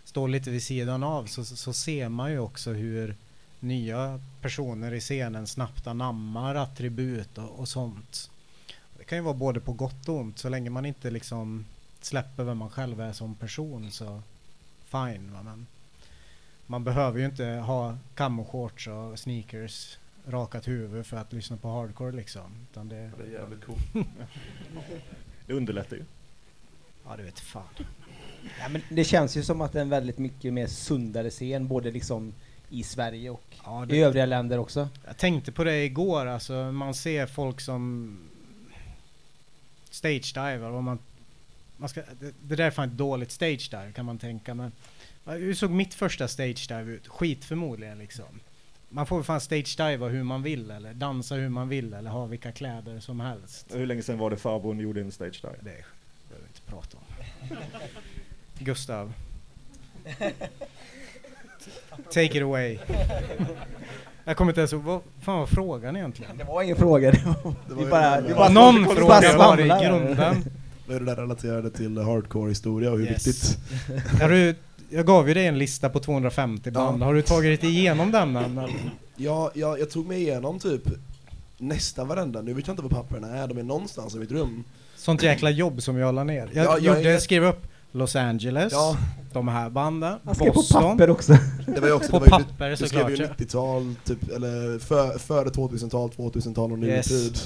står 0.03 0.27
lite 0.27 0.49
vid 0.51 0.63
sidan 0.63 1.03
av 1.03 1.25
så, 1.25 1.45
så 1.45 1.73
ser 1.73 2.09
man 2.09 2.31
ju 2.31 2.39
också 2.39 2.71
hur 2.71 3.15
nya 3.59 4.19
personer 4.41 4.93
i 4.93 4.99
scenen 4.99 5.47
snabbt 5.47 5.87
anammar 5.87 6.55
attribut 6.55 7.37
och, 7.37 7.59
och 7.59 7.67
sånt. 7.67 8.29
Det 8.97 9.03
kan 9.03 9.17
ju 9.17 9.23
vara 9.23 9.33
både 9.33 9.59
på 9.59 9.73
gott 9.73 10.09
och 10.09 10.15
ont 10.15 10.39
så 10.39 10.49
länge 10.49 10.69
man 10.69 10.85
inte 10.85 11.11
liksom 11.11 11.65
släpper 12.05 12.43
vem 12.43 12.57
man 12.57 12.69
själv 12.69 13.01
är 13.01 13.13
som 13.13 13.35
person 13.35 13.91
så 13.91 14.21
fine 14.85 15.33
va? 15.33 15.43
men 15.43 15.67
man 16.67 16.83
behöver 16.83 17.19
ju 17.19 17.25
inte 17.25 17.45
ha 17.45 17.97
camoshorts 18.15 18.87
och 18.87 19.19
sneakers 19.19 19.97
rakat 20.27 20.67
huvud 20.67 21.05
för 21.05 21.17
att 21.17 21.33
lyssna 21.33 21.57
på 21.57 21.69
hardcore 21.69 22.11
liksom. 22.11 22.51
Utan 22.71 22.89
det, 22.89 23.11
Det 23.17 23.23
är 23.23 23.31
jävligt 23.31 23.65
coolt. 23.65 23.79
Det 25.47 25.53
underlättar 25.53 25.95
ju. 25.95 26.03
ja 27.05 27.17
du 27.17 27.23
vet 27.23 27.39
fan. 27.39 27.63
Ja, 28.59 28.69
men 28.69 28.81
det 28.89 29.03
känns 29.03 29.37
ju 29.37 29.43
som 29.43 29.61
att 29.61 29.71
det 29.73 29.79
är 29.79 29.81
en 29.81 29.89
väldigt 29.89 30.17
mycket 30.17 30.53
mer 30.53 30.67
sundare 30.67 31.29
scen, 31.29 31.67
både 31.67 31.91
liksom 31.91 32.33
i 32.69 32.83
Sverige 32.83 33.29
och 33.29 33.43
Ja, 33.65 33.83
i 33.83 33.87
det, 33.87 34.01
övriga 34.01 34.25
länder 34.25 34.57
också. 34.57 34.89
jag 35.05 35.17
tänkte 35.17 35.51
på 35.51 35.63
det 35.63 35.83
igår, 35.85 36.25
alltså 36.25 36.53
man 36.71 36.93
ser 36.93 37.25
folk 37.25 37.61
som 37.61 38.17
stage 39.89 40.33
diver 40.33 40.71
och 40.71 40.83
man, 40.83 40.99
man 41.77 41.89
ska, 41.89 42.01
det, 42.19 42.33
det 42.41 42.55
där 42.55 42.65
är 42.65 42.71
fan 42.71 42.89
ett 42.89 42.97
dåligt 42.97 43.31
stage 43.31 43.69
dive 43.71 43.91
kan 43.95 44.05
man 44.05 44.17
tänka 44.17 44.53
men 44.53 44.71
hur 45.25 45.53
såg 45.53 45.71
mitt 45.71 45.93
första 45.93 46.27
stage 46.27 46.67
dive 46.67 46.91
ut? 46.91 47.07
Skit 47.07 47.45
förmodligen 47.45 47.97
liksom. 47.97 48.25
Man 48.89 49.05
får 49.05 49.15
väl 49.15 49.23
fan 49.25 49.41
stage 49.41 49.75
diva 49.77 50.07
hur 50.07 50.23
man 50.23 50.43
vill 50.43 50.71
eller 50.71 50.93
dansa 50.93 51.35
hur 51.35 51.49
man 51.49 51.69
vill 51.69 51.93
eller 51.93 52.09
ha 52.09 52.25
vilka 52.25 52.51
kläder 52.51 52.99
som 52.99 53.19
helst. 53.19 53.65
Hur 53.73 53.85
länge 53.85 54.01
sedan 54.01 54.17
var 54.17 54.29
det 54.29 54.37
farbrorn 54.37 54.79
gjorde 54.79 55.01
en 55.01 55.11
stage 55.11 55.39
där? 55.41 55.49
Det 55.51 55.63
behöver 55.63 55.83
vi 56.29 56.47
inte 56.47 56.61
prata 56.67 56.97
om. 56.97 57.03
Gustav. 58.59 59.13
Take 62.13 62.37
it 62.37 62.43
away. 62.43 62.77
Jag 64.25 64.37
kommer 64.37 64.51
inte 64.51 64.61
ens 64.61 64.73
ihåg, 64.73 64.81
vad 64.83 65.01
fan 65.21 65.39
var 65.39 65.47
frågan 65.47 65.95
egentligen? 65.95 66.37
Det 66.37 66.43
var 66.43 66.61
ingen 66.61 66.75
fråga, 66.77 67.11
det 67.11 67.23
var, 67.25 67.53
Det 67.67 67.73
var 67.73 67.89
bara, 67.89 68.21
det 68.21 68.27
där- 68.27 68.35
bara 68.35 68.49
Någon 68.49 68.85
fråga 68.95 69.37
var 69.37 69.57
det 69.57 69.63
i 69.63 69.85
grunden. 69.87 70.43
Det 70.87 70.99
där 70.99 71.15
relaterade 71.15 71.69
till 71.69 71.97
hardcore-historia 71.97 72.91
och 72.91 72.97
hur 72.99 73.05
Yes. 73.07 73.27
viktigt? 73.27 73.57
Har 74.21 74.29
du, 74.29 74.55
jag 74.89 75.05
gav 75.05 75.27
ju 75.27 75.33
dig 75.33 75.47
en 75.47 75.57
lista 75.57 75.89
på 75.89 75.99
250 75.99 76.71
band. 76.71 77.01
Ja. 77.01 77.05
Har 77.05 77.13
du 77.13 77.21
tagit 77.21 77.61
dig 77.61 77.69
igenom 77.69 78.11
den 78.11 78.35
än? 78.35 78.57
eller? 78.57 78.91
Ja, 79.15 79.51
jag, 79.53 79.79
jag 79.79 79.89
tog 79.89 80.07
mig 80.07 80.21
igenom 80.21 80.59
typ 80.59 80.81
nästan 81.57 82.07
varenda, 82.07 82.41
nu 82.41 82.53
vet 82.53 82.67
jag 82.67 82.73
inte 82.73 82.83
var 82.83 82.89
papperna 82.89 83.27
är, 83.37 83.47
de 83.47 83.57
är 83.57 83.63
någonstans 83.63 84.15
i 84.15 84.17
mitt 84.17 84.31
rum. 84.31 84.63
Sånt 84.97 85.23
jäkla 85.23 85.49
jobb 85.49 85.81
som 85.81 85.97
jag 85.97 86.15
la 86.15 86.23
ner. 86.23 86.49
Jag 86.53 86.65
Ja, 86.65 86.77
jag 86.81 86.97
gjorde, 86.97 87.11
är- 87.11 87.17
skrev 87.19 87.43
upp 87.45 87.67
Los 87.91 88.15
Angeles, 88.15 88.73
Ja, 88.73 88.97
de 89.33 89.47
här 89.47 89.69
banden, 89.69 90.19
Han 90.25 90.35
skrev 90.35 90.47
på 90.47 90.53
Boston. 90.53 90.81
papper 90.83 91.09
också. 91.09 91.37
det 91.67 91.79
var 91.79 91.87
ju 91.87 91.93
också, 91.93 92.11
På 92.11 92.19
det 92.25 92.31
var 92.31 92.39
ju, 92.39 92.45
papper 92.45 92.69
du 92.69 92.75
skrev 92.75 92.87
såklart. 92.87 93.11
ju 93.11 93.15
ja. 93.23 93.29
90-tal, 93.37 93.95
typ, 94.05 94.29
eller 94.31 94.79
för, 94.79 95.17
före 95.19 95.49
2000-tal, 95.49 96.09
2000-tal 96.09 96.71
och 96.71 96.77
Yes. 96.79 97.11
nutid. 97.11 97.37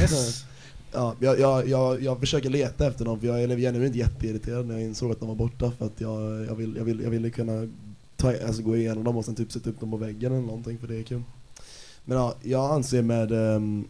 Yes. 0.00 0.44
Ja, 0.96 1.14
jag, 1.20 1.40
jag, 1.40 1.68
jag, 1.68 2.02
jag 2.02 2.20
försöker 2.20 2.50
leta 2.50 2.86
efter 2.86 3.04
dem 3.04 3.20
för 3.20 3.26
jag 3.26 3.42
är 3.42 3.56
genuint 3.56 3.94
jätteirriterad 3.94 4.66
när 4.66 4.74
jag 4.74 4.82
insåg 4.82 5.10
att 5.12 5.20
de 5.20 5.28
var 5.28 5.34
borta 5.34 5.72
för 5.78 5.86
att 5.86 6.00
jag, 6.00 6.46
jag, 6.46 6.54
vill, 6.54 6.76
jag, 6.76 6.84
vill, 6.84 7.00
jag 7.00 7.10
ville 7.10 7.30
kunna 7.30 7.68
ta, 8.16 8.28
alltså 8.46 8.62
gå 8.62 8.76
igenom 8.76 9.04
dem 9.04 9.16
och 9.16 9.24
sen 9.24 9.34
typ 9.34 9.52
sätta 9.52 9.70
upp 9.70 9.80
dem 9.80 9.90
på 9.90 9.96
väggen 9.96 10.32
eller 10.32 10.46
någonting 10.46 10.78
för 10.78 10.88
det 10.88 10.96
är 10.96 11.02
kul. 11.02 11.22
Men 12.04 12.18
ja, 12.18 12.34
jag 12.42 12.70
anser 12.70 13.02
med 13.02 13.32
um, 13.32 13.84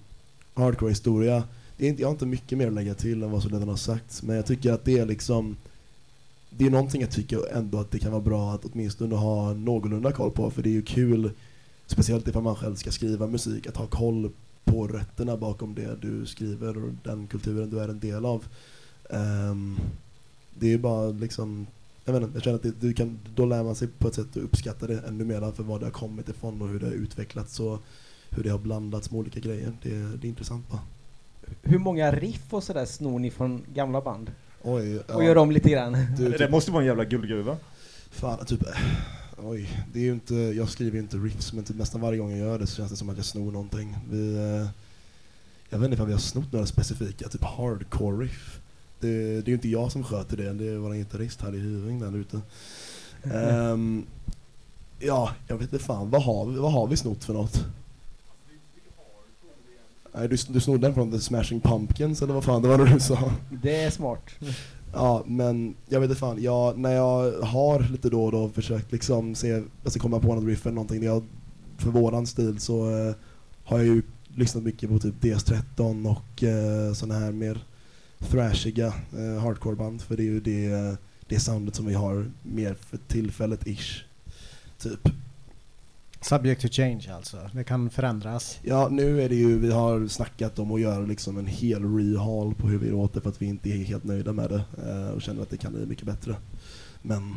hardcore 0.55 0.91
historia, 0.91 1.45
det 1.77 1.85
är 1.85 1.89
inte, 1.89 2.03
jag 2.03 2.09
har 2.09 2.13
inte 2.13 2.27
mycket 2.27 2.59
mer 2.59 2.67
att 2.67 2.73
lägga 2.73 2.95
till 2.95 3.23
än 3.23 3.31
vad 3.31 3.43
som 3.43 3.53
redan 3.53 3.69
har 3.69 3.77
sagts 3.77 4.23
men 4.23 4.37
jag 4.37 4.47
tycker 4.47 4.73
att 4.73 4.85
det 4.85 4.99
är 4.99 5.07
liksom 5.07 5.57
det 6.51 6.67
är 6.67 6.71
någonting 6.71 7.01
jag 7.01 7.11
tycker 7.11 7.57
ändå 7.57 7.79
att 7.79 7.91
det 7.91 7.99
kan 7.99 8.13
vara 8.13 8.23
bra 8.23 8.53
att 8.53 8.65
åtminstone 8.65 9.15
ha 9.15 9.53
någorlunda 9.53 10.13
koll 10.13 10.31
på 10.31 10.51
för 10.51 10.63
det 10.63 10.69
är 10.69 10.73
ju 10.73 10.83
kul 10.83 11.31
speciellt 11.87 12.29
ifall 12.29 12.43
man 12.43 12.57
själv 12.57 12.75
ska 12.75 12.91
skriva 12.91 13.27
musik 13.27 13.67
att 13.67 13.77
ha 13.77 13.87
koll 13.87 14.31
på 14.67 14.87
rötterna 14.87 15.37
bakom 15.37 15.75
det 15.75 15.97
du 16.03 16.27
skriver 16.27 16.85
och 16.85 16.91
den 17.05 17.27
kulturen 17.27 17.71
du 17.71 17.81
är 17.81 17.89
en 17.89 18.01
del 18.01 18.25
av. 18.27 18.45
Ehm, 19.11 19.79
det 20.55 20.67
är 20.67 20.71
ju 20.71 20.79
bara 20.79 21.07
liksom, 21.11 21.67
jag 22.05 22.13
vet 22.13 22.23
inte, 22.23 22.37
jag 22.37 22.43
känner 22.43 22.57
att 22.57 22.63
det, 22.63 22.81
du 22.81 22.93
kan, 22.93 23.19
då 23.35 23.45
lär 23.45 23.63
man 23.63 23.75
sig 23.75 23.89
på 23.89 24.09
ett 24.09 24.15
sätt 24.15 24.27
att 24.31 24.37
uppskatta 24.37 24.87
det 24.87 25.01
ännu 25.09 25.25
mer 25.25 25.53
för 25.53 25.63
vad 25.63 25.81
det 25.81 25.87
har 25.87 25.91
kommit 25.91 26.29
ifrån 26.29 26.63
och 26.63 26.69
hur 26.69 26.81
det 26.81 26.87
har 26.87 26.93
utvecklats 26.93 27.61
och 27.61 27.83
hur 28.31 28.43
det 28.43 28.51
har 28.51 28.59
blandats 28.59 29.11
med 29.11 29.19
olika 29.21 29.41
grejer. 29.41 29.73
Det, 29.83 29.91
det 29.91 30.27
är 30.27 30.29
intressant 30.29 30.69
bara. 30.71 30.81
Hur 31.63 31.79
många 31.79 32.11
riff 32.13 32.55
och 32.55 32.63
sådär 32.63 32.85
snor 32.85 33.19
ni 33.19 33.31
från 33.31 33.63
gamla 33.75 34.01
band? 34.01 34.31
Oj, 34.63 34.99
Och 34.99 35.25
gör 35.25 35.37
om 35.37 35.51
lite 35.51 35.71
grann? 35.71 35.93
Du, 36.19 36.29
Det 36.31 36.39
typ, 36.39 36.51
måste 36.51 36.71
vara 36.71 36.83
en 36.83 36.87
jävla 36.87 37.05
guldgruva. 37.05 37.57
fan, 38.11 38.47
typ, 38.47 38.63
eh, 38.67 38.73
oj, 39.37 39.85
det 39.93 39.99
är 39.99 40.05
ju 40.05 40.13
inte, 40.13 40.35
jag 40.35 40.69
skriver 40.69 40.93
ju 40.93 41.03
inte 41.03 41.17
riffs 41.17 41.53
men 41.53 41.65
typ 41.65 41.77
nästan 41.77 42.01
varje 42.01 42.19
gång 42.19 42.31
jag 42.31 42.39
gör 42.39 42.59
det 42.59 42.67
så 42.67 42.77
känns 42.77 42.91
det 42.91 42.97
som 42.97 43.09
att 43.09 43.17
jag 43.17 43.27
snor 43.27 43.53
någonting. 43.53 43.97
Vi, 44.11 44.37
eh, 44.37 44.69
jag 45.69 45.79
vet 45.79 45.85
inte 45.85 45.95
ifall 45.95 46.07
vi 46.07 46.13
har 46.13 46.21
snott 46.21 46.53
några 46.53 46.67
specifika, 46.67 47.29
typ 47.29 47.45
hardcore 47.45 48.25
riff. 48.25 48.61
Det, 49.01 49.09
det 49.09 49.39
är 49.39 49.49
ju 49.49 49.55
inte 49.55 49.69
jag 49.69 49.93
som 49.93 50.05
sköter 50.05 50.37
det, 50.37 50.53
det 50.53 50.69
är 50.69 50.77
vår 50.77 50.95
gitarrist 50.95 51.41
här 51.41 51.55
i 51.55 51.59
Hyving 51.59 52.01
där 52.01 52.17
ute. 52.17 52.41
Ehm, 53.35 54.07
ja, 54.99 55.31
jag 55.49 55.57
vet 55.57 55.73
inte 55.73 55.85
fan, 55.85 56.11
vad 56.11 56.23
har 56.23 56.47
vi, 56.47 56.59
vad 56.59 56.73
har 56.73 56.87
vi 56.87 56.97
snott 56.97 57.25
för 57.25 57.35
något? 57.35 57.65
Nej, 60.15 60.29
du, 60.29 60.37
du 60.49 60.61
snodde 60.61 60.87
den 60.87 60.95
från 60.95 61.13
The 61.13 61.21
Smashing 61.21 61.61
Pumpkins 61.61 62.23
eller 62.23 62.35
vad 62.35 62.45
fan 62.45 62.63
det 62.63 62.69
var 62.69 62.79
det 62.79 62.95
du 62.95 63.01
sa? 63.01 63.33
Det 63.51 63.83
är 63.83 63.91
smart. 63.91 64.31
Ja, 64.93 65.25
men 65.27 65.75
jag 65.89 66.01
vet 66.01 66.11
inte 66.11 66.21
fan, 66.21 66.43
jag, 66.43 66.79
när 66.79 66.93
jag 66.93 67.33
har 67.43 67.93
lite 67.93 68.11
då 68.11 68.25
och 68.25 68.33
då 68.33 68.49
försökt 68.49 68.93
liksom 68.93 69.35
se, 69.35 69.63
alltså 69.85 69.99
komma 69.99 70.21
på 70.21 70.35
något 70.35 70.45
riff 70.45 70.67
eller 70.67 70.75
någonting, 70.75 71.03
jag, 71.03 71.23
för 71.79 71.91
våran 71.91 72.27
stil 72.27 72.59
så 72.59 72.91
eh, 72.91 73.15
har 73.65 73.79
jag 73.79 73.87
ju 73.87 74.03
lyssnat 74.27 74.65
mycket 74.65 74.91
på 74.91 74.99
typ 74.99 75.15
DS13 75.21 76.11
och 76.11 76.43
eh, 76.43 76.93
sådana 76.93 77.21
här 77.21 77.33
mer 77.33 77.65
thrashiga 78.19 78.87
eh, 78.87 79.43
hardcoreband 79.43 80.03
för 80.03 80.17
det 80.17 80.23
är 80.23 80.25
ju 80.25 80.41
det, 80.41 80.67
eh, 80.67 80.95
det 81.29 81.41
soundet 81.41 81.75
som 81.75 81.87
vi 81.87 81.95
har 81.95 82.31
mer 82.43 82.75
för 82.75 82.99
tillfället 83.09 83.67
ish. 83.67 84.05
Typ. 84.79 85.09
Subject 86.29 86.61
to 86.61 86.69
change 86.69 87.15
alltså. 87.15 87.51
Det 87.53 87.65
kan 87.65 87.91
förändras. 87.91 88.59
Ja, 88.63 88.89
nu 88.91 89.23
är 89.23 89.29
det 89.29 89.35
ju, 89.35 89.59
vi 89.59 89.73
har 89.73 90.09
snackat 90.09 90.59
om 90.59 90.73
att 90.73 90.81
göra 90.81 91.07
liksom 91.07 91.39
en 91.39 91.47
hel 91.47 91.97
rehal 91.97 92.55
på 92.55 92.69
hur 92.69 92.79
vi 92.79 92.91
låter 92.91 93.21
för 93.21 93.29
att 93.29 93.43
vi 93.43 93.47
inte 93.47 93.71
är 93.71 93.85
helt 93.85 94.05
nöjda 94.05 94.33
med 94.33 94.51
det 94.51 94.65
eh, 94.89 95.09
och 95.09 95.23
känner 95.23 95.43
att 95.43 95.51
det 95.51 95.57
kan 95.57 95.73
bli 95.73 95.87
mycket 95.87 96.07
bättre. 96.07 96.37
Men 97.03 97.35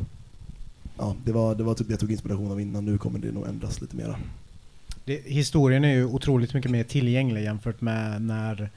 ja, 0.97 1.15
det 1.25 1.31
var, 1.31 1.55
det 1.55 1.63
var 1.63 1.73
typ 1.73 1.87
det 1.87 1.93
jag 1.93 1.99
tog 1.99 2.11
inspiration 2.11 2.51
av 2.51 2.61
innan, 2.61 2.85
nu 2.85 2.97
kommer 2.97 3.19
det 3.19 3.31
nog 3.31 3.47
ändras 3.47 3.81
lite 3.81 3.95
mera. 3.95 4.15
Det, 5.05 5.21
historien 5.25 5.83
är 5.83 5.93
ju 5.93 6.05
otroligt 6.05 6.53
mycket 6.53 6.71
mer 6.71 6.83
tillgänglig 6.83 7.43
jämfört 7.43 7.81
med 7.81 8.21
när 8.21 8.69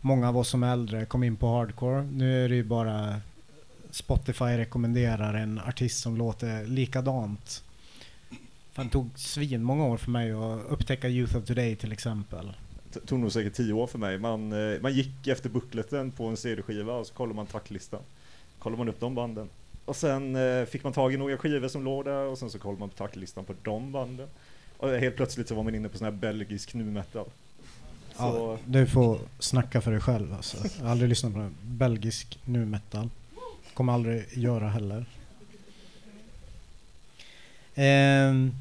många 0.00 0.28
av 0.28 0.38
oss 0.38 0.48
som 0.48 0.62
är 0.62 0.72
äldre 0.72 1.04
kom 1.04 1.24
in 1.24 1.36
på 1.36 1.48
hardcore. 1.48 2.02
Nu 2.02 2.44
är 2.44 2.48
det 2.48 2.54
ju 2.54 2.64
bara 2.64 3.20
Spotify 3.90 4.44
rekommenderar 4.44 5.34
en 5.34 5.58
artist 5.58 5.98
som 5.98 6.16
låter 6.16 6.66
likadant. 6.66 7.63
Fan, 8.74 8.86
det 8.86 8.92
tog 8.92 9.10
svin 9.14 9.62
många 9.62 9.84
år 9.84 9.96
för 9.96 10.10
mig 10.10 10.32
att 10.32 10.64
upptäcka 10.68 11.08
Youth 11.08 11.36
of 11.36 11.44
Today 11.44 11.76
till 11.76 11.92
exempel. 11.92 12.52
Det 12.92 13.00
tog 13.00 13.18
nog 13.20 13.32
säkert 13.32 13.54
tio 13.54 13.72
år 13.72 13.86
för 13.86 13.98
mig. 13.98 14.18
Man, 14.18 14.52
eh, 14.52 14.80
man 14.80 14.92
gick 14.92 15.26
efter 15.26 15.48
bookleten 15.48 16.10
på 16.10 16.26
en 16.26 16.36
CD-skiva 16.36 16.92
och 16.92 17.06
så 17.06 17.14
kollade 17.14 17.36
man 17.36 17.46
tracklistan. 17.46 18.00
Kollade 18.58 18.78
man 18.78 18.88
upp 18.88 19.00
de 19.00 19.14
banden. 19.14 19.48
Och 19.84 19.96
sen 19.96 20.36
eh, 20.36 20.64
fick 20.64 20.84
man 20.84 20.92
tag 20.92 21.14
i 21.14 21.16
några 21.16 21.36
skivor 21.36 21.68
som 21.68 21.84
låg 21.84 22.04
där 22.04 22.26
och 22.26 22.38
sen 22.38 22.50
så 22.50 22.58
kollade 22.58 22.80
man 22.80 22.88
på 22.88 22.96
tracklistan 22.96 23.44
på 23.44 23.54
de 23.62 23.92
banden. 23.92 24.28
Och 24.76 24.88
helt 24.88 25.16
plötsligt 25.16 25.48
så 25.48 25.54
var 25.54 25.62
man 25.62 25.74
inne 25.74 25.88
på 25.88 25.98
sån 25.98 26.04
här 26.04 26.12
belgisk 26.12 26.74
nu 26.74 26.84
metal. 26.84 27.26
Ja, 28.18 28.58
du 28.64 28.86
får 28.86 29.18
snacka 29.38 29.80
för 29.80 29.90
dig 29.90 30.00
själv 30.00 30.34
alltså. 30.34 30.56
Jag 30.78 30.84
har 30.84 30.90
aldrig 30.90 31.08
lyssnat 31.08 31.32
på 31.32 31.38
en 31.38 31.54
belgisk 31.62 32.38
nu 32.44 32.64
metal. 32.64 33.08
Kommer 33.74 33.92
aldrig 33.92 34.38
göra 34.38 34.68
heller. 34.68 35.06
Ehm, 37.74 38.52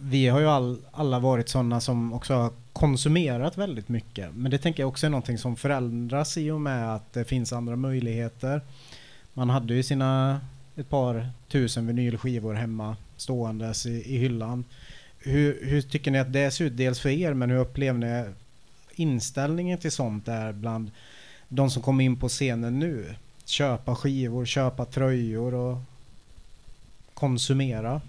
vi 0.00 0.28
har 0.28 0.40
ju 0.40 0.46
all, 0.46 0.78
alla 0.92 1.18
varit 1.18 1.48
sådana 1.48 1.80
som 1.80 2.12
också 2.12 2.34
har 2.34 2.52
konsumerat 2.72 3.58
väldigt 3.58 3.88
mycket. 3.88 4.34
Men 4.34 4.50
det 4.50 4.58
tänker 4.58 4.82
jag 4.82 4.88
också 4.88 5.06
är 5.06 5.10
någonting 5.10 5.38
som 5.38 5.56
förändras 5.56 6.36
i 6.36 6.50
och 6.50 6.60
med 6.60 6.94
att 6.94 7.12
det 7.12 7.24
finns 7.24 7.52
andra 7.52 7.76
möjligheter. 7.76 8.60
Man 9.34 9.50
hade 9.50 9.74
ju 9.74 9.82
sina 9.82 10.40
ett 10.76 10.88
par 10.88 11.28
tusen 11.48 11.86
vinylskivor 11.86 12.54
hemma 12.54 12.96
ståendes 13.16 13.86
i, 13.86 14.14
i 14.14 14.18
hyllan. 14.18 14.64
Hur, 15.18 15.58
hur 15.62 15.82
tycker 15.82 16.10
ni 16.10 16.18
att 16.18 16.32
det 16.32 16.50
ser 16.50 16.64
ut 16.64 16.76
dels 16.76 17.00
för 17.00 17.08
er 17.08 17.34
men 17.34 17.50
hur 17.50 17.58
upplever 17.58 17.98
ni 17.98 18.34
inställningen 18.92 19.78
till 19.78 19.92
sånt 19.92 20.28
är 20.28 20.52
bland 20.52 20.90
de 21.48 21.70
som 21.70 21.82
kommer 21.82 22.04
in 22.04 22.16
på 22.16 22.28
scenen 22.28 22.78
nu? 22.78 23.14
Köpa 23.44 23.94
skivor, 23.94 24.44
köpa 24.46 24.84
tröjor 24.84 25.54
och 25.54 25.78
konsumera. 27.14 28.00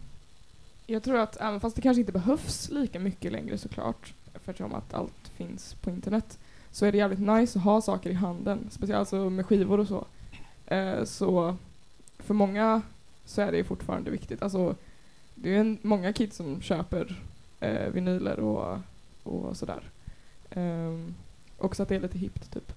Jag 0.92 1.04
tror 1.04 1.18
att 1.18 1.42
även 1.42 1.60
fast 1.60 1.76
det 1.76 1.82
kanske 1.82 2.00
inte 2.00 2.12
behövs 2.12 2.70
lika 2.70 3.00
mycket 3.00 3.32
längre 3.32 3.58
såklart, 3.58 4.14
eftersom 4.34 4.74
att 4.74 4.94
allt 4.94 5.28
finns 5.36 5.74
på 5.74 5.90
internet, 5.90 6.40
så 6.72 6.86
är 6.86 6.92
det 6.92 6.98
jävligt 6.98 7.20
nice 7.20 7.60
att 7.60 7.66
ha 7.66 7.82
saker 7.82 8.10
i 8.10 8.14
handen, 8.14 8.68
speciellt 8.72 9.00
alltså 9.00 9.30
med 9.30 9.46
skivor 9.46 9.80
och 9.80 9.88
så. 9.88 10.06
Eh, 10.66 11.04
så 11.04 11.56
för 12.18 12.34
många 12.34 12.82
så 13.26 13.42
är 13.42 13.52
det 13.52 13.64
fortfarande 13.64 14.12
viktigt. 14.12 14.42
Alltså, 14.42 14.76
det 15.36 15.56
är 15.56 15.60
en, 15.60 15.78
många 15.82 16.14
kids 16.14 16.38
som 16.38 16.62
köper 16.62 17.22
eh, 17.60 17.90
vinyler 17.90 18.40
och, 18.40 18.78
och 19.24 19.58
sådär. 19.58 19.84
Ehm, 20.50 20.64
um, 20.64 21.16
också 21.58 21.84
att 21.84 21.90
det 21.90 21.96
är 21.96 22.00
lite 22.00 22.18
hippt 22.18 22.54
typ. 22.54 22.74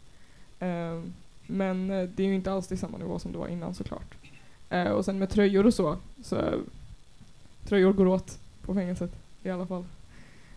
Ehm, 0.60 1.12
men 1.46 1.90
eh, 1.90 2.08
det 2.08 2.22
är 2.22 2.26
ju 2.26 2.34
inte 2.34 2.52
alls 2.52 2.68
till 2.68 2.78
samma 2.78 2.98
nivå 2.98 3.18
som 3.18 3.32
det 3.32 3.38
var 3.38 3.48
innan 3.48 3.74
såklart. 3.74 4.14
Eh, 4.70 4.90
och 4.90 5.04
sen 5.04 5.18
med 5.18 5.30
tröjor 5.30 5.66
och 5.66 5.74
så, 5.74 5.96
så 6.22 6.62
tröjor 7.64 7.92
går 7.92 8.06
åt 8.06 8.38
på 8.62 8.74
fängelset 8.74 9.10
i 9.42 9.50
alla 9.50 9.66
fall. 9.66 9.84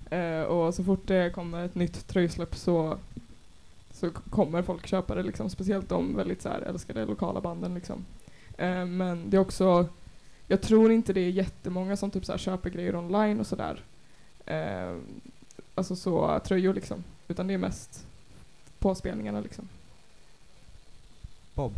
Eh, 0.09 0.41
och 0.41 0.73
så 0.73 0.83
fort 0.83 1.07
det 1.07 1.29
kommer 1.33 1.65
ett 1.65 1.75
nytt 1.75 2.07
tröjsläpp 2.07 2.55
så, 2.55 2.97
så 3.91 4.09
kommer 4.09 4.61
folk 4.61 4.87
köpa 4.87 5.15
det 5.15 5.23
liksom, 5.23 5.49
speciellt 5.49 5.89
de 5.89 6.15
väldigt 6.15 6.41
så 6.41 6.49
här, 6.49 6.61
älskade 6.61 7.05
lokala 7.05 7.41
banden 7.41 7.73
liksom. 7.75 8.05
Eh, 8.57 8.85
men 8.85 9.29
det 9.29 9.37
är 9.37 9.41
också, 9.41 9.87
jag 10.47 10.61
tror 10.61 10.91
inte 10.91 11.13
det 11.13 11.21
är 11.21 11.29
jättemånga 11.29 11.97
som 11.97 12.11
typ 12.11 12.25
så 12.25 12.31
här 12.31 12.39
köper 12.39 12.69
grejer 12.69 12.95
online 12.95 13.39
och 13.39 13.47
sådär. 13.47 13.81
Eh, 14.45 14.97
alltså 15.75 15.95
så 15.95 16.39
tröjor 16.39 16.73
liksom, 16.73 17.03
utan 17.27 17.47
det 17.47 17.53
är 17.53 17.57
mest 17.57 18.05
påspelningarna, 18.79 19.39
liksom. 19.39 19.67
Bob? 21.53 21.73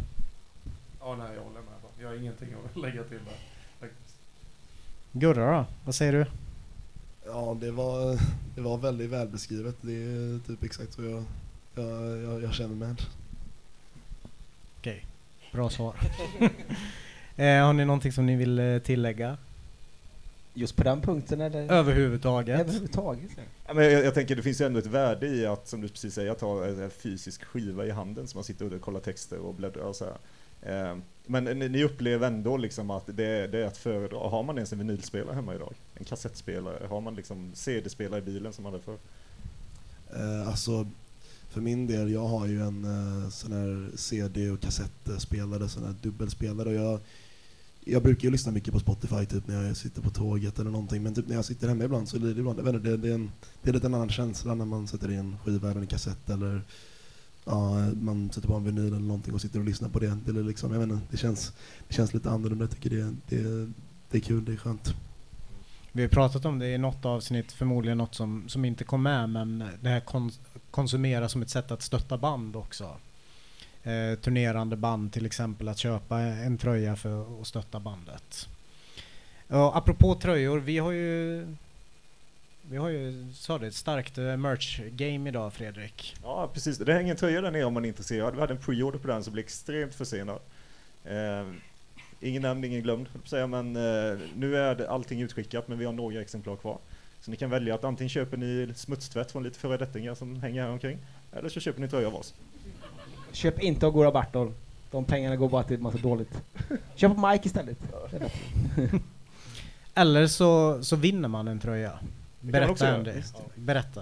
Ja, 0.99 1.15
nej, 1.15 1.35
jag 1.35 1.43
håller 1.43 1.61
med. 1.61 1.73
Jag 1.99 2.07
har 2.07 2.15
ingenting 2.15 2.49
att 2.65 2.77
lägga 2.81 3.03
till 3.03 3.19
där. 3.25 3.37
Gurra 5.19 5.57
då? 5.57 5.65
Vad 5.85 5.95
säger 5.95 6.13
du? 6.13 6.25
Ja, 7.25 7.57
det 7.61 7.71
var, 7.71 8.19
det 8.55 8.61
var 8.61 8.77
väldigt 8.77 9.09
välbeskrivet. 9.09 9.75
Det 9.81 9.93
är 9.93 10.47
typ 10.47 10.63
exakt 10.63 10.93
så 10.93 11.03
jag, 11.03 11.23
jag, 11.75 12.17
jag, 12.17 12.43
jag 12.43 12.53
känner 12.53 12.75
med. 12.75 13.01
Okej, 14.79 15.05
bra 15.51 15.69
svar. 15.69 15.95
eh, 17.35 17.65
har 17.65 17.73
ni 17.73 17.85
någonting 17.85 18.11
som 18.11 18.25
ni 18.25 18.35
vill 18.35 18.59
eh, 18.59 18.79
tillägga? 18.79 19.37
Just 20.53 20.75
på 20.75 20.83
den 20.83 21.01
punkten 21.01 21.41
eller? 21.41 21.71
Överhuvudtaget? 21.71 22.59
Överhuvudtaget. 22.59 23.31
ja. 23.67 23.73
Men 23.73 23.83
jag, 23.83 24.05
jag 24.05 24.13
tänker 24.13 24.35
det 24.35 24.41
finns 24.41 24.61
ju 24.61 24.65
ändå 24.65 24.79
ett 24.79 24.85
värde 24.85 25.27
i 25.27 25.45
att, 25.45 25.67
som 25.67 25.81
du 25.81 25.87
precis 25.87 26.13
säger, 26.13 26.31
att 26.31 26.41
ha 26.41 26.65
en 26.65 26.89
fysisk 26.89 27.43
skiva 27.43 27.85
i 27.85 27.91
handen 27.91 28.27
så 28.27 28.37
man 28.37 28.43
sitter 28.43 28.73
och 28.73 28.81
kollar 28.81 28.99
texter 28.99 29.39
och 29.39 29.53
bläddrar 29.53 29.83
och 29.83 29.95
så 29.95 30.05
här. 30.05 30.17
Eh, 30.91 30.97
men 31.27 31.43
ni, 31.43 31.69
ni 31.69 31.83
upplever 31.83 32.27
ändå 32.27 32.57
liksom 32.57 32.89
att 32.89 33.05
det, 33.07 33.47
det 33.47 33.59
är 33.59 33.65
att 33.65 33.77
föredra. 33.77 34.17
Har 34.17 34.43
man 34.43 34.55
ens 34.55 34.73
en 34.73 34.79
vinylspelare 34.79 35.35
hemma 35.35 35.55
idag? 35.55 35.73
En 35.93 36.05
kassettspelare? 36.05 36.87
Har 36.87 37.01
man 37.01 37.15
liksom 37.15 37.51
CD-spelare 37.53 38.19
i 38.19 38.23
bilen 38.23 38.53
som 38.53 38.63
man 38.63 38.73
hade 38.73 38.83
förr? 38.83 38.97
Eh, 40.15 40.47
alltså, 40.47 40.87
för 41.49 41.61
min 41.61 41.87
del, 41.87 42.11
jag 42.11 42.27
har 42.27 42.47
ju 42.47 42.61
en 42.61 42.85
eh, 42.85 43.29
sån 43.29 43.51
här 43.51 43.97
CD 43.97 44.49
och 44.49 44.61
kassettspelare, 44.61 45.69
sån 45.69 45.83
här 45.83 45.95
dubbelspelare 46.01 46.69
och 46.69 46.75
jag, 46.75 46.99
jag 47.85 48.03
brukar 48.03 48.23
ju 48.23 48.31
lyssna 48.31 48.51
mycket 48.51 48.73
på 48.73 48.79
Spotify 48.79 49.25
typ 49.25 49.47
när 49.47 49.67
jag 49.67 49.77
sitter 49.77 50.01
på 50.01 50.09
tåget 50.09 50.59
eller 50.59 50.71
någonting 50.71 51.03
men 51.03 51.15
typ 51.15 51.27
när 51.27 51.35
jag 51.35 51.45
sitter 51.45 51.67
hemma 51.67 51.83
ibland 51.83 52.09
så 52.09 52.19
blir 52.19 52.33
det 52.33 52.39
ibland, 52.39 52.59
jag 52.59 52.63
vet 52.63 52.75
inte, 52.75 52.89
det, 52.89 52.97
det, 52.97 53.09
är 53.09 53.13
en, 53.13 53.31
det 53.61 53.69
är 53.69 53.73
lite 53.73 53.87
en 53.87 53.93
annan 53.93 54.09
känsla 54.09 54.55
när 54.55 54.65
man 54.65 54.87
sätter 54.87 55.11
i 55.11 55.15
en 55.15 55.37
skiva 55.43 55.71
eller 55.71 55.81
en 55.81 55.87
kassett 55.87 56.29
eller 56.29 56.61
ja, 57.47 57.91
man 58.01 58.31
sätter 58.31 58.47
på 58.47 58.55
en 58.55 58.63
vinyl 58.63 58.87
eller 58.87 58.99
någonting 58.99 59.33
och 59.33 59.41
sitter 59.41 59.59
och 59.59 59.65
lyssnar 59.65 59.89
på 59.89 59.99
det. 59.99 60.17
Det, 60.25 60.39
är 60.39 60.43
liksom, 60.43 60.71
jag 60.71 60.79
vet 60.79 60.89
inte, 60.89 61.05
det, 61.11 61.17
känns, 61.17 61.53
det 61.87 61.93
känns 61.93 62.13
lite 62.13 62.29
annorlunda, 62.29 62.63
jag 62.63 62.71
tycker 62.71 62.89
det, 62.89 63.15
det, 63.29 63.71
det 64.11 64.17
är 64.17 64.21
kul, 64.21 64.45
det 64.45 64.53
är 64.53 64.57
skönt. 64.57 64.93
Vi 65.91 66.01
har 66.01 66.09
pratat 66.09 66.45
om 66.45 66.59
det 66.59 66.67
i 66.67 66.77
något 66.77 67.05
avsnitt, 67.05 67.51
förmodligen 67.51 67.97
något 67.97 68.15
som, 68.15 68.49
som 68.49 68.65
inte 68.65 68.83
kom 68.83 69.03
med, 69.03 69.29
men 69.29 69.63
det 69.81 69.89
här 69.89 69.99
kons 69.99 70.39
konsumera 70.71 71.29
som 71.29 71.41
ett 71.41 71.49
sätt 71.49 71.71
att 71.71 71.81
stötta 71.81 72.17
band 72.17 72.55
också. 72.55 72.95
Eh, 73.83 74.19
turnerande 74.21 74.75
band 74.75 75.13
till 75.13 75.25
exempel, 75.25 75.67
att 75.67 75.77
köpa 75.77 76.19
en 76.19 76.57
tröja 76.57 76.95
för 76.95 77.41
att 77.41 77.47
stötta 77.47 77.79
bandet. 77.79 78.49
Och 79.47 79.77
apropå 79.77 80.15
tröjor, 80.15 80.59
vi 80.59 80.77
har 80.77 80.91
ju 80.91 81.45
vi 82.69 82.77
har 82.77 82.89
ju, 82.89 83.33
sa 83.33 83.57
det, 83.57 83.67
ett 83.67 83.73
starkt 83.73 84.17
eh, 84.17 84.37
merch-game 84.37 85.29
idag 85.29 85.53
Fredrik. 85.53 86.15
Ja, 86.23 86.49
precis. 86.53 86.77
Det 86.77 86.93
hänger 86.93 87.11
en 87.11 87.17
tröja 87.17 87.41
där 87.41 87.51
nere 87.51 87.63
om 87.63 87.73
man 87.73 87.85
är 87.85 87.89
intresserad. 87.89 88.33
Vi 88.33 88.39
hade 88.39 88.53
en 88.53 88.59
pre-order 88.59 88.99
på 88.99 89.07
den 89.07 89.23
som 89.23 89.33
blev 89.33 89.45
extremt 89.45 89.95
försenad. 89.95 90.39
Eh, 91.05 91.47
ingen 92.19 92.41
nämnd, 92.41 92.65
ingen 92.65 92.81
glömd, 92.81 93.07
säga, 93.25 93.47
men 93.47 93.75
eh, 93.75 94.19
nu 94.35 94.57
är 94.57 94.75
det 94.75 94.89
allting 94.89 95.21
utskickat, 95.21 95.67
men 95.67 95.79
vi 95.79 95.85
har 95.85 95.93
några 95.93 96.21
exemplar 96.21 96.55
kvar. 96.55 96.77
Så 97.21 97.31
ni 97.31 97.37
kan 97.37 97.49
välja 97.49 97.75
att 97.75 97.83
antingen 97.83 98.09
köper 98.09 98.37
ni 98.37 98.73
smutstvätt 98.75 99.31
från 99.31 99.43
lite 99.43 99.59
föredettingar 99.59 100.15
som 100.15 100.41
hänger 100.41 100.63
här 100.63 100.69
omkring, 100.69 100.97
eller 101.31 101.49
så 101.49 101.59
köper 101.59 101.81
ni 101.81 101.87
tröja 101.87 102.07
av 102.07 102.15
oss. 102.15 102.33
Köp 103.31 103.59
inte 103.59 103.87
Agora 103.87 104.11
Bartol. 104.11 104.53
De 104.91 105.05
pengarna 105.05 105.35
går 105.35 105.49
bara 105.49 105.63
till 105.63 105.79
massa 105.79 105.97
dåligt. 105.97 106.41
Köp 106.95 107.15
på 107.15 107.27
Mike 107.27 107.47
istället. 107.47 107.77
Eller 109.93 110.27
så, 110.27 110.83
så 110.83 110.95
vinner 110.95 111.27
man 111.27 111.47
en 111.47 111.59
tröja. 111.59 111.99
Berätta. 112.41 112.95
Andy. 112.95 113.11
Visst. 113.11 113.35
Berätta. 113.55 114.01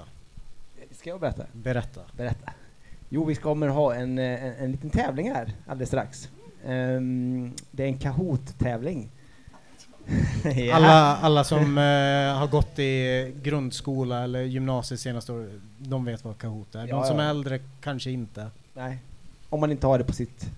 Ska 0.91 1.09
jag 1.09 1.19
berätta? 1.19 1.45
Berätta. 1.53 2.01
Berätta. 2.17 2.51
Jo, 3.09 3.25
vi 3.25 3.35
kommer 3.35 3.67
ha 3.67 3.95
en, 3.95 4.19
eh, 4.19 4.43
en, 4.45 4.53
en 4.55 4.71
liten 4.71 4.89
tävling 4.89 5.31
här 5.31 5.53
alldeles 5.67 5.89
strax. 5.89 6.29
Ehm, 6.65 7.53
det 7.71 7.83
är 7.83 7.87
en 7.87 7.97
Kahoot-tävling. 7.97 9.09
Ja. 10.55 10.75
Alla, 10.75 11.17
alla 11.17 11.43
som 11.43 11.77
eh, 11.77 12.37
har 12.37 12.47
gått 12.47 12.79
i 12.79 13.33
grundskola 13.43 14.23
eller 14.23 14.41
gymnasiet 14.41 14.99
senaste 14.99 15.31
året, 15.33 15.51
de 15.77 16.05
vet 16.05 16.23
vad 16.23 16.37
Kahoot 16.37 16.75
är. 16.75 16.79
De 16.81 16.87
Ja, 16.89 17.03
som 17.03 17.17
ja. 17.19 17.23
är 17.25 17.29
äldre 17.29 17.59
kanske 17.81 18.11
inte. 18.11 18.47
Nej, 18.73 18.97
om 19.49 19.59
man 19.59 19.71
inte 19.71 19.87
har 19.87 19.97
det 19.97 20.03
på 20.03 20.13
sitt 20.13 20.49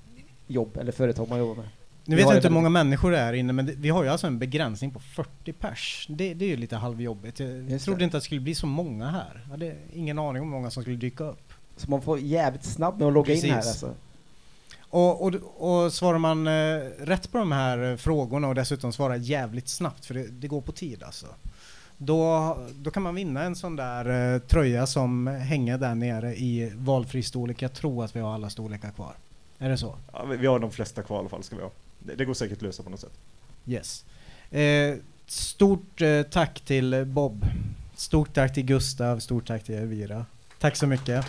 jobb 0.47 0.77
eller 0.77 0.91
företag 0.91 1.29
man 1.29 1.39
jobbar 1.39 1.55
med. 1.55 1.65
Nu 2.09 2.15
vet 2.15 2.25
jag 2.25 2.35
inte 2.35 2.47
hur 2.47 2.53
många 2.53 2.69
människor 2.69 3.11
det 3.11 3.17
är 3.17 3.33
inne, 3.33 3.53
men 3.53 3.65
det, 3.65 3.73
vi 3.77 3.89
har 3.89 4.03
ju 4.03 4.09
alltså 4.09 4.27
en 4.27 4.39
begränsning 4.39 4.91
på 4.91 4.99
40 4.99 5.53
pers. 5.53 6.05
Det, 6.09 6.33
det 6.33 6.45
är 6.45 6.49
ju 6.49 6.57
lite 6.57 6.75
halvjobbigt. 6.75 7.39
Jag 7.39 7.69
Just 7.71 7.85
trodde 7.85 7.99
det. 7.99 8.03
inte 8.03 8.17
att 8.17 8.23
det 8.23 8.25
skulle 8.25 8.41
bli 8.41 8.55
så 8.55 8.67
många 8.67 9.09
här. 9.09 9.41
Jag 9.43 9.51
hade 9.51 9.75
ingen 9.93 10.19
aning 10.19 10.41
om 10.41 10.47
hur 10.47 10.55
många 10.57 10.69
som 10.71 10.83
skulle 10.83 10.95
dyka 10.97 11.23
upp. 11.23 11.53
Så 11.77 11.89
man 11.89 12.01
får 12.01 12.19
jävligt 12.19 12.63
snabb 12.63 12.99
med 12.99 13.07
att 13.07 13.13
logga 13.13 13.33
in 13.33 13.41
här 13.43 13.55
Precis. 13.55 13.67
alltså. 13.83 13.93
Och, 14.89 15.21
och, 15.25 15.33
och 15.85 15.93
svarar 15.93 16.17
man 16.17 16.47
eh, 16.47 16.51
rätt 16.99 17.31
på 17.31 17.37
de 17.37 17.51
här 17.51 17.91
eh, 17.91 17.95
frågorna 17.97 18.47
och 18.47 18.55
dessutom 18.55 18.93
svarar 18.93 19.15
jävligt 19.15 19.67
snabbt, 19.67 20.05
för 20.05 20.13
det, 20.13 20.27
det 20.27 20.47
går 20.47 20.61
på 20.61 20.71
tid 20.71 21.03
alltså. 21.03 21.25
då, 21.97 22.57
då 22.75 22.91
kan 22.91 23.03
man 23.03 23.15
vinna 23.15 23.43
en 23.43 23.55
sån 23.55 23.75
där 23.75 24.33
eh, 24.35 24.39
tröja 24.39 24.87
som 24.87 25.27
hänger 25.27 25.77
där 25.77 25.95
nere 25.95 26.35
i 26.35 26.71
valfri 26.75 27.23
storlek. 27.23 27.61
Jag 27.61 27.73
tror 27.73 28.03
att 28.05 28.15
vi 28.15 28.19
har 28.19 28.33
alla 28.33 28.49
storlekar 28.49 28.91
kvar. 28.91 29.13
Är 29.59 29.69
det 29.69 29.77
så? 29.77 29.95
Ja, 30.13 30.25
vi- 30.25 30.37
vi 30.37 30.47
har 30.47 30.59
de 30.59 30.71
flesta 30.71 31.01
kvar 31.03 31.17
i 31.17 31.19
alla 31.19 31.29
fall, 31.29 31.43
ska 31.43 31.55
vi 31.55 31.61
ha. 31.61 31.71
Det, 31.99 32.25
går 32.25 32.33
säkert 32.33 32.57
att 32.57 32.61
lösa 32.61 32.83
på 32.83 32.89
något 32.89 32.99
sätt. 32.99 33.19
Yes. 33.65 34.05
Eh, 34.51 34.95
stort 35.25 36.01
eh, 36.01 36.21
tack 36.21 36.61
till 36.61 37.05
Bob. 37.05 37.45
Stort 37.95 38.33
tack 38.33 38.53
till 38.53 38.65
Gustav, 38.65 39.19
stort 39.19 39.47
tack 39.47 39.63
till 39.63 39.75
Elvira. 39.75 40.25
Tack 40.59 40.75
så 40.75 40.87
mycket. 40.87 41.25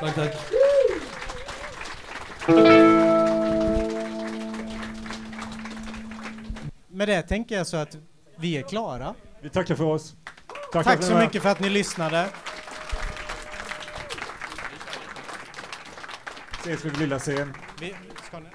Tack, 0.00 0.14
tack. 0.14 0.36
Med 6.88 7.08
det 7.08 7.22
tänker 7.22 7.56
jag 7.56 7.66
så 7.66 7.76
att 7.76 7.96
vi 8.36 8.56
är 8.56 8.62
klara. 8.62 9.14
Vi 9.40 9.48
tackar 9.48 9.74
för 9.74 9.84
oss. 9.84 10.14
Tack, 10.72 11.00
ni 11.00 11.06
så 11.06 11.16
mycket 11.16 11.42
för 11.42 11.48
att 11.48 11.60
ni 11.60 11.70
lyssnade. 11.70 12.28
Ses 16.60 16.84
vid 16.84 16.98
lilla 16.98 17.18
scen. 17.18 17.54
Vi, 17.80 17.94
ska 18.26 18.40
ni? 18.40 18.48